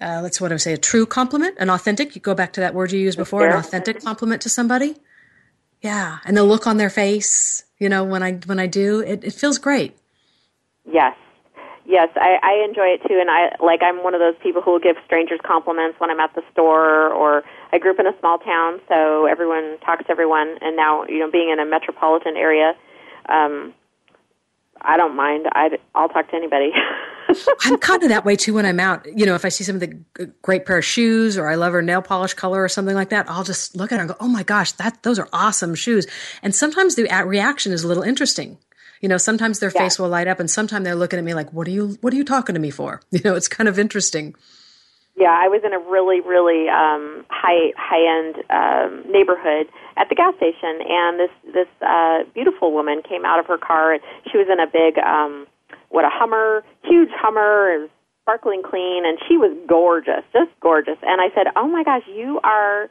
uh, 0.02 0.20
let's 0.22 0.42
what 0.42 0.52
I 0.52 0.56
would 0.56 0.62
say, 0.62 0.74
a 0.74 0.78
true 0.78 1.06
compliment, 1.06 1.56
an 1.60 1.70
authentic. 1.70 2.16
You 2.16 2.22
go 2.22 2.34
back 2.34 2.54
to 2.54 2.62
that 2.62 2.74
word 2.74 2.92
you 2.92 3.00
used 3.00 3.18
before, 3.18 3.42
sure. 3.42 3.50
an 3.50 3.58
authentic 3.58 4.02
compliment 4.02 4.42
to 4.44 4.50
somebody. 4.50 4.96
Yeah, 5.82 6.20
and 6.26 6.36
the 6.36 6.44
look 6.44 6.68
on 6.68 6.78
their 6.78 6.90
face, 6.90 7.64
you 7.80 7.90
know, 7.90 8.04
when 8.04 8.24
I 8.24 8.34
when 8.46 8.60
I 8.60 8.68
do, 8.68 9.02
it, 9.02 9.24
it 9.24 9.34
feels 9.34 9.58
great. 9.58 9.98
Yes, 10.92 11.16
yes, 11.86 12.10
I, 12.16 12.38
I 12.42 12.66
enjoy 12.68 12.88
it 12.96 13.02
too, 13.08 13.20
and 13.20 13.30
I 13.30 13.56
like 13.64 13.82
I'm 13.84 14.04
one 14.04 14.14
of 14.14 14.20
those 14.20 14.36
people 14.42 14.62
who 14.62 14.72
will 14.72 14.80
give 14.80 14.96
strangers 15.06 15.40
compliments 15.46 16.00
when 16.00 16.10
I'm 16.10 16.20
at 16.20 16.34
the 16.36 16.44
store, 16.52 17.14
or 17.14 17.44
I 17.72 17.78
grew 17.78 17.92
up 17.92 18.00
in 18.00 18.08
a 18.08 18.18
small 18.20 18.40
town, 18.40 18.82
so 18.88 19.26
everyone 19.26 19.78
talks 19.86 20.06
to 20.06 20.12
everyone, 20.12 20.58
and 20.62 20.76
now 20.76 21.06
you 21.06 21.20
know, 21.20 21.32
being 21.32 21.50
in 21.50 21.60
a 21.60 21.66
metropolitan 21.66 22.36
area, 22.36 22.74
um, 23.30 23.74
I 24.82 24.98
don't 24.98 25.16
mind. 25.16 25.48
i 25.54 25.70
I'll 25.94 26.10
talk 26.10 26.30
to 26.30 26.36
anybody. 26.36 26.72
I'm 27.62 27.78
kind 27.78 28.04
of 28.04 28.10
that 28.10 28.26
way 28.26 28.36
too 28.36 28.54
when 28.54 28.66
I'm 28.66 28.80
out. 28.80 29.06
You 29.18 29.26
know, 29.26 29.36
if 29.36 29.46
I 29.46 29.50
see 29.50 29.64
some 29.64 29.76
of 29.76 29.82
the 29.82 30.32
great 30.42 30.66
pair 30.66 30.78
of 30.78 30.86
shoes 30.86 31.38
or 31.38 31.48
I 31.48 31.56
love 31.56 31.74
her 31.74 31.82
nail 31.82 32.02
polish 32.02 32.34
color 32.34 32.64
or 32.64 32.70
something 32.70 32.96
like 32.96 33.10
that, 33.10 33.30
I'll 33.30 33.44
just 33.44 33.76
look 33.76 33.92
at 33.92 33.96
her 33.96 34.02
and 34.02 34.10
go, 34.10 34.16
"Oh 34.20 34.28
my 34.28 34.44
gosh, 34.44 34.72
that 34.74 35.04
those 35.04 35.20
are 35.20 35.28
awesome 35.34 35.76
shoes." 35.76 36.08
And 36.42 36.56
sometimes 36.56 36.96
the 36.96 37.04
reaction 37.26 37.72
is 37.72 37.84
a 37.84 37.88
little 37.88 38.04
interesting. 38.04 38.58
You 39.02 39.10
know, 39.10 39.18
sometimes 39.18 39.60
their 39.60 39.72
yeah. 39.74 39.82
face 39.82 40.00
will 40.00 40.10
light 40.10 40.28
up, 40.28 40.40
and 40.40 40.50
sometimes 40.50 40.86
they're 40.86 40.96
looking 40.96 41.20
at 41.20 41.26
me 41.26 41.34
like, 41.34 41.52
"What 41.54 41.68
are 41.68 41.72
you? 41.72 41.98
What 42.02 42.14
are 42.14 42.18
you 42.18 42.24
talking 42.24 42.56
to 42.56 42.62
me 42.62 42.72
for?" 42.72 43.02
You 43.12 43.22
know, 43.24 43.36
it's 43.36 43.48
kind 43.48 43.68
of 43.70 43.78
interesting. 43.80 44.36
Yeah, 45.18 45.32
I 45.32 45.48
was 45.48 45.62
in 45.64 45.72
a 45.72 45.80
really, 45.80 46.20
really 46.20 46.68
um, 46.68 47.26
high 47.30 47.72
high 47.78 48.04
end 48.04 48.36
um, 48.50 49.10
neighborhood 49.10 49.68
at 49.96 50.10
the 50.10 50.16
gas 50.16 50.36
station, 50.36 50.82
and 50.84 51.20
this 51.20 51.32
this 51.54 51.68
uh, 51.82 52.24
beautiful 52.34 52.74
woman 52.74 53.02
came 53.08 53.24
out 53.24 53.40
of 53.40 53.46
her 53.48 53.58
car, 53.58 53.94
and 53.94 54.02
she 54.30 54.38
was 54.38 54.48
in 54.52 54.60
a 54.60 54.68
big 54.68 54.98
um, 55.00 55.48
what 55.90 56.06
a 56.06 56.10
Hummer, 56.12 56.64
huge 56.84 57.10
Hummer, 57.12 57.80
was 57.80 57.90
sparkling 58.24 58.64
clean, 58.64 59.06
and 59.06 59.18
she 59.28 59.38
was 59.38 59.56
gorgeous, 59.68 60.24
just 60.34 60.52
gorgeous. 60.60 60.98
And 61.04 61.22
I 61.22 61.34
said, 61.36 61.48
"Oh 61.56 61.68
my 61.68 61.84
gosh, 61.84 62.04
you 62.08 62.40
are." 62.44 62.90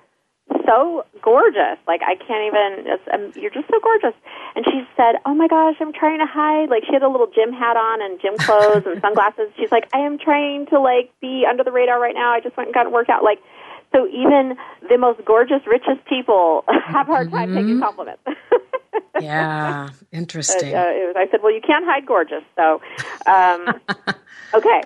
so 0.66 1.04
gorgeous. 1.22 1.78
Like 1.86 2.02
I 2.02 2.16
can't 2.16 2.44
even. 2.48 2.84
Just, 2.84 3.04
um, 3.12 3.32
you're 3.40 3.50
just 3.50 3.68
so 3.68 3.80
gorgeous. 3.80 4.14
And 4.56 4.64
she 4.64 4.84
said, 4.96 5.16
"Oh 5.24 5.34
my 5.34 5.48
gosh, 5.48 5.76
I'm 5.80 5.92
trying 5.92 6.18
to 6.18 6.26
hide." 6.26 6.68
Like 6.68 6.84
she 6.84 6.92
had 6.92 7.02
a 7.02 7.08
little 7.08 7.28
gym 7.28 7.52
hat 7.52 7.76
on 7.76 8.02
and 8.02 8.20
gym 8.20 8.36
clothes 8.36 8.84
and 8.86 9.00
sunglasses. 9.04 9.50
She's 9.56 9.72
like, 9.72 9.88
"I 9.94 9.98
am 9.98 10.18
trying 10.18 10.66
to 10.66 10.80
like 10.80 11.12
be 11.20 11.46
under 11.48 11.64
the 11.64 11.72
radar 11.72 12.00
right 12.00 12.14
now. 12.14 12.32
I 12.32 12.40
just 12.40 12.56
went 12.56 12.68
and 12.68 12.74
got 12.74 12.86
a 12.86 12.90
workout." 12.90 13.22
Like 13.24 13.40
so, 13.92 14.08
even 14.08 14.56
the 14.88 14.98
most 14.98 15.24
gorgeous, 15.24 15.62
richest 15.66 16.04
people 16.06 16.64
have 16.68 17.08
a 17.08 17.12
hard 17.12 17.30
time 17.30 17.50
mm-hmm. 17.50 17.58
taking 17.58 17.80
compliments. 17.80 18.22
yeah, 19.20 19.90
interesting. 20.12 20.74
Uh, 20.74 20.78
uh, 20.78 20.84
was, 20.84 21.16
I 21.16 21.30
said, 21.30 21.40
"Well, 21.42 21.52
you 21.52 21.60
can't 21.60 21.84
hide 21.84 22.06
gorgeous." 22.06 22.42
So, 22.56 22.80
um, 23.26 23.80
okay. 24.54 24.82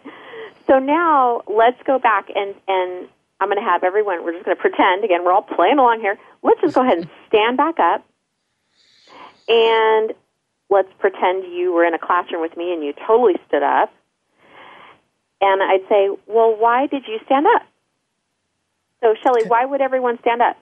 So 0.67 0.79
now 0.79 1.43
let's 1.47 1.83
go 1.85 1.99
back 1.99 2.29
and 2.35 2.55
and 2.69 3.09
I'm 3.41 3.49
going 3.49 3.63
to 3.63 3.71
have 3.71 3.85
everyone, 3.85 4.25
we're 4.25 4.33
just 4.33 4.45
going 4.45 4.57
to 4.57 4.61
pretend, 4.61 5.05
again, 5.05 5.25
we're 5.25 5.33
all 5.33 5.43
playing 5.43 5.79
along 5.79 6.01
here. 6.01 6.19
Let's 6.43 6.61
just 6.61 6.75
go 6.75 6.83
ahead 6.83 6.99
and 6.99 7.09
stand 7.29 7.57
back 7.57 7.79
up. 7.79 8.05
And 9.47 10.13
let's 10.69 10.89
pretend 10.99 11.45
you 11.53 11.73
were 11.73 11.85
in 11.85 11.95
a 11.95 11.99
classroom 11.99 12.43
with 12.43 12.57
me 12.57 12.73
and 12.73 12.83
you 12.83 12.93
totally 13.07 13.35
stood 13.47 13.63
up. 13.63 13.93
And 15.41 15.63
I'd 15.63 15.89
say, 15.89 16.11
well, 16.27 16.57
why 16.59 16.89
did 16.89 17.05
you 17.07 17.21
stand 17.27 17.47
up? 17.47 17.63
So, 19.01 19.15
Shelley, 19.23 19.45
why 19.47 19.65
would 19.65 19.81
everyone 19.81 20.19
stand 20.21 20.43
up? 20.43 20.57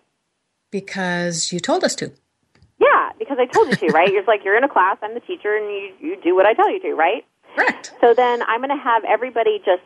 Because 0.70 1.50
you 1.52 1.60
told 1.60 1.82
us 1.82 1.94
to. 1.96 2.12
Because 3.18 3.38
I 3.40 3.46
told 3.46 3.68
you 3.68 3.76
to, 3.76 3.86
right? 3.88 4.08
You're 4.12 4.24
like, 4.24 4.44
you're 4.44 4.56
in 4.56 4.64
a 4.64 4.68
class, 4.68 4.98
I'm 5.02 5.14
the 5.14 5.20
teacher, 5.20 5.56
and 5.56 5.66
you, 5.66 5.92
you 6.00 6.16
do 6.22 6.34
what 6.34 6.46
I 6.46 6.54
tell 6.54 6.70
you 6.70 6.80
to, 6.80 6.94
right? 6.94 7.24
Correct. 7.56 7.92
So 8.00 8.12
then 8.14 8.42
I'm 8.42 8.60
going 8.60 8.76
to 8.76 8.82
have 8.82 9.04
everybody 9.04 9.58
just 9.64 9.82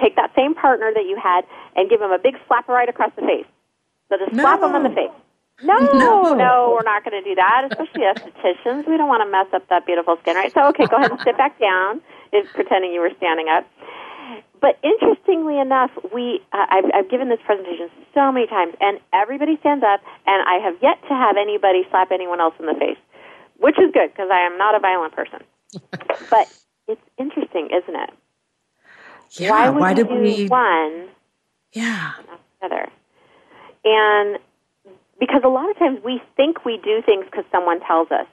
take 0.00 0.16
that 0.16 0.32
same 0.34 0.54
partner 0.54 0.90
that 0.94 1.04
you 1.04 1.18
had 1.22 1.44
and 1.76 1.90
give 1.90 2.00
him 2.00 2.10
a 2.10 2.18
big 2.18 2.36
slap 2.46 2.68
right 2.68 2.88
across 2.88 3.10
the 3.16 3.22
face. 3.22 3.46
So 4.08 4.16
just 4.16 4.32
no. 4.32 4.42
slap 4.42 4.60
him 4.60 4.74
on 4.74 4.82
the 4.82 4.90
face. 4.90 5.10
No, 5.60 5.76
no, 5.76 6.34
no 6.34 6.70
we're 6.72 6.86
not 6.86 7.04
going 7.04 7.20
to 7.20 7.28
do 7.28 7.34
that, 7.34 7.66
especially 7.70 8.02
estheticians. 8.02 8.86
We 8.86 8.96
don't 8.96 9.08
want 9.08 9.26
to 9.26 9.30
mess 9.30 9.46
up 9.52 9.68
that 9.68 9.86
beautiful 9.86 10.16
skin, 10.22 10.36
right? 10.36 10.52
So, 10.54 10.68
okay, 10.68 10.86
go 10.86 10.96
ahead 10.96 11.10
and 11.10 11.20
sit 11.20 11.36
back 11.36 11.58
down, 11.58 12.00
if, 12.32 12.46
pretending 12.54 12.92
you 12.92 13.00
were 13.00 13.10
standing 13.16 13.48
up. 13.48 13.66
But 14.60 14.78
interestingly 14.82 15.58
enough, 15.58 15.90
we 16.12 16.40
uh, 16.52 16.66
I've, 16.68 16.84
I've 16.94 17.10
given 17.10 17.28
this 17.28 17.38
presentation 17.46 17.90
so 18.14 18.32
many 18.32 18.46
times, 18.46 18.74
and 18.80 18.98
everybody 19.12 19.56
stands 19.60 19.84
up, 19.84 20.00
and 20.26 20.42
I 20.48 20.58
have 20.64 20.74
yet 20.82 21.00
to 21.08 21.14
have 21.14 21.36
anybody 21.36 21.86
slap 21.90 22.10
anyone 22.10 22.40
else 22.40 22.54
in 22.58 22.66
the 22.66 22.74
face, 22.74 22.98
which 23.58 23.78
is 23.78 23.90
good 23.92 24.10
because 24.10 24.30
I 24.32 24.40
am 24.46 24.58
not 24.58 24.74
a 24.74 24.80
violent 24.80 25.14
person. 25.14 25.40
but 26.30 26.52
it's 26.88 27.00
interesting, 27.18 27.68
isn't 27.70 27.94
it? 27.94 28.10
Yeah. 29.32 29.50
Why 29.50 29.70
would 29.70 29.80
why 29.80 29.94
did 29.94 30.08
do 30.08 30.14
we? 30.14 30.46
one 30.48 31.08
Yeah. 31.72 32.12
not 32.26 32.40
the 32.60 32.66
other? 32.66 32.88
And 33.84 34.38
because 35.20 35.42
a 35.44 35.48
lot 35.48 35.70
of 35.70 35.78
times 35.78 36.00
we 36.04 36.20
think 36.36 36.64
we 36.64 36.78
do 36.82 37.02
things 37.04 37.24
because 37.24 37.44
someone 37.52 37.80
tells 37.80 38.10
us, 38.10 38.26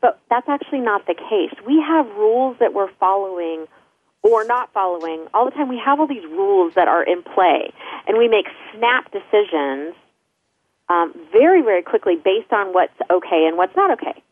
but 0.00 0.20
that's 0.30 0.48
actually 0.48 0.80
not 0.80 1.06
the 1.06 1.14
case. 1.14 1.54
We 1.66 1.80
have 1.80 2.06
rules 2.16 2.56
that 2.60 2.74
we're 2.74 2.90
following 2.98 3.66
or 4.22 4.44
not 4.44 4.72
following 4.72 5.26
all 5.34 5.44
the 5.44 5.50
time. 5.50 5.68
We 5.68 5.78
have 5.78 5.98
all 6.00 6.06
these 6.06 6.24
rules 6.24 6.74
that 6.74 6.88
are 6.88 7.02
in 7.02 7.22
play, 7.22 7.72
and 8.06 8.18
we 8.18 8.28
make 8.28 8.46
snap 8.74 9.10
decisions 9.10 9.94
um, 10.88 11.14
very, 11.32 11.62
very 11.62 11.82
quickly 11.82 12.16
based 12.16 12.52
on 12.52 12.72
what's 12.72 12.94
okay 13.10 13.46
and 13.46 13.56
what's 13.56 13.74
not 13.76 13.90
okay. 13.92 14.22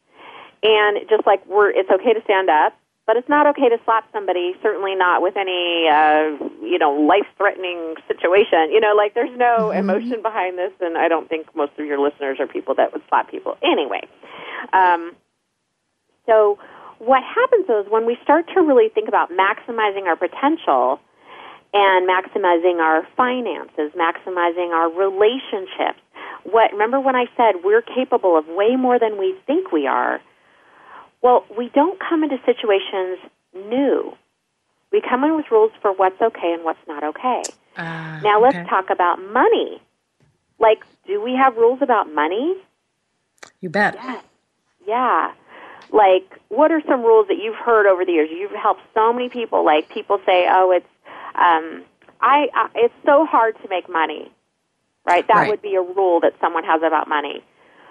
And 0.62 0.98
just 1.08 1.26
like 1.26 1.44
we're, 1.46 1.70
it's 1.70 1.90
okay 1.90 2.12
to 2.12 2.22
stand 2.24 2.50
up, 2.50 2.76
but 3.06 3.16
it's 3.16 3.28
not 3.28 3.46
okay 3.48 3.68
to 3.68 3.78
slap 3.84 4.06
somebody. 4.12 4.54
Certainly 4.62 4.94
not 4.94 5.22
with 5.22 5.36
any, 5.36 5.88
uh, 5.88 6.36
you 6.62 6.78
know, 6.78 6.92
life-threatening 6.92 7.94
situation. 8.06 8.70
You 8.70 8.80
know, 8.80 8.94
like 8.94 9.14
there's 9.14 9.36
no 9.36 9.70
emotion 9.70 10.22
behind 10.22 10.58
this, 10.58 10.72
and 10.80 10.98
I 10.98 11.08
don't 11.08 11.28
think 11.28 11.54
most 11.56 11.72
of 11.78 11.86
your 11.86 11.98
listeners 11.98 12.38
are 12.38 12.46
people 12.46 12.74
that 12.74 12.92
would 12.92 13.02
slap 13.08 13.30
people 13.30 13.56
anyway. 13.62 14.02
Um, 14.72 15.16
so 16.26 16.58
what 17.00 17.22
happens 17.24 17.66
though 17.66 17.80
is 17.80 17.86
when 17.90 18.04
we 18.04 18.16
start 18.22 18.46
to 18.54 18.60
really 18.60 18.90
think 18.90 19.08
about 19.08 19.30
maximizing 19.30 20.04
our 20.04 20.16
potential 20.16 21.00
and 21.72 22.08
maximizing 22.08 22.78
our 22.78 23.06
finances, 23.16 23.90
maximizing 23.96 24.70
our 24.70 24.90
relationships. 24.90 25.98
What 26.44 26.72
remember 26.72 27.00
when 27.00 27.16
I 27.16 27.26
said 27.36 27.64
we're 27.64 27.82
capable 27.82 28.36
of 28.36 28.46
way 28.48 28.76
more 28.76 28.98
than 28.98 29.18
we 29.18 29.34
think 29.46 29.72
we 29.72 29.86
are? 29.86 30.20
Well, 31.22 31.44
we 31.56 31.70
don't 31.74 31.98
come 32.00 32.22
into 32.22 32.36
situations 32.44 33.18
new. 33.54 34.12
We 34.92 35.00
come 35.00 35.24
in 35.24 35.36
with 35.36 35.46
rules 35.50 35.72
for 35.80 35.92
what's 35.92 36.20
okay 36.20 36.52
and 36.52 36.64
what's 36.64 36.80
not 36.86 37.04
okay. 37.04 37.42
Uh, 37.76 38.20
Now 38.22 38.42
let's 38.42 38.56
okay. 38.56 38.68
talk 38.68 38.90
about 38.90 39.22
money. 39.32 39.80
Like, 40.58 40.80
do 41.06 41.22
we 41.22 41.34
have 41.34 41.56
rules 41.56 41.80
about 41.80 42.12
money? 42.12 42.56
You 43.60 43.70
bet. 43.70 43.94
Yes. 43.94 44.24
Yeah. 44.86 45.32
Like, 45.92 46.38
what 46.48 46.70
are 46.70 46.80
some 46.86 47.02
rules 47.02 47.28
that 47.28 47.36
you've 47.42 47.56
heard 47.56 47.86
over 47.86 48.04
the 48.04 48.12
years? 48.12 48.30
You've 48.32 48.52
helped 48.52 48.82
so 48.94 49.12
many 49.12 49.28
people. 49.28 49.64
Like, 49.64 49.88
people 49.88 50.20
say, 50.24 50.46
"Oh, 50.50 50.70
it's 50.70 50.86
um, 51.34 51.84
I, 52.20 52.48
I 52.54 52.68
it's 52.74 52.94
so 53.04 53.26
hard 53.26 53.56
to 53.62 53.68
make 53.68 53.88
money." 53.88 54.30
Right? 55.06 55.26
That 55.28 55.34
Right. 55.36 55.48
would 55.50 55.62
be 55.62 55.74
a 55.74 55.80
rule 55.82 56.20
that 56.20 56.34
someone 56.40 56.62
has 56.64 56.82
about 56.82 57.08
money. 57.08 57.42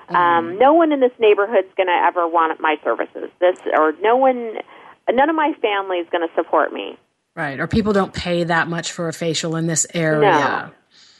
Um, 0.09 0.57
no 0.57 0.73
one 0.73 0.91
in 0.91 0.99
this 1.01 1.11
neighborhood's 1.19 1.67
going 1.77 1.87
to 1.87 1.93
ever 1.93 2.27
want 2.27 2.59
my 2.59 2.77
services. 2.83 3.29
This 3.39 3.57
or 3.77 3.93
no 4.01 4.15
one, 4.17 4.53
none 5.11 5.29
of 5.29 5.35
my 5.35 5.53
family 5.61 5.97
is 5.97 6.07
going 6.09 6.27
to 6.27 6.33
support 6.35 6.73
me. 6.73 6.97
Right. 7.35 7.59
Or 7.59 7.67
people 7.67 7.93
don't 7.93 8.13
pay 8.13 8.43
that 8.43 8.67
much 8.67 8.91
for 8.91 9.07
a 9.07 9.13
facial 9.13 9.55
in 9.55 9.67
this 9.67 9.85
area. 9.93 10.71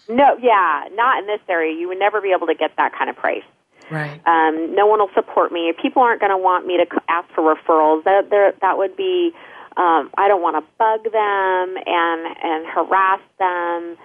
No, 0.10 0.38
yeah, 0.42 0.86
not 0.94 1.20
in 1.20 1.28
this 1.28 1.40
area. 1.48 1.78
You 1.80 1.88
would 1.90 2.00
never 2.00 2.20
be 2.20 2.32
able 2.36 2.48
to 2.48 2.56
get 2.56 2.72
that 2.78 2.94
kind 2.98 3.10
of 3.12 3.16
price. 3.16 3.44
Right. 3.92 4.22
um, 4.26 4.76
no 4.76 4.86
one 4.86 5.00
will 5.00 5.14
support 5.16 5.52
me. 5.52 5.74
People 5.82 6.02
aren't 6.02 6.20
going 6.20 6.32
to 6.32 6.38
want 6.38 6.66
me 6.66 6.78
to 6.78 6.86
ask 7.10 7.28
for 7.34 7.44
referrals. 7.56 8.04
That 8.04 8.56
that 8.62 8.78
would 8.78 8.96
be. 8.96 9.32
Um, 9.78 10.10
I 10.18 10.28
don't 10.28 10.42
want 10.42 10.58
to 10.58 10.66
bug 10.78 11.04
them 11.04 11.78
and 11.86 12.38
and 12.44 12.66
harass 12.68 13.22
them. 13.38 13.98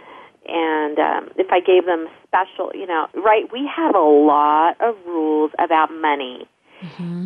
And 0.46 0.98
um, 0.98 1.30
if 1.36 1.50
I 1.50 1.60
gave 1.60 1.86
them 1.86 2.06
special, 2.26 2.70
you 2.74 2.86
know, 2.86 3.08
right? 3.14 3.50
We 3.50 3.68
have 3.74 3.94
a 3.94 3.98
lot 3.98 4.76
of 4.80 4.94
rules 5.06 5.50
about 5.58 5.90
money. 5.90 6.46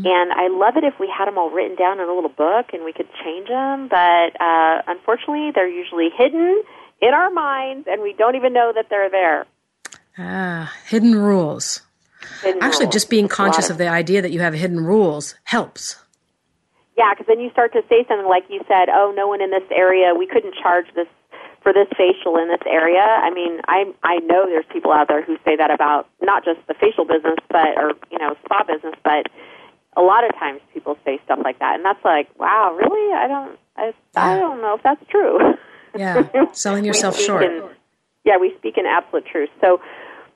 And 0.05 0.33
I 0.33 0.49
love 0.49 0.77
it 0.77 0.85
if 0.85 0.95
we 1.01 1.09
had 1.13 1.27
them 1.27 1.37
all 1.37 1.51
written 1.51 1.77
down 1.77 1.99
in 1.99 2.09
a 2.09 2.15
little 2.15 2.31
book 2.31 2.67
and 2.73 2.85
we 2.85 2.93
could 2.93 3.09
change 3.25 3.49
them. 3.49 3.89
But 3.89 4.41
uh, 4.41 4.83
unfortunately, 4.87 5.51
they're 5.53 5.69
usually 5.69 6.11
hidden 6.17 6.63
in 7.01 7.15
our 7.15 7.31
minds, 7.31 7.89
and 7.91 8.03
we 8.03 8.13
don't 8.13 8.37
even 8.37 8.53
know 8.53 8.73
that 8.75 8.87
they're 8.89 9.11
there. 9.11 9.47
Ah, 10.17 10.73
hidden 10.87 11.15
rules. 11.15 11.83
Hidden 12.43 12.63
Actually, 12.63 12.87
rules. 12.87 12.93
just 12.95 13.11
being 13.11 13.25
lot 13.25 13.31
conscious 13.31 13.71
of 13.71 13.79
the 13.79 13.89
idea 13.89 14.23
that 14.23 14.31
you 14.33 14.41
have 14.41 14.55
hidden 14.55 14.81
rules 14.81 15.35
helps. 15.45 15.97
Yeah, 16.97 17.15
because 17.15 17.27
then 17.29 17.39
you 17.41 17.51
start 17.51 17.73
to 17.75 17.83
say 17.89 18.05
something 18.09 18.27
like 18.29 18.45
you 18.49 18.61
said, 18.67 18.89
"Oh, 18.89 19.13
no 19.17 19.29
one 19.29 19.41
in 19.41 19.51
this 19.51 19.63
area. 19.71 20.15
We 20.19 20.27
couldn't 20.27 20.55
charge 20.61 20.87
this 20.95 21.07
for 21.63 21.73
this 21.73 21.87
facial 21.97 22.37
in 22.39 22.49
this 22.49 22.63
area." 22.67 23.01
I 23.03 23.31
mean, 23.31 23.61
I 23.69 23.85
I 24.03 24.17
know 24.27 24.47
there's 24.47 24.67
people 24.73 24.91
out 24.93 25.07
there 25.09 25.23
who 25.23 25.37
say 25.45 25.55
that 25.57 25.71
about 25.71 26.09
not 26.21 26.45
just 26.45 26.59
the 26.67 26.75
facial 26.75 27.05
business, 27.05 27.37
but 27.51 27.77
or 27.77 27.93
you 28.11 28.19
know 28.19 28.35
spa 28.45 28.65
business, 28.65 28.95
but 29.05 29.27
a 29.97 30.03
lot 30.03 30.25
of 30.25 30.35
times 30.39 30.61
people 30.75 30.97
say 31.05 31.21
stuff 31.25 31.39
like 31.45 31.59
that, 31.61 31.77
and 31.77 31.85
that's 31.85 32.05
like, 32.05 32.29
wow, 32.39 32.75
really? 32.77 33.15
I 33.15 33.29
don't 33.29 33.59
I 33.77 33.93
I 34.17 34.37
don't 34.39 34.61
know 34.61 34.75
if 34.75 34.83
that's 34.83 35.05
true. 35.09 35.39
Yeah, 35.97 36.29
selling 36.53 36.85
yourself 36.85 37.19
short. 37.19 37.45
in- 37.45 37.63
yeah, 38.25 38.37
we 38.39 38.53
speak 38.59 38.77
in 38.77 38.85
absolute 38.87 39.25
truth. 39.27 39.49
So 39.61 39.81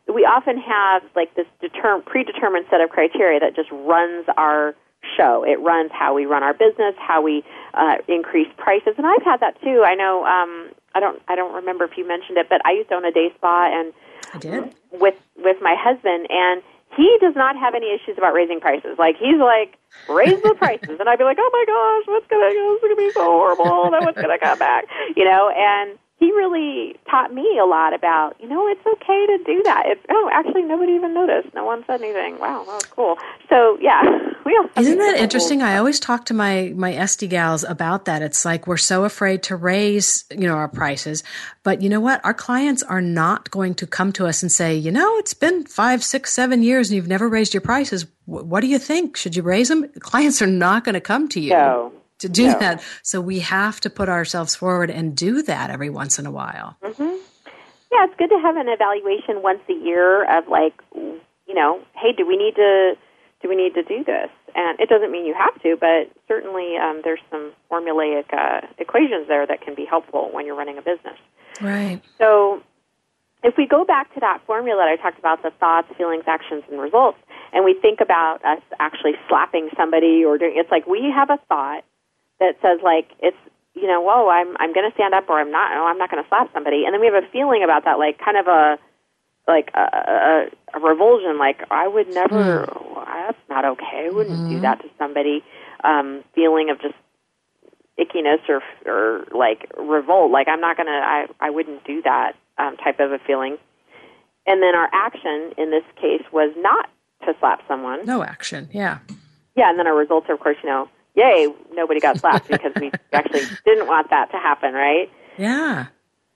we 0.08 0.24
often 0.24 0.58
have 0.58 1.02
like 1.14 1.34
this 1.34 1.46
determ- 1.62 2.04
predetermined 2.04 2.66
set 2.70 2.80
of 2.80 2.90
criteria 2.90 3.40
that 3.40 3.54
just 3.54 3.70
runs 3.70 4.26
our 4.36 4.74
show. 5.16 5.44
It 5.44 5.60
runs 5.60 5.90
how 5.92 6.14
we 6.14 6.26
run 6.26 6.42
our 6.42 6.54
business, 6.54 6.94
how 6.98 7.22
we 7.22 7.44
uh, 7.74 7.96
increase 8.08 8.48
prices, 8.56 8.94
and 8.98 9.06
I've 9.06 9.22
had 9.22 9.40
that 9.40 9.60
too. 9.62 9.82
I 9.84 9.94
know. 9.94 10.24
Um, 10.24 10.70
I 10.94 11.00
don't. 11.00 11.22
I 11.28 11.36
don't 11.36 11.54
remember 11.54 11.84
if 11.84 11.96
you 11.96 12.06
mentioned 12.06 12.38
it, 12.38 12.48
but 12.48 12.64
I 12.64 12.72
used 12.72 12.88
to 12.90 12.96
own 12.96 13.04
a 13.04 13.12
day 13.12 13.32
spa, 13.36 13.70
and 13.72 13.92
I 14.34 14.38
did. 14.38 14.74
with 14.92 15.14
with 15.36 15.56
my 15.62 15.74
husband, 15.78 16.26
and 16.30 16.62
he 16.96 17.16
does 17.20 17.34
not 17.34 17.56
have 17.56 17.74
any 17.74 17.94
issues 17.94 18.18
about 18.18 18.34
raising 18.34 18.60
prices. 18.60 18.98
Like 18.98 19.16
he's 19.16 19.38
like 19.38 19.78
raise 20.08 20.40
the 20.42 20.54
prices, 20.58 20.96
and 21.00 21.08
I'd 21.08 21.18
be 21.18 21.24
like, 21.24 21.38
oh 21.40 21.50
my 21.52 21.64
gosh, 21.66 22.12
what's 22.12 22.26
gonna 22.28 22.50
this 22.52 22.76
is 22.76 22.80
gonna 22.82 22.96
be 22.96 23.10
so 23.12 23.24
horrible. 23.24 23.90
Then 23.90 24.04
what's 24.04 24.20
gonna 24.20 24.38
come 24.38 24.58
back? 24.58 24.84
You 25.16 25.24
know, 25.24 25.50
and 25.54 25.98
he 26.22 26.30
really 26.30 26.94
taught 27.10 27.34
me 27.34 27.58
a 27.60 27.66
lot 27.66 27.92
about 27.94 28.36
you 28.40 28.48
know 28.48 28.68
it's 28.68 28.86
okay 28.86 29.26
to 29.26 29.38
do 29.44 29.60
that. 29.64 29.82
It, 29.86 29.98
oh, 30.08 30.30
actually, 30.32 30.62
nobody 30.62 30.92
even 30.92 31.12
noticed. 31.12 31.52
No 31.54 31.64
one 31.64 31.82
said 31.86 32.00
anything. 32.00 32.38
Wow, 32.38 32.62
that 32.64 32.74
was 32.74 32.86
cool. 32.86 33.16
So 33.48 33.76
yeah, 33.80 34.02
we 34.46 34.56
all 34.56 34.68
Isn't 34.80 34.98
that 34.98 35.16
interesting? 35.18 35.62
I 35.62 35.78
always 35.78 35.98
talk 35.98 36.24
to 36.26 36.34
my 36.34 36.72
my 36.76 36.92
SD 36.92 37.28
gals 37.28 37.64
about 37.64 38.04
that. 38.04 38.22
It's 38.22 38.44
like 38.44 38.68
we're 38.68 38.76
so 38.76 39.04
afraid 39.04 39.42
to 39.44 39.56
raise, 39.56 40.24
you 40.30 40.46
know, 40.46 40.54
our 40.54 40.68
prices. 40.68 41.24
But 41.64 41.82
you 41.82 41.88
know 41.88 42.00
what? 42.00 42.24
Our 42.24 42.34
clients 42.34 42.82
are 42.84 43.00
not 43.00 43.50
going 43.50 43.74
to 43.74 43.86
come 43.86 44.12
to 44.12 44.26
us 44.26 44.42
and 44.42 44.50
say, 44.52 44.74
you 44.76 44.92
know, 44.92 45.18
it's 45.18 45.34
been 45.34 45.64
five, 45.64 46.02
six, 46.04 46.32
seven 46.32 46.62
years 46.62 46.88
and 46.90 46.96
you've 46.96 47.08
never 47.08 47.28
raised 47.28 47.52
your 47.54 47.60
prices. 47.60 48.04
Wh- 48.26 48.46
What 48.46 48.60
do 48.60 48.68
you 48.68 48.78
think? 48.78 49.16
Should 49.16 49.34
you 49.36 49.42
raise 49.42 49.68
them? 49.68 49.88
Clients 50.00 50.40
are 50.42 50.46
not 50.46 50.84
going 50.84 50.94
to 50.94 51.00
come 51.00 51.28
to 51.30 51.40
you 51.40 51.50
No. 51.50 51.92
To 52.22 52.28
do 52.28 52.46
No. 52.48 52.58
that. 52.58 52.82
So 53.02 53.20
we 53.20 53.38
have 53.40 53.78
to 53.80 53.90
put 53.90 54.08
ourselves 54.08 54.54
forward 54.56 54.90
and 54.90 55.14
do 55.14 55.42
that 55.42 55.70
every 55.70 55.90
once 55.90 56.18
in 56.18 56.26
a 56.26 56.30
while. 56.30 56.76
Yeah, 56.82 58.04
it's 58.08 58.16
good 58.16 58.30
to 58.30 58.38
have 58.40 58.56
an 58.56 58.68
evaluation 58.68 59.42
once 59.42 59.60
a 59.68 59.74
year 59.74 60.24
of 60.38 60.48
like, 60.48 60.74
you 60.94 61.54
know, 61.54 61.80
hey, 61.94 62.12
do 62.16 62.26
we 62.26 62.36
need 62.36 62.54
to 62.56 62.94
do 63.42 63.48
we 63.48 63.56
need 63.56 63.74
to 63.74 63.82
do 63.82 64.02
this? 64.04 64.30
And 64.54 64.78
it 64.80 64.88
doesn't 64.88 65.10
mean 65.10 65.26
you 65.26 65.34
have 65.34 65.60
to, 65.62 65.76
but 65.78 66.10
certainly 66.28 66.76
um, 66.76 67.00
there's 67.04 67.20
some 67.30 67.52
formulaic 67.70 68.32
uh, 68.32 68.60
equations 68.78 69.26
there 69.28 69.46
that 69.46 69.60
can 69.62 69.74
be 69.74 69.84
helpful 69.84 70.30
when 70.32 70.46
you're 70.46 70.54
running 70.54 70.78
a 70.78 70.82
business. 70.82 71.18
Right. 71.60 72.00
So 72.18 72.62
if 73.42 73.54
we 73.58 73.66
go 73.66 73.84
back 73.84 74.14
to 74.14 74.20
that 74.20 74.40
formula 74.46 74.82
that 74.84 74.88
I 74.88 74.96
talked 75.02 75.18
about, 75.18 75.42
the 75.42 75.50
thoughts, 75.58 75.88
feelings, 75.98 76.24
actions, 76.28 76.62
and 76.70 76.80
results, 76.80 77.18
and 77.52 77.64
we 77.64 77.74
think 77.74 78.00
about 78.00 78.44
us 78.44 78.62
actually 78.78 79.14
slapping 79.28 79.68
somebody 79.76 80.24
or 80.24 80.38
doing, 80.38 80.52
it's 80.56 80.70
like 80.70 80.86
we 80.86 81.12
have 81.12 81.28
a 81.28 81.38
thought 81.48 81.82
that 82.42 82.58
says 82.60 82.82
like 82.82 83.14
it's 83.22 83.38
you 83.74 83.86
know, 83.86 84.00
whoa, 84.00 84.28
I'm 84.28 84.56
I'm 84.58 84.72
going 84.72 84.88
to 84.88 84.94
stand 84.94 85.14
up 85.14 85.28
or 85.28 85.40
I'm 85.40 85.50
not. 85.50 85.72
No, 85.74 85.86
I'm 85.86 85.98
not 85.98 86.10
going 86.10 86.22
to 86.22 86.28
slap 86.28 86.52
somebody. 86.52 86.84
And 86.84 86.92
then 86.92 87.00
we 87.00 87.06
have 87.06 87.22
a 87.22 87.26
feeling 87.32 87.62
about 87.64 87.84
that, 87.84 87.98
like 87.98 88.18
kind 88.18 88.36
of 88.36 88.46
a 88.46 88.78
like 89.48 89.70
a, 89.74 89.80
a, 89.80 90.46
a 90.74 90.80
revulsion. 90.80 91.38
Like 91.38 91.62
I 91.70 91.88
would 91.88 92.08
never. 92.12 92.66
That's 93.06 93.38
not 93.48 93.64
okay. 93.64 94.08
I 94.10 94.14
wouldn't 94.14 94.50
do 94.50 94.60
that 94.60 94.82
to 94.82 94.88
somebody. 94.98 95.42
Um, 95.84 96.22
feeling 96.34 96.70
of 96.70 96.80
just 96.80 96.94
ickiness 97.98 98.48
or 98.48 98.62
or 98.86 99.24
like 99.32 99.70
revolt. 99.78 100.30
Like 100.30 100.48
I'm 100.48 100.60
not 100.60 100.76
gonna. 100.76 100.90
I 100.90 101.26
I 101.40 101.50
wouldn't 101.50 101.84
do 101.84 102.02
that 102.02 102.32
um, 102.58 102.76
type 102.76 103.00
of 103.00 103.12
a 103.12 103.18
feeling. 103.18 103.56
And 104.46 104.62
then 104.62 104.74
our 104.74 104.88
action 104.92 105.52
in 105.56 105.70
this 105.70 105.84
case 106.00 106.22
was 106.32 106.52
not 106.58 106.90
to 107.24 107.34
slap 107.38 107.60
someone. 107.68 108.04
No 108.04 108.22
action. 108.22 108.68
Yeah. 108.72 108.98
Yeah, 109.56 109.70
and 109.70 109.78
then 109.78 109.86
our 109.86 109.94
results 109.94 110.26
are, 110.28 110.34
of 110.34 110.40
course, 110.40 110.56
you 110.62 110.68
know, 110.68 110.88
yay, 111.14 111.48
nobody 111.72 112.00
got 112.00 112.18
slapped 112.18 112.48
because 112.48 112.72
we 112.80 112.90
actually 113.12 113.44
didn't 113.64 113.86
want 113.86 114.10
that 114.10 114.30
to 114.32 114.38
happen, 114.38 114.74
right? 114.74 115.10
Yeah. 115.38 115.86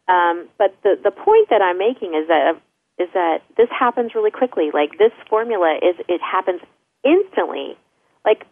Um, 0.09 0.49
but 0.59 0.77
the 0.83 0.99
the 1.03 1.11
point 1.11 1.49
that 1.51 1.63
I'm 1.63 1.79
making 1.79 2.15
is 2.15 2.29
that 2.29 2.61
is 2.99 3.09
that 3.15 3.43
this 3.57 3.69
happens 3.71 4.15
really 4.15 4.31
quickly. 4.31 4.71
Like 4.73 4.99
this 4.99 5.13
formula 5.29 5.79
is 5.83 5.97
it 6.09 6.21
happens 6.21 6.61
instantly. 7.05 7.77
Like 8.25 8.47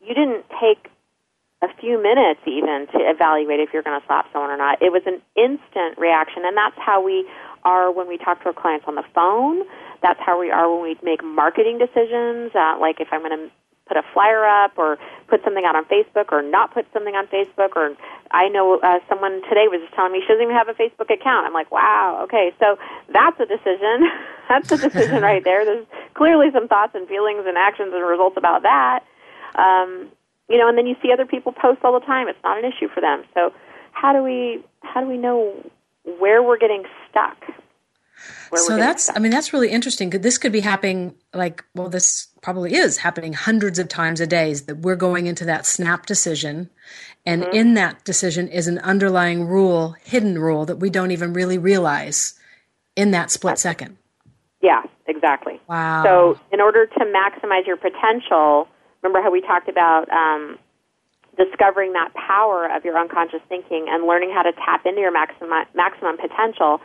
you 0.00 0.14
didn't 0.14 0.44
take 0.60 0.90
a 1.62 1.68
few 1.80 2.02
minutes 2.02 2.40
even 2.46 2.86
to 2.92 2.98
evaluate 2.98 3.60
if 3.60 3.70
you're 3.72 3.82
going 3.82 3.98
to 3.98 4.06
slap 4.06 4.26
someone 4.32 4.50
or 4.50 4.56
not. 4.56 4.82
It 4.82 4.92
was 4.92 5.02
an 5.06 5.22
instant 5.36 5.96
reaction, 5.96 6.44
and 6.44 6.56
that's 6.56 6.76
how 6.78 7.02
we 7.02 7.26
are 7.64 7.90
when 7.90 8.08
we 8.08 8.18
talk 8.18 8.40
to 8.42 8.46
our 8.46 8.52
clients 8.52 8.84
on 8.86 8.94
the 8.94 9.04
phone. 9.14 9.62
That's 10.02 10.20
how 10.20 10.38
we 10.38 10.50
are 10.50 10.70
when 10.70 10.82
we 10.82 10.96
make 11.02 11.24
marketing 11.24 11.78
decisions. 11.78 12.52
Uh, 12.54 12.76
like 12.78 13.00
if 13.00 13.08
I'm 13.10 13.20
going 13.20 13.48
to 13.48 13.50
put 13.86 13.96
a 13.96 14.02
flyer 14.12 14.44
up 14.44 14.72
or 14.76 14.98
put 15.28 15.42
something 15.44 15.64
out 15.64 15.76
on 15.76 15.84
Facebook 15.86 16.32
or 16.32 16.42
not 16.42 16.74
put 16.74 16.86
something 16.92 17.14
on 17.14 17.26
Facebook 17.28 17.76
or 17.76 17.94
I 18.30 18.48
know 18.48 18.80
uh, 18.80 18.98
someone 19.08 19.42
today 19.48 19.68
was 19.70 19.80
just 19.80 19.94
telling 19.94 20.12
me 20.12 20.20
she 20.20 20.28
doesn't 20.28 20.42
even 20.42 20.54
have 20.54 20.68
a 20.68 20.74
Facebook 20.74 21.10
account. 21.12 21.46
I'm 21.46 21.54
like, 21.54 21.70
wow, 21.70 22.20
okay, 22.24 22.52
so 22.58 22.76
that's 23.12 23.38
a 23.38 23.46
decision. 23.46 24.10
that's 24.48 24.70
a 24.72 24.78
decision 24.78 25.22
right 25.22 25.42
there. 25.44 25.64
There's 25.64 25.86
clearly 26.14 26.50
some 26.52 26.68
thoughts 26.68 26.94
and 26.94 27.06
feelings 27.08 27.44
and 27.46 27.56
actions 27.56 27.92
and 27.94 28.04
results 28.04 28.36
about 28.36 28.62
that. 28.62 29.04
Um, 29.54 30.10
you 30.48 30.58
know, 30.58 30.68
and 30.68 30.76
then 30.76 30.86
you 30.86 30.96
see 31.02 31.12
other 31.12 31.26
people 31.26 31.52
post 31.52 31.80
all 31.82 31.98
the 31.98 32.06
time. 32.06 32.28
It's 32.28 32.38
not 32.44 32.58
an 32.58 32.64
issue 32.64 32.88
for 32.92 33.00
them. 33.00 33.24
So 33.34 33.52
how 33.92 34.12
do 34.12 34.22
we 34.22 34.62
how 34.82 35.00
do 35.00 35.08
we 35.08 35.16
know 35.16 35.54
where 36.18 36.42
we're 36.42 36.58
getting 36.58 36.84
stuck? 37.10 37.36
So 38.54 38.76
that's 38.76 39.14
i 39.14 39.18
mean 39.18 39.30
that's 39.30 39.52
really 39.52 39.70
interesting. 39.70 40.10
This 40.10 40.38
could 40.38 40.52
be 40.52 40.60
happening 40.60 41.14
like 41.34 41.64
well 41.74 41.88
this 41.88 42.28
probably 42.42 42.74
is 42.74 42.98
happening 42.98 43.32
hundreds 43.32 43.78
of 43.78 43.88
times 43.88 44.20
a 44.20 44.26
day 44.26 44.54
that 44.54 44.78
we're 44.78 44.96
going 44.96 45.26
into 45.26 45.44
that 45.44 45.66
snap 45.66 46.06
decision. 46.06 46.70
And 47.24 47.42
mm-hmm. 47.42 47.56
in 47.56 47.74
that 47.74 48.04
decision 48.04 48.46
is 48.48 48.68
an 48.68 48.78
underlying 48.78 49.46
rule 49.46 49.96
hidden 50.04 50.38
rule 50.38 50.64
that 50.66 50.76
we 50.76 50.90
don't 50.90 51.10
even 51.10 51.32
really 51.32 51.58
realize 51.58 52.34
in 52.94 53.10
that 53.10 53.30
split 53.30 53.58
second. 53.58 53.96
Yeah 54.62 54.82
exactly. 55.06 55.60
Wow. 55.68 56.02
So 56.04 56.40
in 56.52 56.60
order 56.60 56.86
to 56.86 57.00
maximize 57.04 57.66
your 57.66 57.76
potential 57.76 58.68
remember 59.02 59.22
how 59.22 59.30
we 59.30 59.40
talked 59.40 59.68
about 59.68 60.10
um, 60.10 60.58
discovering 61.36 61.92
that 61.92 62.12
power 62.14 62.68
of 62.74 62.84
your 62.84 62.98
unconscious 62.98 63.40
thinking 63.48 63.86
and 63.88 64.06
learning 64.06 64.32
how 64.34 64.42
to 64.42 64.52
tap 64.52 64.84
into 64.86 65.00
your 65.00 65.12
maximum 65.12 65.50
maximum 65.74 66.16
potential 66.16 66.80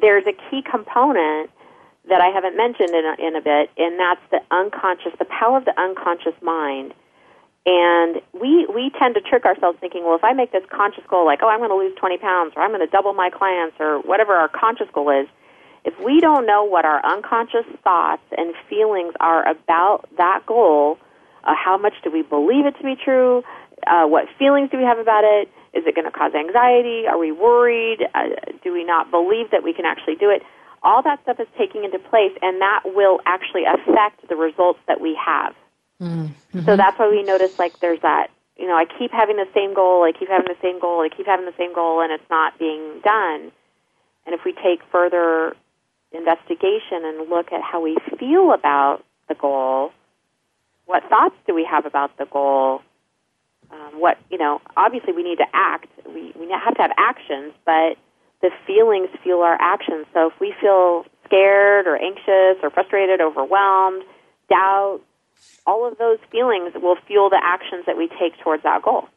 there's 0.00 0.24
a 0.26 0.32
key 0.50 0.62
component 0.62 1.50
that 2.08 2.20
I 2.20 2.28
haven't 2.28 2.56
mentioned 2.56 2.90
in 2.90 3.04
a, 3.04 3.14
in 3.28 3.36
a 3.36 3.40
bit, 3.40 3.70
and 3.78 3.98
that's 3.98 4.20
the 4.30 4.40
unconscious, 4.54 5.12
the 5.18 5.24
power 5.24 5.56
of 5.58 5.64
the 5.64 5.78
unconscious 5.80 6.34
mind. 6.42 6.92
And 7.66 8.20
we 8.38 8.66
we 8.66 8.92
tend 8.98 9.14
to 9.14 9.22
trick 9.22 9.46
ourselves 9.46 9.78
thinking, 9.80 10.04
well, 10.04 10.16
if 10.16 10.24
I 10.24 10.34
make 10.34 10.52
this 10.52 10.64
conscious 10.68 11.04
goal, 11.08 11.24
like, 11.24 11.40
oh, 11.42 11.48
I'm 11.48 11.60
going 11.60 11.70
to 11.70 11.76
lose 11.76 11.94
20 11.98 12.18
pounds, 12.18 12.52
or 12.56 12.62
I'm 12.62 12.70
going 12.70 12.84
to 12.84 12.90
double 12.90 13.14
my 13.14 13.30
clients, 13.30 13.76
or 13.80 14.00
whatever 14.00 14.34
our 14.34 14.48
conscious 14.48 14.88
goal 14.92 15.08
is, 15.08 15.28
if 15.84 15.94
we 16.04 16.20
don't 16.20 16.46
know 16.46 16.64
what 16.64 16.84
our 16.84 17.04
unconscious 17.04 17.64
thoughts 17.82 18.22
and 18.36 18.54
feelings 18.68 19.14
are 19.18 19.48
about 19.48 20.06
that 20.18 20.44
goal, 20.44 20.98
uh, 21.44 21.54
how 21.54 21.78
much 21.78 21.94
do 22.02 22.10
we 22.10 22.20
believe 22.20 22.66
it 22.66 22.76
to 22.76 22.82
be 22.82 22.96
true? 23.02 23.42
Uh, 23.86 24.06
what 24.06 24.26
feelings 24.38 24.70
do 24.70 24.78
we 24.78 24.84
have 24.84 24.98
about 24.98 25.24
it? 25.24 25.48
Is 25.72 25.84
it 25.86 25.94
going 25.94 26.04
to 26.04 26.10
cause 26.10 26.32
anxiety? 26.34 27.06
Are 27.08 27.18
we 27.18 27.32
worried? 27.32 28.06
Uh, 28.14 28.28
do 28.62 28.72
we 28.72 28.84
not 28.84 29.10
believe 29.10 29.50
that 29.50 29.62
we 29.62 29.72
can 29.72 29.84
actually 29.84 30.16
do 30.16 30.30
it? 30.30 30.42
All 30.82 31.02
that 31.02 31.22
stuff 31.22 31.40
is 31.40 31.48
taking 31.58 31.84
into 31.84 31.98
place, 31.98 32.32
and 32.42 32.60
that 32.60 32.82
will 32.84 33.20
actually 33.26 33.64
affect 33.64 34.28
the 34.28 34.36
results 34.36 34.80
that 34.86 35.00
we 35.00 35.18
have. 35.18 35.54
Mm-hmm. 36.00 36.60
So 36.64 36.76
that's 36.76 36.98
why 36.98 37.08
we 37.08 37.22
notice 37.22 37.58
like 37.58 37.78
there's 37.80 38.00
that. 38.00 38.28
You 38.56 38.68
know, 38.68 38.76
I 38.76 38.84
keep 38.98 39.10
having 39.10 39.36
the 39.36 39.48
same 39.54 39.74
goal. 39.74 40.04
I 40.04 40.12
keep 40.12 40.28
having 40.28 40.46
the 40.46 40.60
same 40.62 40.78
goal. 40.78 41.00
I 41.00 41.08
keep 41.08 41.26
having 41.26 41.46
the 41.46 41.54
same 41.58 41.74
goal, 41.74 42.00
and 42.02 42.12
it's 42.12 42.30
not 42.30 42.58
being 42.58 43.00
done. 43.02 43.50
And 44.26 44.34
if 44.34 44.44
we 44.44 44.52
take 44.52 44.80
further 44.92 45.56
investigation 46.12 47.04
and 47.04 47.28
look 47.28 47.52
at 47.52 47.62
how 47.62 47.82
we 47.82 47.96
feel 48.18 48.52
about 48.52 49.02
the 49.28 49.34
goal, 49.34 49.92
what 50.86 51.02
thoughts 51.08 51.34
do 51.46 51.54
we 51.54 51.66
have 51.68 51.86
about 51.86 52.16
the 52.18 52.26
goal? 52.26 52.82
Um, 53.70 54.00
what 54.00 54.18
you 54.30 54.38
know 54.38 54.60
obviously 54.76 55.12
we 55.12 55.22
need 55.22 55.38
to 55.38 55.46
act. 55.52 55.88
We 56.06 56.32
we 56.38 56.50
have 56.50 56.74
to 56.74 56.82
have 56.82 56.92
actions 56.98 57.52
but 57.64 57.96
the 58.42 58.50
feelings 58.66 59.08
fuel 59.22 59.42
our 59.42 59.56
actions. 59.60 60.06
So 60.12 60.28
if 60.28 60.40
we 60.40 60.54
feel 60.60 61.06
scared 61.24 61.86
or 61.86 61.96
anxious 61.96 62.62
or 62.62 62.70
frustrated 62.70 63.20
overwhelmed 63.20 64.02
doubt 64.50 65.00
all 65.66 65.86
of 65.86 65.98
those 65.98 66.18
feelings 66.30 66.72
will 66.74 66.96
fuel 67.06 67.30
the 67.30 67.40
actions 67.42 67.84
that 67.86 67.96
we 67.96 68.08
take 68.08 68.38
towards 68.42 68.62
that 68.62 68.82
goal. 68.82 69.08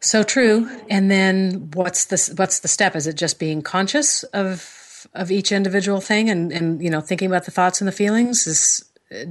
So 0.00 0.22
true. 0.22 0.68
And 0.90 1.10
then 1.10 1.70
what's 1.74 2.06
the 2.06 2.34
what's 2.36 2.60
the 2.60 2.68
step? 2.68 2.96
Is 2.96 3.06
it 3.06 3.16
just 3.16 3.38
being 3.38 3.62
conscious 3.62 4.24
of 4.24 5.06
of 5.14 5.30
each 5.30 5.52
individual 5.52 6.00
thing 6.00 6.28
and 6.28 6.52
and 6.52 6.82
you 6.82 6.90
know 6.90 7.00
thinking 7.00 7.26
about 7.26 7.44
the 7.44 7.50
thoughts 7.50 7.80
and 7.80 7.88
the 7.88 7.92
feelings? 7.92 8.46
Is 8.46 8.84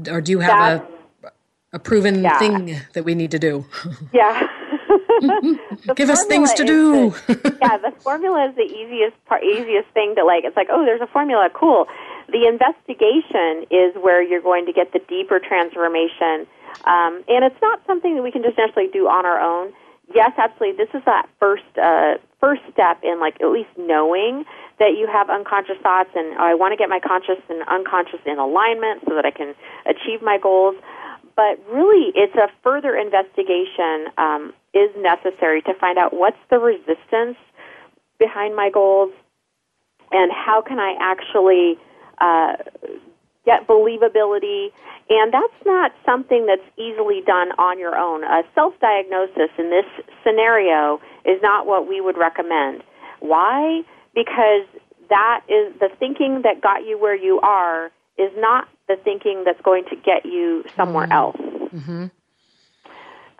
or 0.10 0.22
do 0.22 0.32
you 0.32 0.40
have 0.40 0.82
that, 0.82 0.90
a 0.90 1.01
a 1.74 1.80
proven 1.80 2.24
yeah. 2.24 2.38
thing 2.38 2.80
that 2.94 3.06
we 3.06 3.16
need 3.16 3.32
to 3.32 3.40
do. 3.40 3.66
Yeah. 4.14 4.48
Give 5.96 6.10
us 6.10 6.26
things 6.26 6.54
to 6.54 6.66
do. 6.66 7.12
The, 7.28 7.58
yeah, 7.62 7.78
the 7.78 7.92
formula 8.02 8.50
is 8.50 8.56
the 8.56 8.68
easiest 8.68 9.16
part, 9.26 9.44
easiest 9.44 9.88
thing 9.94 10.16
to 10.16 10.26
like. 10.26 10.44
It's 10.44 10.58
like, 10.58 10.68
oh, 10.70 10.84
there's 10.84 11.02
a 11.02 11.08
formula, 11.08 11.50
cool. 11.54 11.88
The 12.28 12.48
investigation 12.48 13.68
is 13.72 13.96
where 14.02 14.22
you're 14.22 14.42
going 14.42 14.66
to 14.66 14.74
get 14.74 14.92
the 14.92 15.00
deeper 15.08 15.40
transformation, 15.40 16.48
um, 16.84 17.24
and 17.28 17.46
it's 17.46 17.62
not 17.62 17.80
something 17.88 18.16
that 18.16 18.24
we 18.24 18.32
can 18.32 18.44
just 18.44 18.58
naturally 18.58 18.90
do 18.92 19.08
on 19.08 19.26
our 19.26 19.40
own. 19.40 19.72
Yes, 20.14 20.32
absolutely. 20.38 20.84
This 20.84 20.94
is 20.94 21.06
that 21.06 21.30
first 21.40 21.64
uh, 21.82 22.18
first 22.40 22.62
step 22.74 23.00
in 23.04 23.20
like 23.20 23.40
at 23.40 23.48
least 23.48 23.72
knowing 23.78 24.44
that 24.80 24.98
you 24.98 25.08
have 25.08 25.30
unconscious 25.30 25.78
thoughts, 25.82 26.10
and 26.16 26.36
oh, 26.36 26.44
I 26.44 26.56
want 26.56 26.74
to 26.74 26.78
get 26.78 26.90
my 26.90 27.00
conscious 27.00 27.40
and 27.50 27.64
unconscious 27.70 28.20
in 28.26 28.40
alignment 28.40 29.04
so 29.08 29.16
that 29.16 29.26
I 29.26 29.32
can 29.32 29.56
achieve 29.86 30.22
my 30.22 30.38
goals 30.42 30.76
but 31.36 31.60
really 31.72 32.12
it's 32.16 32.36
a 32.36 32.48
further 32.64 32.96
investigation 32.96 34.08
um, 34.18 34.54
is 34.74 34.90
necessary 34.98 35.62
to 35.64 35.74
find 35.80 35.98
out 35.98 36.14
what's 36.14 36.38
the 36.50 36.60
resistance 36.60 37.38
behind 38.20 38.56
my 38.56 38.70
goals 38.70 39.12
and 40.12 40.32
how 40.32 40.62
can 40.62 40.80
I 40.80 40.96
actually 41.00 41.78
uh, 42.20 42.56
get 43.46 43.68
believability. 43.68 44.68
And 45.10 45.34
that's 45.34 45.66
not 45.66 45.92
something 46.06 46.46
that's 46.46 46.68
easily 46.78 47.22
done 47.26 47.52
on 47.58 47.80
your 47.80 47.98
own. 47.98 48.24
A 48.24 48.44
self 48.56 48.74
diagnosis 48.80 49.50
in 49.58 49.70
this 49.70 49.86
scenario 50.24 51.02
is 51.26 51.42
not 51.42 51.66
what 51.66 51.88
we 51.88 52.00
would 52.02 52.18
recommend. 52.18 52.84
Why? 53.20 53.82
Because 54.14 54.68
that 55.10 55.42
is 55.50 55.74
the 55.80 55.90
thinking 56.00 56.42
that 56.44 56.62
got 56.62 56.86
you 56.86 56.98
where 57.00 57.16
you 57.16 57.40
are 57.42 57.92
is 58.18 58.32
not 58.38 58.68
the 58.96 59.02
thinking 59.04 59.44
that's 59.46 59.62
going 59.62 59.86
to 59.90 59.96
get 59.96 60.26
you 60.26 60.64
somewhere 60.76 61.08
mm-hmm. 61.08 61.12
else. 61.12 61.72
Mm-hmm. 61.74 62.04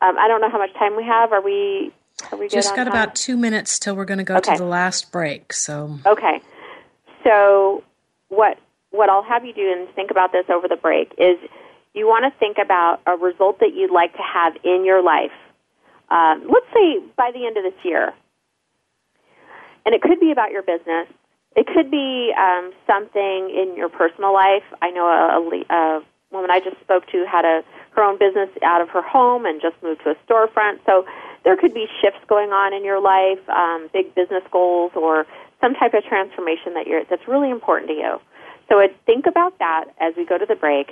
Um, 0.04 0.18
I 0.18 0.28
don't 0.28 0.42
know 0.42 0.50
how 0.50 0.58
much 0.58 0.74
time 0.74 0.96
we 0.96 1.04
have. 1.04 1.32
Are 1.32 1.42
we? 1.42 1.92
Are 2.32 2.38
we 2.38 2.48
just 2.48 2.70
got 2.76 2.86
time? 2.86 2.88
about 2.88 3.16
two 3.16 3.38
minutes 3.38 3.80
till 3.80 3.96
we're 3.96 4.06
going 4.06 4.20
to 4.20 4.24
go 4.24 4.38
okay. 4.38 4.54
to 4.54 4.58
the 4.58 4.68
last 4.68 5.12
break. 5.12 5.54
So 5.54 6.00
okay. 6.06 6.42
So 7.24 7.84
what 8.30 8.58
what 8.92 9.10
I'll 9.10 9.24
have 9.24 9.46
you 9.46 9.54
do 9.54 9.72
and 9.72 9.94
think 9.96 10.12
about 10.12 10.32
this 10.32 10.46
over 10.50 10.68
the 10.68 10.76
break 10.76 11.14
is 11.18 11.38
you 11.94 12.06
want 12.08 12.32
to 12.32 12.40
think 12.40 12.58
about 12.64 13.02
a 13.06 13.16
result 13.16 13.60
that 13.60 13.74
you'd 13.76 13.92
like 13.92 14.14
to 14.14 14.24
have 14.24 14.54
in 14.64 14.86
your 14.86 15.04
life. 15.04 15.32
Um, 16.10 16.48
let's 16.52 16.68
say 16.74 17.00
by 17.18 17.32
the 17.34 17.46
end 17.46 17.58
of 17.58 17.64
this 17.64 17.80
year, 17.84 18.14
and 19.86 19.96
it 19.96 20.02
could 20.02 20.20
be 20.20 20.32
about 20.32 20.52
your 20.52 20.62
business. 20.62 21.08
It 21.56 21.68
could 21.68 21.92
be 21.92 22.34
um, 22.38 22.72
something 22.88 23.50
in 23.50 23.76
your 23.76 23.90
personal 23.90 24.34
life. 24.34 24.64
I 24.82 24.92
know 24.92 25.06
a, 25.06 25.74
a, 25.74 26.02
woman 26.32 26.50
I 26.50 26.62
just 26.62 26.80
spoke 26.80 27.06
to 27.08 27.26
had 27.30 27.44
a 27.44 27.62
her 27.92 28.04
own 28.04 28.18
business 28.18 28.50
out 28.64 28.80
of 28.80 28.88
her 28.90 29.02
home 29.02 29.46
and 29.46 29.62
just 29.62 29.76
moved 29.84 30.02
to 30.06 30.12
a 30.12 30.16
storefront. 30.26 30.80
So 30.86 31.06
there 31.44 31.58
could 31.58 31.74
be 31.74 31.88
shifts 32.02 32.22
going 32.28 32.52
on 32.52 32.74
in 32.74 32.86
your 32.86 33.02
life, 33.02 33.44
um, 33.50 33.90
big 33.92 34.16
business 34.16 34.44
goals, 34.50 34.94
or 34.96 35.26
some 35.60 35.74
type 35.74 35.94
of 35.94 36.06
transformation 36.06 36.74
that 36.76 36.88
you're 36.88 37.04
that's 37.10 37.28
really 37.28 37.52
important 37.52 37.90
to 37.90 37.96
you. 37.96 38.22
So 38.70 38.80
I'd 38.80 38.96
think 39.06 39.26
about 39.28 39.60
that 39.60 39.86
as 40.00 40.14
we 40.16 40.26
go 40.26 40.38
to 40.38 40.46
the 40.46 40.56
break. 40.56 40.92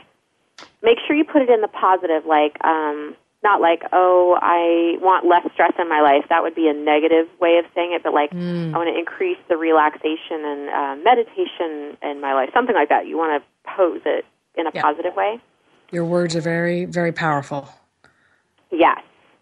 Make 0.83 0.97
sure 1.07 1.15
you 1.15 1.23
put 1.23 1.41
it 1.41 1.49
in 1.49 1.61
the 1.61 1.69
positive, 1.69 2.25
like 2.25 2.61
um, 2.65 3.15
not 3.43 3.61
like, 3.61 3.83
oh, 3.93 4.37
I 4.41 4.97
want 5.01 5.25
less 5.25 5.47
stress 5.53 5.71
in 5.79 5.87
my 5.87 6.01
life. 6.01 6.25
That 6.29 6.43
would 6.43 6.55
be 6.55 6.67
a 6.67 6.73
negative 6.73 7.27
way 7.39 7.57
of 7.57 7.65
saying 7.73 7.93
it, 7.93 8.03
but 8.03 8.13
like, 8.13 8.31
mm. 8.31 8.73
I 8.73 8.77
want 8.77 8.89
to 8.93 8.97
increase 8.97 9.37
the 9.47 9.55
relaxation 9.55 10.43
and 10.43 10.69
uh, 10.69 10.95
meditation 11.03 11.97
in 12.01 12.19
my 12.19 12.33
life, 12.33 12.49
something 12.53 12.75
like 12.75 12.89
that. 12.89 13.07
You 13.07 13.17
want 13.17 13.41
to 13.41 13.71
pose 13.75 14.01
it 14.05 14.25
in 14.55 14.67
a 14.67 14.71
yeah. 14.73 14.81
positive 14.81 15.15
way. 15.15 15.39
Your 15.91 16.05
words 16.05 16.35
are 16.35 16.41
very, 16.41 16.85
very 16.85 17.11
powerful. 17.11 17.69
Yes, 18.71 18.99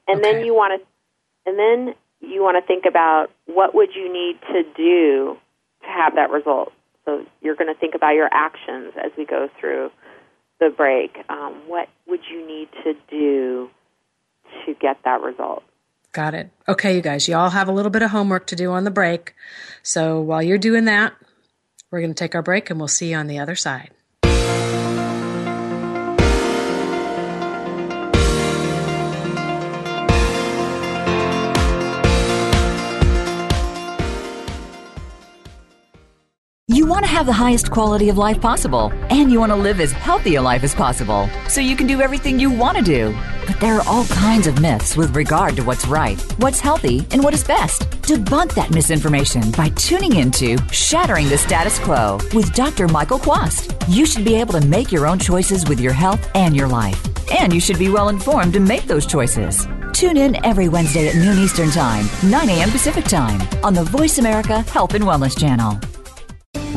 and 0.08 0.20
okay. 0.20 0.32
then 0.32 0.46
you 0.46 0.54
want 0.54 0.80
to, 0.80 1.50
and 1.50 1.60
then 1.60 1.96
you 2.22 2.42
want 2.42 2.56
to 2.62 2.66
think 2.66 2.86
about 2.86 3.28
what 3.46 3.74
would 3.76 3.90
you 3.96 4.12
need 4.12 4.40
to 4.54 4.64
do 4.76 5.38
to 5.82 5.88
have 5.88 6.16
that 6.16 6.30
result. 6.30 6.72
So 7.06 7.26
you're 7.42 7.56
going 7.56 7.74
to 7.74 7.80
think 7.80 7.96
about 7.96 8.14
your 8.14 8.30
actions 8.32 8.94
as 9.04 9.12
we 9.18 9.26
go 9.26 9.50
through 9.60 9.92
the 10.60 10.70
break. 10.70 11.18
Um, 11.30 11.54
what 11.68 11.90
would 12.08 12.22
you 12.30 12.46
need 12.46 12.70
to 12.84 12.94
do 13.10 13.70
to 14.66 14.74
get 14.76 14.98
that 15.06 15.22
result. 15.22 15.64
Got 16.14 16.34
it. 16.34 16.50
Okay, 16.68 16.96
you 16.96 17.02
guys, 17.02 17.28
you 17.28 17.36
all 17.36 17.50
have 17.52 17.68
a 17.68 17.72
little 17.72 17.92
bit 17.92 18.02
of 18.02 18.12
homework 18.12 18.48
to 18.48 18.56
do 18.56 18.72
on 18.72 18.84
the 18.86 18.92
break. 18.92 19.34
So 19.84 20.20
while 20.22 20.42
you're 20.42 20.58
doing 20.58 20.86
that, 20.86 21.14
We're 21.92 22.02
going 22.02 22.14
to 22.14 22.20
take 22.20 22.36
our 22.36 22.42
break 22.42 22.70
and 22.70 22.80
we'll 22.80 22.90
see 22.90 23.12
you 23.12 23.18
on 23.18 23.28
the 23.28 23.40
other 23.40 23.56
side. 23.56 23.92
You 36.88 36.94
want 36.94 37.04
to 37.04 37.12
have 37.12 37.26
the 37.26 37.34
highest 37.34 37.70
quality 37.70 38.08
of 38.08 38.18
life 38.18 38.40
possible, 38.40 38.94
and 39.10 39.30
you 39.30 39.42
want 39.42 39.52
to 39.52 39.58
live 39.58 39.82
as 39.82 39.92
healthy 39.92 40.36
a 40.36 40.42
life 40.42 40.64
as 40.64 40.74
possible, 40.74 41.30
so 41.50 41.60
you 41.60 41.76
can 41.76 41.86
do 41.86 42.00
everything 42.00 42.40
you 42.40 42.50
want 42.50 42.78
to 42.78 42.82
do. 42.82 43.14
But 43.46 43.60
there 43.60 43.76
are 43.76 43.86
all 43.86 44.06
kinds 44.06 44.48
of 44.48 44.62
myths 44.62 44.96
with 44.96 45.14
regard 45.14 45.58
to 45.58 45.66
what's 45.66 45.86
right, 45.86 46.18
what's 46.40 46.62
healthy, 46.62 47.06
and 47.12 47.22
what 47.22 47.34
is 47.34 47.44
best. 47.44 47.82
Debunk 48.08 48.54
that 48.54 48.72
misinformation 48.72 49.52
by 49.52 49.68
tuning 49.76 50.16
into 50.16 50.58
Shattering 50.72 51.28
the 51.28 51.38
Status 51.38 51.78
Quo 51.80 52.20
with 52.34 52.54
Dr. 52.54 52.88
Michael 52.88 53.20
Quast. 53.20 53.76
You 53.90 54.06
should 54.06 54.24
be 54.24 54.36
able 54.36 54.54
to 54.54 54.66
make 54.66 54.90
your 54.90 55.08
own 55.08 55.20
choices 55.20 55.68
with 55.68 55.82
your 55.82 55.92
health 55.92 56.32
and 56.36 56.56
your 56.56 56.70
life. 56.70 57.04
And 57.34 57.54
you 57.54 57.60
should 57.60 57.80
be 57.80 57.90
well 57.90 58.08
informed 58.08 58.54
to 58.54 58.62
make 58.62 58.86
those 58.86 59.06
choices. 59.06 59.68
Tune 59.92 60.16
in 60.16 60.38
every 60.46 60.70
Wednesday 60.70 61.10
at 61.10 61.16
noon 61.16 61.38
Eastern 61.38 61.70
Time, 61.70 62.06
9 62.24 62.48
a.m. 62.48 62.70
Pacific 62.70 63.04
Time 63.04 63.42
on 63.62 63.74
the 63.74 63.84
Voice 63.84 64.20
America 64.20 64.62
Health 64.62 64.94
and 64.94 65.04
Wellness 65.04 65.38
Channel. 65.38 65.78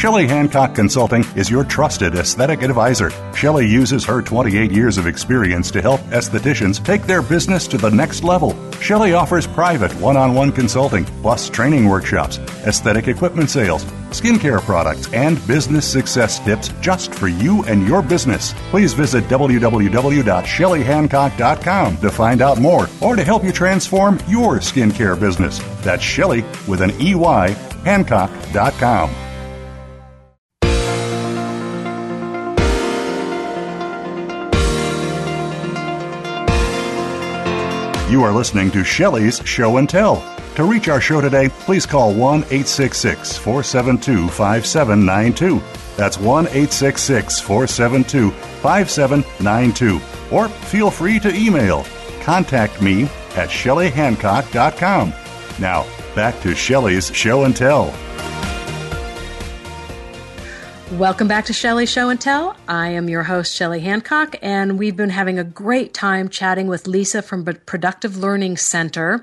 Shelley 0.00 0.26
Hancock 0.26 0.74
Consulting 0.74 1.24
is 1.36 1.50
your 1.50 1.62
trusted 1.62 2.14
aesthetic 2.14 2.62
advisor. 2.62 3.10
Shelley 3.34 3.66
uses 3.66 4.02
her 4.06 4.22
28 4.22 4.72
years 4.72 4.96
of 4.96 5.06
experience 5.06 5.70
to 5.72 5.82
help 5.82 6.00
estheticians 6.08 6.82
take 6.82 7.02
their 7.02 7.20
business 7.20 7.68
to 7.68 7.76
the 7.76 7.90
next 7.90 8.24
level. 8.24 8.56
Shelley 8.80 9.12
offers 9.12 9.46
private 9.46 9.92
one 10.00 10.16
on 10.16 10.34
one 10.34 10.52
consulting, 10.52 11.04
plus 11.20 11.50
training 11.50 11.86
workshops, 11.86 12.38
aesthetic 12.64 13.08
equipment 13.08 13.50
sales, 13.50 13.84
skincare 14.08 14.62
products, 14.62 15.12
and 15.12 15.46
business 15.46 15.86
success 15.86 16.42
tips 16.46 16.70
just 16.80 17.14
for 17.14 17.28
you 17.28 17.62
and 17.64 17.86
your 17.86 18.00
business. 18.00 18.54
Please 18.70 18.94
visit 18.94 19.24
www.shelleyhancock.com 19.24 21.96
to 21.98 22.10
find 22.10 22.40
out 22.40 22.58
more 22.58 22.88
or 23.02 23.16
to 23.16 23.22
help 23.22 23.44
you 23.44 23.52
transform 23.52 24.18
your 24.26 24.60
skincare 24.60 25.20
business. 25.20 25.58
That's 25.82 26.02
Shelley 26.02 26.42
with 26.66 26.80
an 26.80 26.92
EY, 26.98 27.54
Hancock.com. 27.84 29.29
You 38.10 38.24
are 38.24 38.32
listening 38.32 38.72
to 38.72 38.82
Shelley's 38.82 39.38
Show 39.44 39.76
and 39.76 39.88
Tell. 39.88 40.16
To 40.56 40.64
reach 40.64 40.88
our 40.88 41.00
show 41.00 41.20
today, 41.20 41.48
please 41.48 41.86
call 41.86 42.12
1 42.12 42.40
866 42.40 43.36
472 43.36 44.28
5792. 44.30 45.62
That's 45.96 46.18
1 46.18 46.46
866 46.46 47.38
472 47.38 48.32
5792. 48.32 50.00
Or 50.34 50.48
feel 50.48 50.90
free 50.90 51.20
to 51.20 51.32
email 51.32 51.86
contact 52.20 52.82
me 52.82 53.04
at 53.36 53.48
shelleyhancock.com. 53.48 55.14
Now, 55.60 55.86
back 56.16 56.40
to 56.40 56.52
Shelley's 56.56 57.14
Show 57.14 57.44
and 57.44 57.54
Tell. 57.54 57.94
Welcome 61.00 61.28
back 61.28 61.46
to 61.46 61.54
Shelley 61.54 61.86
Show 61.86 62.10
and 62.10 62.20
Tell. 62.20 62.54
I 62.68 62.88
am 62.88 63.08
your 63.08 63.22
host, 63.22 63.56
Shelley 63.56 63.80
Hancock, 63.80 64.36
and 64.42 64.78
we've 64.78 64.96
been 64.96 65.08
having 65.08 65.38
a 65.38 65.44
great 65.44 65.94
time 65.94 66.28
chatting 66.28 66.66
with 66.66 66.84
Leisa 66.84 67.24
from 67.24 67.42
Productive 67.42 68.18
Learning 68.18 68.58
Center. 68.58 69.22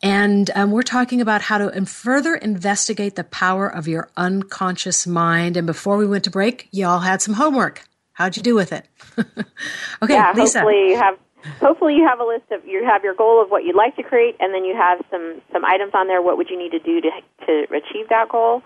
And 0.00 0.48
um, 0.54 0.70
we're 0.70 0.82
talking 0.82 1.20
about 1.20 1.42
how 1.42 1.58
to 1.58 1.86
further 1.86 2.36
investigate 2.36 3.16
the 3.16 3.24
power 3.24 3.68
of 3.68 3.88
your 3.88 4.10
unconscious 4.16 5.08
mind. 5.08 5.56
And 5.56 5.66
before 5.66 5.96
we 5.96 6.06
went 6.06 6.22
to 6.22 6.30
break, 6.30 6.68
you 6.70 6.86
all 6.86 7.00
had 7.00 7.20
some 7.20 7.34
homework. 7.34 7.82
How'd 8.12 8.36
you 8.36 8.42
do 8.44 8.54
with 8.54 8.72
it? 8.72 8.86
okay, 9.18 10.14
yeah, 10.14 10.32
Lisa. 10.36 10.60
Hopefully 10.60 10.90
you 10.90 10.98
have 10.98 11.18
hopefully 11.60 11.94
you 11.96 12.06
have 12.06 12.20
a 12.20 12.24
list 12.24 12.44
of 12.52 12.64
you 12.64 12.84
have 12.84 13.02
your 13.02 13.14
goal 13.14 13.42
of 13.42 13.50
what 13.50 13.64
you'd 13.64 13.74
like 13.74 13.96
to 13.96 14.04
create 14.04 14.36
and 14.38 14.54
then 14.54 14.64
you 14.64 14.76
have 14.76 15.04
some 15.10 15.40
some 15.52 15.64
items 15.64 15.92
on 15.94 16.06
there 16.06 16.20
what 16.20 16.36
would 16.36 16.50
you 16.50 16.58
need 16.58 16.70
to 16.70 16.80
do 16.80 17.00
to 17.00 17.10
to 17.46 17.62
achieve 17.74 18.08
that 18.08 18.28
goal 18.28 18.62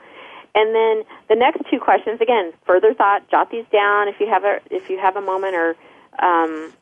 and 0.55 0.75
then 0.75 1.05
the 1.29 1.35
next 1.35 1.63
two 1.71 1.81
questions, 1.81 2.21
again, 2.21 2.53
further 2.67 2.93
thought. 2.93 3.29
Jot 3.31 3.51
these 3.51 3.65
down 3.73 4.09
if 4.09 4.21
you 4.21 4.29
have 4.29 4.45
a 4.45 4.61
if 4.71 4.91
you 4.91 4.99
have 4.99 5.17
a 5.17 5.23
moment, 5.23 5.55
or 5.55 5.77
um, 6.19 6.73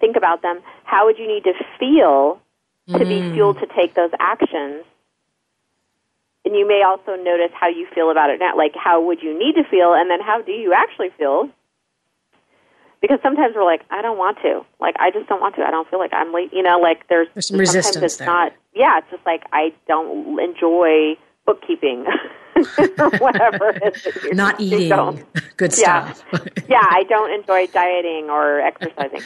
think 0.00 0.16
about 0.16 0.42
them. 0.42 0.60
How 0.84 1.04
would 1.04 1.18
you 1.18 1.28
need 1.28 1.44
to 1.44 1.52
feel 1.78 2.40
to 2.88 3.04
mm. 3.04 3.08
be 3.08 3.32
fueled 3.32 3.58
to 3.60 3.66
take 3.66 3.94
those 3.94 4.10
actions? 4.18 4.84
And 6.46 6.56
you 6.56 6.66
may 6.66 6.82
also 6.82 7.22
notice 7.22 7.52
how 7.52 7.68
you 7.68 7.86
feel 7.94 8.10
about 8.10 8.30
it 8.30 8.40
now. 8.40 8.56
Like, 8.56 8.72
how 8.74 9.02
would 9.04 9.22
you 9.22 9.38
need 9.38 9.54
to 9.56 9.64
feel, 9.70 9.92
and 9.92 10.10
then 10.10 10.20
how 10.20 10.40
do 10.40 10.52
you 10.52 10.72
actually 10.72 11.10
feel? 11.18 11.50
Because 13.02 13.18
sometimes 13.22 13.54
we're 13.54 13.64
like, 13.64 13.82
I 13.90 14.00
don't 14.00 14.16
want 14.16 14.38
to. 14.42 14.62
Like, 14.80 14.94
I 14.98 15.10
just 15.10 15.28
don't 15.28 15.40
want 15.40 15.56
to. 15.56 15.62
I 15.62 15.70
don't 15.70 15.88
feel 15.88 15.98
like 15.98 16.12
I'm 16.14 16.32
late. 16.32 16.52
You 16.54 16.62
know, 16.62 16.78
like 16.78 17.06
there's, 17.08 17.28
there's 17.34 17.48
some 17.48 17.58
resistance 17.58 18.02
it's 18.02 18.16
there. 18.16 18.26
not. 18.26 18.52
Yeah, 18.74 18.98
it's 18.98 19.10
just 19.10 19.26
like 19.26 19.42
I 19.52 19.74
don't 19.86 20.40
enjoy 20.40 21.16
bookkeeping 21.44 22.06
whatever 23.18 23.78
Not 24.32 24.60
eating 24.60 25.24
good 25.56 25.72
stuff. 25.72 26.22
Yeah. 26.32 26.38
yeah, 26.68 26.86
I 26.88 27.04
don't 27.08 27.32
enjoy 27.32 27.66
dieting 27.68 28.30
or 28.30 28.60
exercising. 28.60 29.22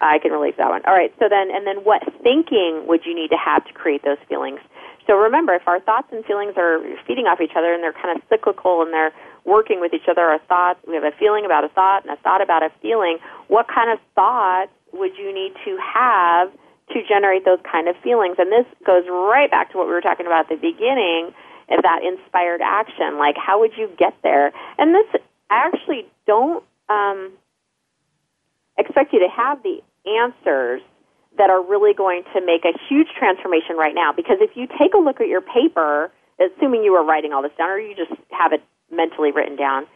I 0.00 0.18
can 0.18 0.32
relate 0.32 0.52
to 0.52 0.56
that 0.58 0.68
one. 0.68 0.82
All 0.86 0.94
right, 0.94 1.12
so 1.18 1.26
then, 1.28 1.48
and 1.50 1.66
then 1.66 1.84
what 1.84 2.02
thinking 2.22 2.84
would 2.86 3.06
you 3.06 3.14
need 3.14 3.28
to 3.28 3.38
have 3.42 3.64
to 3.66 3.72
create 3.72 4.04
those 4.04 4.18
feelings? 4.28 4.60
So 5.06 5.14
remember, 5.14 5.54
if 5.54 5.66
our 5.66 5.80
thoughts 5.80 6.08
and 6.10 6.24
feelings 6.24 6.54
are 6.56 6.82
feeding 7.06 7.26
off 7.26 7.40
each 7.40 7.54
other 7.56 7.72
and 7.72 7.82
they're 7.82 7.94
kind 7.94 8.16
of 8.16 8.22
cyclical 8.28 8.82
and 8.82 8.92
they're 8.92 9.12
working 9.44 9.80
with 9.80 9.94
each 9.94 10.08
other, 10.10 10.22
our 10.22 10.40
thoughts, 10.50 10.80
we 10.86 10.94
have 10.94 11.04
a 11.04 11.14
feeling 11.16 11.44
about 11.44 11.64
a 11.64 11.68
thought 11.68 12.04
and 12.04 12.12
a 12.12 12.20
thought 12.20 12.42
about 12.42 12.62
a 12.62 12.70
feeling, 12.82 13.18
what 13.48 13.68
kind 13.68 13.90
of 13.90 13.98
thought 14.14 14.66
would 14.92 15.16
you 15.16 15.32
need 15.32 15.54
to 15.64 15.78
have 15.78 16.50
to 16.90 17.02
generate 17.08 17.44
those 17.44 17.60
kind 17.62 17.88
of 17.88 17.94
feelings? 18.02 18.36
And 18.38 18.50
this 18.50 18.66
goes 18.84 19.04
right 19.08 19.50
back 19.50 19.70
to 19.72 19.78
what 19.78 19.86
we 19.86 19.92
were 19.92 20.02
talking 20.02 20.26
about 20.26 20.50
at 20.50 20.60
the 20.60 20.60
beginning 20.60 21.32
that 21.68 22.00
inspired 22.02 22.60
action. 22.62 23.18
Like, 23.18 23.36
how 23.36 23.60
would 23.60 23.72
you 23.76 23.90
get 23.98 24.14
there? 24.22 24.52
And 24.78 24.94
this, 24.94 25.22
I 25.50 25.66
actually 25.66 26.06
don't 26.26 26.64
um, 26.88 27.32
expect 28.78 29.12
you 29.12 29.20
to 29.20 29.28
have 29.28 29.62
the 29.62 29.80
answers 30.06 30.82
that 31.38 31.50
are 31.50 31.62
really 31.62 31.92
going 31.92 32.22
to 32.34 32.40
make 32.40 32.64
a 32.64 32.72
huge 32.88 33.08
transformation 33.18 33.76
right 33.76 33.94
now. 33.94 34.12
Because 34.12 34.38
if 34.40 34.56
you 34.56 34.66
take 34.78 34.94
a 34.94 34.98
look 34.98 35.20
at 35.20 35.28
your 35.28 35.42
paper, 35.42 36.10
assuming 36.40 36.82
you 36.82 36.92
were 36.92 37.04
writing 37.04 37.32
all 37.32 37.42
this 37.42 37.52
down 37.58 37.68
or 37.70 37.78
you 37.78 37.94
just 37.94 38.12
have 38.30 38.52
it 38.52 38.62
mentally 38.90 39.32
written 39.32 39.56
down, 39.56 39.86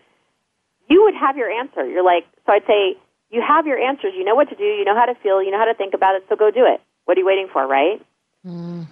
you 0.88 1.02
would 1.04 1.14
have 1.14 1.36
your 1.36 1.50
answer. 1.50 1.86
You're 1.88 2.04
like, 2.04 2.26
so 2.46 2.52
I'd 2.52 2.66
say, 2.66 2.98
you 3.30 3.42
have 3.46 3.66
your 3.66 3.78
answers. 3.78 4.12
You 4.16 4.24
know 4.24 4.34
what 4.34 4.48
to 4.50 4.56
do. 4.56 4.64
You 4.64 4.84
know 4.84 4.96
how 4.96 5.06
to 5.06 5.14
feel. 5.22 5.42
You 5.42 5.52
know 5.52 5.58
how 5.58 5.66
to 5.66 5.74
think 5.74 5.94
about 5.94 6.16
it. 6.16 6.24
So 6.28 6.36
go 6.36 6.50
do 6.50 6.66
it. 6.66 6.80
What 7.04 7.16
are 7.16 7.20
you 7.20 7.26
waiting 7.26 7.48
for, 7.52 7.66
right? 7.66 8.04
Mm. 8.44 8.88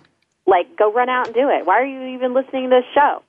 Like, 0.49 0.77
go 0.77 0.93
run 0.93 1.09
out 1.09 1.27
and 1.27 1.35
do 1.35 1.49
it. 1.51 1.67
Why 1.67 1.81
are 1.81 1.87
you 1.87 2.17
even 2.17 2.33
listening 2.33 2.71
to 2.71 2.81
this 2.81 2.85
show? 2.95 3.23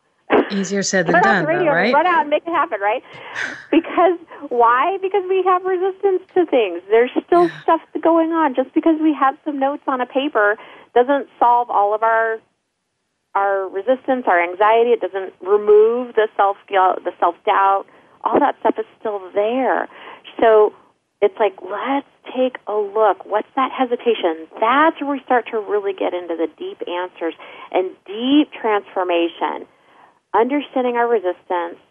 Easier 0.51 0.83
said 0.83 1.07
than 1.11 1.21
done, 1.21 1.45
though, 1.45 1.65
right? 1.65 1.93
Run 1.93 2.07
out 2.07 2.21
and 2.21 2.29
make 2.29 2.43
it 2.45 2.51
happen, 2.51 2.79
right? 2.79 3.03
Because 3.71 4.17
why? 4.49 4.97
Because 4.99 5.23
we 5.29 5.43
have 5.43 5.63
resistance 5.63 6.23
to 6.33 6.45
things. 6.47 6.81
There's 6.89 7.11
still 7.27 7.47
yeah. 7.47 7.61
stuff 7.61 7.81
going 8.01 8.31
on. 8.31 8.55
Just 8.55 8.73
because 8.73 8.95
we 8.99 9.13
have 9.13 9.37
some 9.45 9.59
notes 9.59 9.83
on 9.85 10.01
a 10.01 10.07
paper 10.07 10.57
doesn't 10.95 11.27
solve 11.37 11.69
all 11.69 11.93
of 11.93 12.01
our 12.01 12.39
our 13.35 13.69
resistance, 13.69 14.25
our 14.27 14.41
anxiety. 14.41 14.89
It 14.89 15.01
doesn't 15.01 15.33
remove 15.41 16.15
the 16.15 16.27
self 16.35 16.57
the 16.67 17.11
self 17.19 17.35
doubt. 17.45 17.85
All 18.23 18.39
that 18.39 18.55
stuff 18.59 18.75
is 18.79 18.85
still 18.99 19.21
there. 19.35 19.87
So 20.41 20.73
it's 21.21 21.35
like 21.39 21.55
let's 21.61 22.07
take 22.35 22.57
a 22.67 22.73
look. 22.73 23.25
What's 23.25 23.49
that 23.55 23.71
hesitation? 23.71 24.47
That's 24.59 24.99
where 25.01 25.11
we 25.11 25.21
start 25.25 25.47
to 25.51 25.59
really 25.59 25.93
get 25.93 26.13
into 26.13 26.35
the 26.35 26.47
deep 26.57 26.81
answers 26.87 27.33
and 27.71 27.91
deep 28.05 28.51
transformation. 28.53 29.67
Understanding 30.33 30.95
our 30.95 31.07
resistance, 31.07 31.81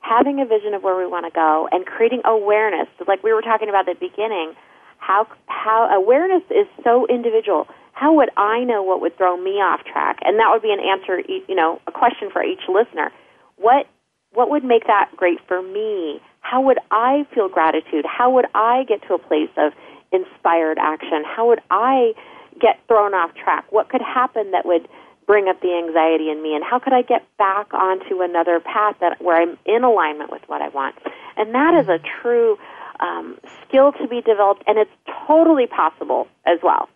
having 0.00 0.40
a 0.40 0.46
vision 0.46 0.74
of 0.74 0.82
where 0.82 0.96
we 0.96 1.06
want 1.06 1.26
to 1.26 1.32
go, 1.34 1.68
and 1.72 1.86
creating 1.86 2.20
awareness. 2.24 2.86
So 2.98 3.04
like 3.08 3.22
we 3.22 3.32
were 3.32 3.42
talking 3.42 3.68
about 3.68 3.88
at 3.88 3.98
the 3.98 4.08
beginning, 4.08 4.52
how 4.98 5.26
how 5.46 5.88
awareness 5.90 6.42
is 6.50 6.66
so 6.84 7.06
individual. 7.08 7.66
how 7.96 8.12
would 8.12 8.28
I 8.36 8.62
know 8.64 8.82
what 8.82 9.00
would 9.00 9.16
throw 9.16 9.38
me 9.38 9.52
off 9.52 9.80
track? 9.84 10.18
And 10.22 10.38
that 10.38 10.50
would 10.52 10.60
be 10.60 10.70
an 10.70 10.80
answer, 10.80 11.22
you 11.48 11.54
know, 11.54 11.80
a 11.86 11.92
question 11.92 12.28
for 12.30 12.44
each 12.44 12.68
listener. 12.68 13.10
What 13.56 13.86
what 14.32 14.50
would 14.50 14.64
make 14.64 14.86
that 14.86 15.08
great 15.16 15.38
for 15.48 15.62
me? 15.62 16.20
How 16.48 16.60
would 16.60 16.78
I 16.92 17.26
feel 17.34 17.48
gratitude? 17.48 18.04
How 18.06 18.30
would 18.30 18.46
I 18.54 18.84
get 18.84 19.02
to 19.08 19.14
a 19.14 19.18
place 19.18 19.50
of 19.56 19.72
inspired 20.12 20.78
action? 20.78 21.24
How 21.26 21.48
would 21.48 21.60
I 21.70 22.12
get 22.60 22.78
thrown 22.86 23.14
off 23.14 23.34
track? 23.34 23.64
What 23.70 23.88
could 23.88 24.00
happen 24.00 24.52
that 24.52 24.64
would 24.64 24.86
bring 25.26 25.48
up 25.48 25.60
the 25.60 25.74
anxiety 25.74 26.30
in 26.30 26.40
me 26.40 26.54
and 26.54 26.62
how 26.62 26.78
could 26.78 26.92
I 26.92 27.02
get 27.02 27.26
back 27.36 27.74
onto 27.74 28.22
another 28.22 28.60
path 28.60 28.94
that 29.00 29.20
where 29.20 29.42
I'm 29.42 29.58
in 29.66 29.82
alignment 29.82 30.30
with 30.30 30.42
what 30.46 30.62
I 30.62 30.68
want? 30.68 30.94
And 31.36 31.52
that 31.52 31.74
is 31.74 31.88
a 31.88 31.98
true 32.22 32.56
um, 33.00 33.38
skill 33.66 33.90
to 33.92 34.06
be 34.06 34.20
developed, 34.20 34.62
and 34.68 34.78
it's 34.78 34.90
totally 35.26 35.66
possible 35.66 36.28
as 36.46 36.60
well. 36.62 36.88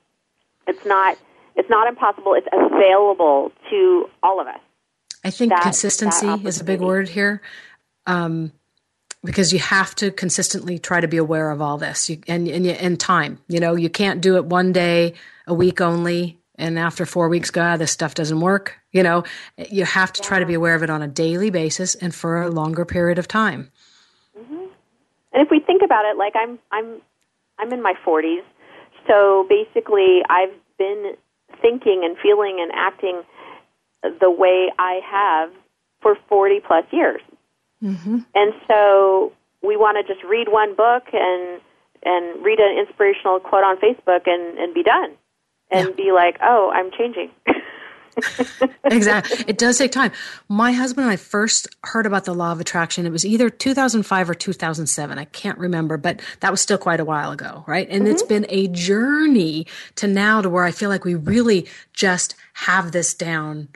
It's 0.69 0.87
not 0.87 1.19
it's 1.57 1.69
not 1.69 1.89
impossible. 1.89 2.35
It's 2.35 2.47
available 2.53 3.51
to 3.69 4.09
all 4.23 4.41
of 4.41 4.47
us. 4.47 4.61
I 5.25 5.31
think 5.31 5.51
that, 5.51 5.63
consistency 5.63 6.27
that 6.27 6.47
is 6.47 6.61
a 6.61 6.65
big 6.65 6.81
word 6.81 7.09
here. 7.09 7.43
Um, 8.07 8.53
because 9.25 9.53
you 9.53 9.59
have 9.59 9.95
to 9.97 10.11
consistently 10.11 10.79
try 10.79 11.01
to 11.01 11.09
be 11.09 11.19
aware 11.19 11.51
of 11.51 11.61
all 11.61 11.79
this. 11.79 12.09
You, 12.09 12.21
and, 12.27 12.49
and, 12.49 12.67
and 12.67 12.99
time 12.99 13.39
you 13.49 13.61
know 13.61 13.75
you 13.75 13.91
can't 13.91 14.21
do 14.21 14.37
it 14.37 14.45
one 14.45 14.73
day 14.73 15.15
a 15.47 15.55
week 15.55 15.81
only 15.81 16.39
and 16.57 16.79
after 16.79 17.07
four 17.07 17.29
weeks 17.29 17.51
go 17.51 17.63
ah, 17.63 17.77
this 17.77 17.91
stuff 17.91 18.15
doesn't 18.15 18.41
work 18.41 18.81
you 18.93 19.03
know? 19.03 19.25
You 19.57 19.85
have 19.85 20.13
to 20.13 20.23
try 20.23 20.39
to 20.39 20.47
be 20.47 20.55
aware 20.55 20.75
of 20.75 20.83
it 20.83 20.91
on 20.91 21.03
a 21.03 21.09
daily 21.09 21.51
basis 21.51 21.95
and 21.95 22.15
for 22.15 22.43
a 22.43 22.51
longer 22.51 22.85
period 22.85 23.19
of 23.19 23.29
time. 23.29 23.71
Mm-hmm. 24.39 24.67
and 25.33 25.43
if 25.43 25.51
we 25.51 25.61
think 25.61 25.83
about 25.85 26.05
it 26.05 26.17
like 26.17 26.35
i'm 26.37 26.59
i'm 26.71 27.01
i'm 27.59 27.73
in 27.73 27.83
my 27.83 27.95
40s 28.07 28.45
so 29.09 29.45
basically 29.49 30.23
i've 30.31 30.55
been 30.79 31.15
thinking 31.61 32.03
and 32.05 32.17
feeling 32.23 32.59
and 32.61 32.71
acting 32.73 33.23
the 34.03 34.31
way 34.31 34.71
i 34.79 35.01
have 35.05 35.51
for 36.01 36.17
40 36.29 36.61
plus 36.67 36.85
years 36.93 37.21
mm-hmm. 37.83 38.19
and 38.35 38.55
so 38.69 39.33
we 39.63 39.77
want 39.77 39.97
to 39.97 40.13
just 40.13 40.25
read 40.25 40.49
one 40.49 40.75
book 40.75 41.05
and 41.13 41.61
and 42.03 42.45
read 42.45 42.59
an 42.59 42.79
inspirational 42.79 43.41
quote 43.41 43.65
on 43.65 43.77
facebook 43.79 44.27
and 44.27 44.59
and 44.59 44.75
be 44.75 44.83
done 44.83 45.17
and 45.71 45.89
yeah. 45.91 45.95
be 45.95 46.13
like, 46.13 46.39
oh, 46.43 46.71
I'm 46.75 46.91
changing. 46.91 47.31
exactly. 48.85 49.45
It 49.47 49.57
does 49.57 49.79
take 49.79 49.93
time. 49.93 50.13
My 50.49 50.73
husband 50.73 51.05
and 51.05 51.13
I 51.13 51.17
first 51.17 51.69
heard 51.85 52.07
about 52.07 52.25
the 52.25 52.35
law 52.35 52.53
of 52.53 52.61
attraction. 52.61 53.07
It 53.07 53.11
was 53.11 53.25
either 53.25 53.49
2005 53.49 54.31
or 54.31 54.35
2007. 54.35 55.19
I 55.19 55.25
can't 55.27 55.59
remember, 55.59 55.97
but 55.97 56.21
that 56.41 56.51
was 56.51 56.61
still 56.61 56.79
quite 56.79 57.01
a 57.01 57.05
while 57.05 57.31
ago, 57.31 57.65
right? 57.67 57.89
And 57.89 58.03
mm-hmm. 58.03 58.13
it's 58.13 58.23
been 58.23 58.47
a 58.49 58.69
journey 58.69 59.67
to 59.97 60.07
now 60.07 60.43
to 60.43 60.51
where 60.51 60.65
I 60.65 60.73
feel 60.73 60.91
like 60.91 61.05
we 61.05 61.15
really 61.15 61.69
just 61.93 62.35
have 62.55 62.93
this 62.93 63.15
down 63.15 63.69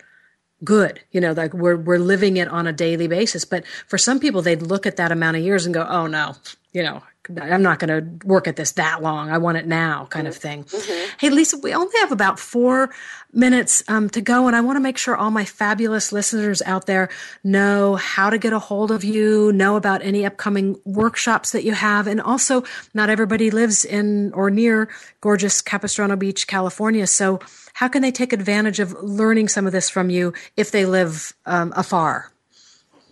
good. 0.64 1.00
You 1.12 1.20
know, 1.20 1.32
like 1.32 1.54
we're 1.54 1.76
we're 1.76 1.98
living 1.98 2.36
it 2.36 2.48
on 2.48 2.66
a 2.66 2.72
daily 2.72 3.06
basis. 3.06 3.44
But 3.44 3.66
for 3.86 3.98
some 3.98 4.18
people 4.20 4.42
they'd 4.42 4.62
look 4.62 4.86
at 4.86 4.96
that 4.96 5.12
amount 5.12 5.36
of 5.36 5.42
years 5.42 5.66
and 5.66 5.74
go, 5.74 5.86
"Oh 5.88 6.06
no, 6.06 6.36
you 6.74 6.82
know, 6.82 7.02
I'm 7.40 7.62
not 7.62 7.78
going 7.78 7.88
to 8.20 8.26
work 8.26 8.46
at 8.48 8.56
this 8.56 8.72
that 8.72 9.00
long. 9.00 9.30
I 9.30 9.38
want 9.38 9.56
it 9.56 9.66
now, 9.66 10.06
kind 10.10 10.26
of 10.26 10.36
thing. 10.36 10.64
Mm-hmm. 10.64 11.16
Hey, 11.18 11.30
Leisa, 11.30 11.62
we 11.62 11.72
only 11.72 11.96
have 12.00 12.12
about 12.12 12.38
four 12.38 12.90
minutes 13.32 13.82
um, 13.88 14.10
to 14.10 14.20
go, 14.20 14.46
and 14.46 14.54
I 14.54 14.60
want 14.60 14.76
to 14.76 14.80
make 14.80 14.98
sure 14.98 15.16
all 15.16 15.30
my 15.30 15.44
fabulous 15.44 16.12
listeners 16.12 16.60
out 16.66 16.86
there 16.86 17.08
know 17.42 17.94
how 17.94 18.28
to 18.28 18.36
get 18.36 18.52
a 18.52 18.58
hold 18.58 18.90
of 18.90 19.04
you, 19.04 19.52
know 19.52 19.76
about 19.76 20.02
any 20.02 20.26
upcoming 20.26 20.78
workshops 20.84 21.52
that 21.52 21.64
you 21.64 21.72
have, 21.72 22.08
and 22.08 22.20
also 22.20 22.64
not 22.92 23.08
everybody 23.08 23.50
lives 23.50 23.84
in 23.84 24.32
or 24.34 24.50
near 24.50 24.90
gorgeous 25.20 25.62
Capistrano 25.62 26.16
Beach, 26.16 26.46
California. 26.46 27.06
So, 27.06 27.40
how 27.72 27.88
can 27.88 28.02
they 28.02 28.12
take 28.12 28.32
advantage 28.32 28.80
of 28.80 28.92
learning 29.02 29.48
some 29.48 29.66
of 29.66 29.72
this 29.72 29.88
from 29.88 30.10
you 30.10 30.32
if 30.56 30.72
they 30.72 30.84
live 30.84 31.32
um, 31.46 31.72
afar? 31.74 32.30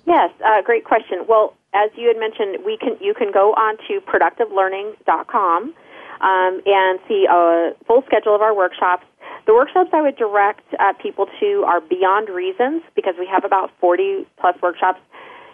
Yes, 0.04 0.30
uh, 0.44 0.62
great 0.62 0.84
question. 0.84 1.24
Well, 1.28 1.54
as 1.74 1.90
you 1.96 2.08
had 2.08 2.18
mentioned, 2.18 2.64
we 2.64 2.76
can 2.76 2.96
you 3.00 3.14
can 3.14 3.32
go 3.32 3.52
on 3.54 3.76
to 3.88 4.00
productivelearning.com 4.00 5.74
um, 6.20 6.60
and 6.66 7.00
see 7.08 7.26
a 7.28 7.72
full 7.86 8.02
schedule 8.06 8.34
of 8.34 8.42
our 8.42 8.54
workshops. 8.54 9.04
The 9.46 9.54
workshops 9.54 9.90
I 9.92 10.02
would 10.02 10.16
direct 10.16 10.62
uh, 10.78 10.92
people 11.02 11.26
to 11.40 11.64
are 11.66 11.80
Beyond 11.80 12.28
Reasons 12.28 12.82
because 12.94 13.14
we 13.18 13.26
have 13.26 13.44
about 13.44 13.70
40 13.80 14.26
plus 14.38 14.54
workshops. 14.62 15.00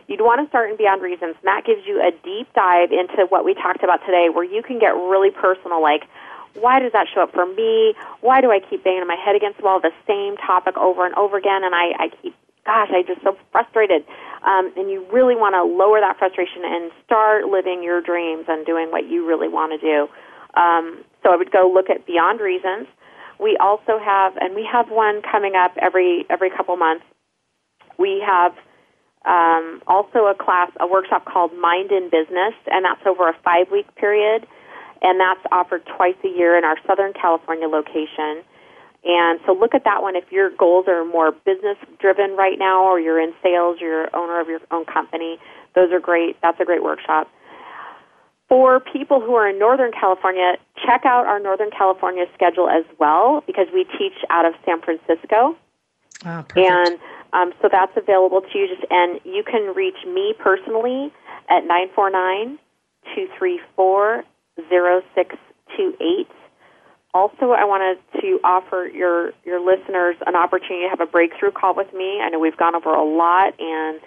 You'd 0.08 0.20
want 0.20 0.42
to 0.42 0.48
start 0.48 0.70
in 0.70 0.76
Beyond 0.76 1.02
Reasons, 1.02 1.36
and 1.40 1.44
that 1.44 1.64
gives 1.64 1.86
you 1.86 2.00
a 2.00 2.10
deep 2.24 2.52
dive 2.54 2.92
into 2.92 3.26
what 3.28 3.44
we 3.44 3.54
talked 3.54 3.82
about 3.82 4.00
today, 4.04 4.28
where 4.32 4.44
you 4.44 4.62
can 4.62 4.78
get 4.78 4.94
really 4.94 5.30
personal, 5.30 5.80
like 5.80 6.04
why 6.54 6.80
does 6.80 6.92
that 6.92 7.06
show 7.14 7.22
up 7.22 7.32
for 7.32 7.46
me? 7.46 7.94
Why 8.20 8.40
do 8.40 8.50
I 8.50 8.60
keep 8.60 8.82
banging 8.82 9.06
my 9.06 9.16
head 9.16 9.36
against 9.36 9.58
the 9.58 9.64
wall, 9.64 9.80
the 9.80 9.92
same 10.06 10.36
topic 10.36 10.76
over 10.76 11.06
and 11.06 11.14
over 11.14 11.36
again, 11.36 11.62
and 11.62 11.74
I, 11.74 11.92
I 11.98 12.08
keep 12.22 12.34
gosh, 12.68 12.92
I'm 12.92 13.06
just 13.08 13.24
so 13.24 13.32
frustrated. 13.50 14.04
Um, 14.44 14.70
and 14.76 14.92
you 14.92 15.08
really 15.08 15.34
want 15.34 15.56
to 15.56 15.64
lower 15.64 16.04
that 16.04 16.20
frustration 16.20 16.68
and 16.68 16.92
start 17.00 17.48
living 17.48 17.80
your 17.82 18.04
dreams 18.04 18.44
and 18.46 18.66
doing 18.68 18.92
what 18.92 19.08
you 19.08 19.24
really 19.26 19.48
want 19.48 19.72
to 19.72 19.80
do. 19.80 20.06
Um, 20.52 21.00
so 21.24 21.32
I 21.32 21.36
would 21.36 21.50
go 21.50 21.72
look 21.72 21.88
at 21.88 22.04
Beyond 22.04 22.40
Reasons. 22.40 22.86
We 23.40 23.56
also 23.56 23.96
have, 23.96 24.36
and 24.36 24.54
we 24.54 24.68
have 24.70 24.90
one 24.92 25.22
coming 25.22 25.54
up 25.56 25.72
every 25.80 26.26
every 26.28 26.50
couple 26.50 26.76
months. 26.76 27.04
We 27.96 28.20
have 28.20 28.52
um, 29.24 29.80
also 29.86 30.26
a 30.26 30.34
class, 30.34 30.70
a 30.78 30.86
workshop 30.86 31.24
called 31.24 31.56
Mind 31.56 31.90
in 31.90 32.10
Business, 32.10 32.54
and 32.66 32.84
that's 32.84 33.00
over 33.06 33.28
a 33.28 33.36
five 33.44 33.70
week 33.72 33.88
period, 33.96 34.46
and 35.00 35.18
that's 35.18 35.40
offered 35.50 35.86
twice 35.96 36.18
a 36.24 36.28
year 36.28 36.58
in 36.58 36.64
our 36.64 36.76
Southern 36.86 37.12
California 37.14 37.68
location. 37.68 38.44
And 39.04 39.38
so 39.46 39.52
look 39.52 39.74
at 39.74 39.84
that 39.84 40.02
one 40.02 40.16
if 40.16 40.30
your 40.30 40.50
goals 40.50 40.86
are 40.88 41.04
more 41.04 41.32
business 41.32 41.76
driven 42.00 42.36
right 42.36 42.58
now 42.58 42.84
or 42.84 42.98
you're 42.98 43.20
in 43.20 43.32
sales, 43.42 43.78
you're 43.80 44.14
owner 44.14 44.40
of 44.40 44.48
your 44.48 44.60
own 44.70 44.84
company. 44.84 45.38
Those 45.74 45.92
are 45.92 46.00
great. 46.00 46.36
That's 46.42 46.58
a 46.60 46.64
great 46.64 46.82
workshop. 46.82 47.30
For 48.48 48.80
people 48.80 49.20
who 49.20 49.34
are 49.34 49.48
in 49.48 49.58
Northern 49.58 49.92
California, 49.92 50.56
check 50.86 51.02
out 51.04 51.26
our 51.26 51.38
Northern 51.38 51.70
California 51.70 52.24
schedule 52.34 52.68
as 52.68 52.84
well 52.98 53.44
because 53.46 53.66
we 53.72 53.84
teach 53.84 54.14
out 54.30 54.46
of 54.46 54.54
San 54.64 54.80
Francisco. 54.80 55.54
Oh, 56.24 56.44
and 56.56 56.98
um, 57.32 57.52
so 57.60 57.68
that's 57.70 57.92
available 57.96 58.40
to 58.40 58.58
you. 58.58 58.66
Just 58.66 58.90
and 58.90 59.20
you 59.24 59.44
can 59.44 59.74
reach 59.74 60.02
me 60.06 60.34
personally 60.38 61.12
at 61.50 61.66
nine 61.66 61.88
four 61.94 62.10
nine 62.10 62.58
two 63.14 63.28
three 63.38 63.60
four 63.76 64.24
zero 64.70 65.02
six 65.14 65.36
two 65.76 65.94
eight 66.00 66.28
also, 67.18 67.50
I 67.50 67.64
wanted 67.64 67.98
to 68.22 68.38
offer 68.44 68.86
your 68.86 69.32
your 69.44 69.58
listeners 69.58 70.14
an 70.24 70.36
opportunity 70.36 70.86
to 70.86 70.90
have 70.90 71.00
a 71.00 71.10
breakthrough 71.10 71.50
call 71.50 71.74
with 71.74 71.92
me. 71.92 72.20
I 72.22 72.30
know 72.30 72.38
we've 72.38 72.56
gone 72.56 72.76
over 72.76 72.94
a 72.94 73.02
lot, 73.02 73.58
and 73.58 73.98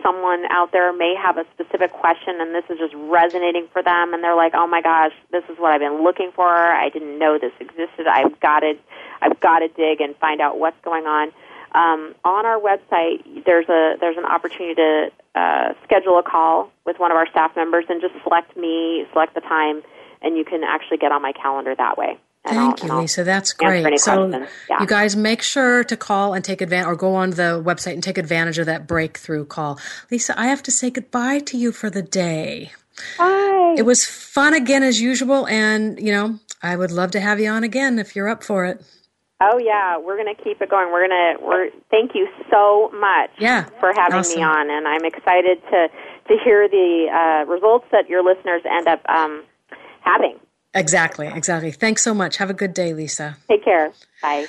someone 0.00 0.44
out 0.50 0.70
there 0.70 0.92
may 0.92 1.16
have 1.18 1.38
a 1.38 1.44
specific 1.54 1.92
question, 1.92 2.38
and 2.38 2.54
this 2.54 2.62
is 2.70 2.78
just 2.78 2.94
resonating 2.94 3.66
for 3.72 3.82
them, 3.82 4.14
and 4.14 4.22
they're 4.22 4.36
like, 4.36 4.54
"Oh 4.54 4.68
my 4.68 4.80
gosh, 4.80 5.10
this 5.32 5.42
is 5.50 5.58
what 5.58 5.72
I've 5.72 5.80
been 5.80 6.04
looking 6.04 6.30
for. 6.30 6.46
I 6.46 6.88
didn't 6.88 7.18
know 7.18 7.36
this 7.36 7.52
existed. 7.58 8.06
I've 8.06 8.38
got 8.38 8.60
to, 8.60 8.74
I've 9.20 9.40
got 9.40 9.58
to 9.60 9.68
dig 9.68 10.00
and 10.00 10.14
find 10.16 10.40
out 10.40 10.56
what's 10.56 10.80
going 10.84 11.06
on." 11.06 11.32
Um, 11.74 12.14
on 12.24 12.46
our 12.46 12.60
website, 12.60 13.44
there's 13.44 13.68
a 13.68 13.96
there's 13.98 14.16
an 14.16 14.24
opportunity 14.24 14.76
to 14.76 15.10
uh, 15.34 15.74
schedule 15.82 16.18
a 16.18 16.22
call 16.22 16.70
with 16.86 16.98
one 16.98 17.10
of 17.10 17.16
our 17.16 17.26
staff 17.26 17.56
members, 17.56 17.86
and 17.88 18.00
just 18.00 18.14
select 18.22 18.56
me, 18.56 19.04
select 19.12 19.34
the 19.34 19.42
time, 19.42 19.82
and 20.22 20.36
you 20.36 20.44
can 20.44 20.62
actually 20.62 20.98
get 20.98 21.10
on 21.10 21.22
my 21.22 21.32
calendar 21.32 21.74
that 21.74 21.98
way. 21.98 22.18
Thank 22.46 22.82
you, 22.82 22.88
Leisa. 22.90 23.24
That's 23.24 23.52
great. 23.52 23.98
So, 24.00 24.28
yeah. 24.68 24.80
you 24.80 24.86
guys 24.86 25.16
make 25.16 25.42
sure 25.42 25.84
to 25.84 25.96
call 25.96 26.34
and 26.34 26.44
take 26.44 26.60
advantage, 26.60 26.86
or 26.86 26.96
go 26.96 27.14
on 27.14 27.30
the 27.30 27.62
website 27.64 27.94
and 27.94 28.02
take 28.02 28.18
advantage 28.18 28.58
of 28.58 28.66
that 28.66 28.86
breakthrough 28.86 29.44
call. 29.44 29.76
Leisa, 30.10 30.34
I 30.36 30.46
have 30.46 30.62
to 30.64 30.70
say 30.70 30.90
goodbye 30.90 31.40
to 31.40 31.56
you 31.56 31.72
for 31.72 31.90
the 31.90 32.02
day. 32.02 32.72
Bye. 33.18 33.74
It 33.76 33.82
was 33.82 34.04
fun 34.04 34.54
again 34.54 34.82
as 34.82 35.00
usual, 35.00 35.46
and 35.48 36.00
you 36.00 36.12
know 36.12 36.38
I 36.62 36.76
would 36.76 36.90
love 36.90 37.10
to 37.12 37.20
have 37.20 37.40
you 37.40 37.50
on 37.50 37.64
again 37.64 37.98
if 37.98 38.16
you're 38.16 38.28
up 38.28 38.42
for 38.42 38.64
it. 38.64 38.82
Oh 39.40 39.58
yeah, 39.58 39.98
we're 39.98 40.16
gonna 40.16 40.34
keep 40.34 40.62
it 40.62 40.70
going. 40.70 40.90
We're 40.90 41.08
gonna. 41.08 41.34
We're 41.40 41.70
thank 41.90 42.14
you 42.14 42.26
so 42.50 42.90
much. 42.94 43.30
Yeah, 43.38 43.66
for 43.80 43.92
having 43.94 44.20
awesome. 44.20 44.38
me 44.38 44.42
on, 44.42 44.70
and 44.70 44.88
I'm 44.88 45.04
excited 45.04 45.60
to 45.70 45.88
to 46.28 46.36
hear 46.42 46.68
the 46.68 47.06
uh, 47.12 47.50
results 47.50 47.86
that 47.92 48.08
your 48.08 48.24
listeners 48.24 48.62
end 48.64 48.88
up 48.88 49.02
um, 49.08 49.44
having. 50.00 50.38
Exactly, 50.76 51.26
exactly. 51.26 51.72
Thanks 51.72 52.02
so 52.02 52.14
much. 52.14 52.36
Have 52.36 52.50
a 52.50 52.54
good 52.54 52.74
day, 52.74 52.92
Leisa. 52.92 53.36
Take 53.48 53.64
care. 53.64 53.92
Bye. 54.22 54.46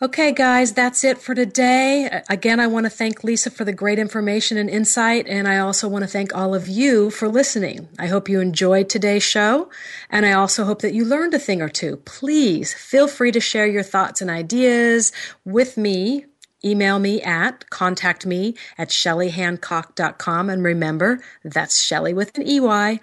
Okay, 0.00 0.30
guys, 0.30 0.74
that's 0.74 1.02
it 1.02 1.18
for 1.18 1.34
today. 1.34 2.22
Again, 2.28 2.60
I 2.60 2.68
want 2.68 2.86
to 2.86 2.90
thank 2.90 3.22
Leisa 3.22 3.52
for 3.52 3.64
the 3.64 3.72
great 3.72 3.98
information 3.98 4.56
and 4.56 4.70
insight, 4.70 5.26
and 5.26 5.48
I 5.48 5.58
also 5.58 5.88
want 5.88 6.04
to 6.04 6.08
thank 6.08 6.32
all 6.32 6.54
of 6.54 6.68
you 6.68 7.10
for 7.10 7.28
listening. 7.28 7.88
I 7.98 8.06
hope 8.06 8.28
you 8.28 8.40
enjoyed 8.40 8.88
today's 8.88 9.24
show, 9.24 9.70
and 10.08 10.24
I 10.24 10.32
also 10.32 10.64
hope 10.64 10.82
that 10.82 10.94
you 10.94 11.04
learned 11.04 11.34
a 11.34 11.38
thing 11.40 11.60
or 11.60 11.68
two. 11.68 11.96
Please 12.04 12.72
feel 12.72 13.08
free 13.08 13.32
to 13.32 13.40
share 13.40 13.66
your 13.66 13.82
thoughts 13.82 14.20
and 14.20 14.30
ideas 14.30 15.10
with 15.44 15.76
me 15.76 16.26
Email 16.64 16.98
me 16.98 17.22
at 17.22 17.70
contact 17.70 18.26
me 18.26 18.54
at 18.76 18.88
shelleyhancock.com. 18.88 20.50
And 20.50 20.64
remember, 20.64 21.20
that's 21.44 21.80
Shelley 21.80 22.12
with 22.12 22.36
an 22.36 22.48
EY. 22.48 23.00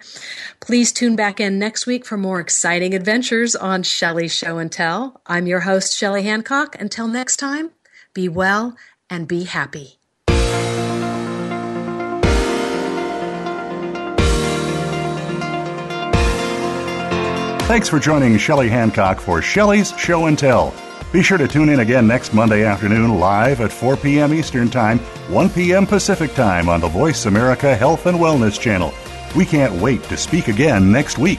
Please 0.60 0.92
tune 0.92 1.16
back 1.16 1.40
in 1.40 1.58
next 1.58 1.86
week 1.86 2.04
for 2.04 2.16
more 2.16 2.40
exciting 2.40 2.94
adventures 2.94 3.56
on 3.56 3.82
Shelley's 3.82 4.34
Show 4.34 4.58
and 4.58 4.70
Tell. 4.70 5.20
I'm 5.26 5.46
your 5.46 5.60
host, 5.60 5.96
Shelley 5.96 6.24
Hancock. 6.24 6.76
Until 6.78 7.08
next 7.08 7.36
time, 7.36 7.70
be 8.12 8.28
well 8.28 8.76
and 9.08 9.26
be 9.26 9.44
happy. 9.44 9.98
Thanks 17.66 17.88
for 17.88 17.98
joining 17.98 18.38
Shelley 18.38 18.68
Hancock 18.68 19.18
for 19.18 19.42
Shelley's 19.42 19.92
Show 19.98 20.26
and 20.26 20.38
Tell. 20.38 20.72
Be 21.12 21.22
sure 21.22 21.38
to 21.38 21.46
tune 21.46 21.68
in 21.68 21.80
again 21.80 22.06
next 22.06 22.34
Monday 22.34 22.64
afternoon 22.64 23.18
live 23.18 23.60
at 23.60 23.72
4 23.72 23.96
p.m. 23.96 24.34
Eastern 24.34 24.68
Time, 24.68 24.98
1 25.28 25.50
p.m. 25.50 25.86
Pacific 25.86 26.34
Time 26.34 26.68
on 26.68 26.80
the 26.80 26.88
Voice 26.88 27.26
America 27.26 27.76
Health 27.76 28.06
and 28.06 28.18
Wellness 28.18 28.60
Channel. 28.60 28.92
We 29.36 29.46
can't 29.46 29.80
wait 29.80 30.02
to 30.04 30.16
speak 30.16 30.48
again 30.48 30.90
next 30.90 31.16
week. 31.16 31.38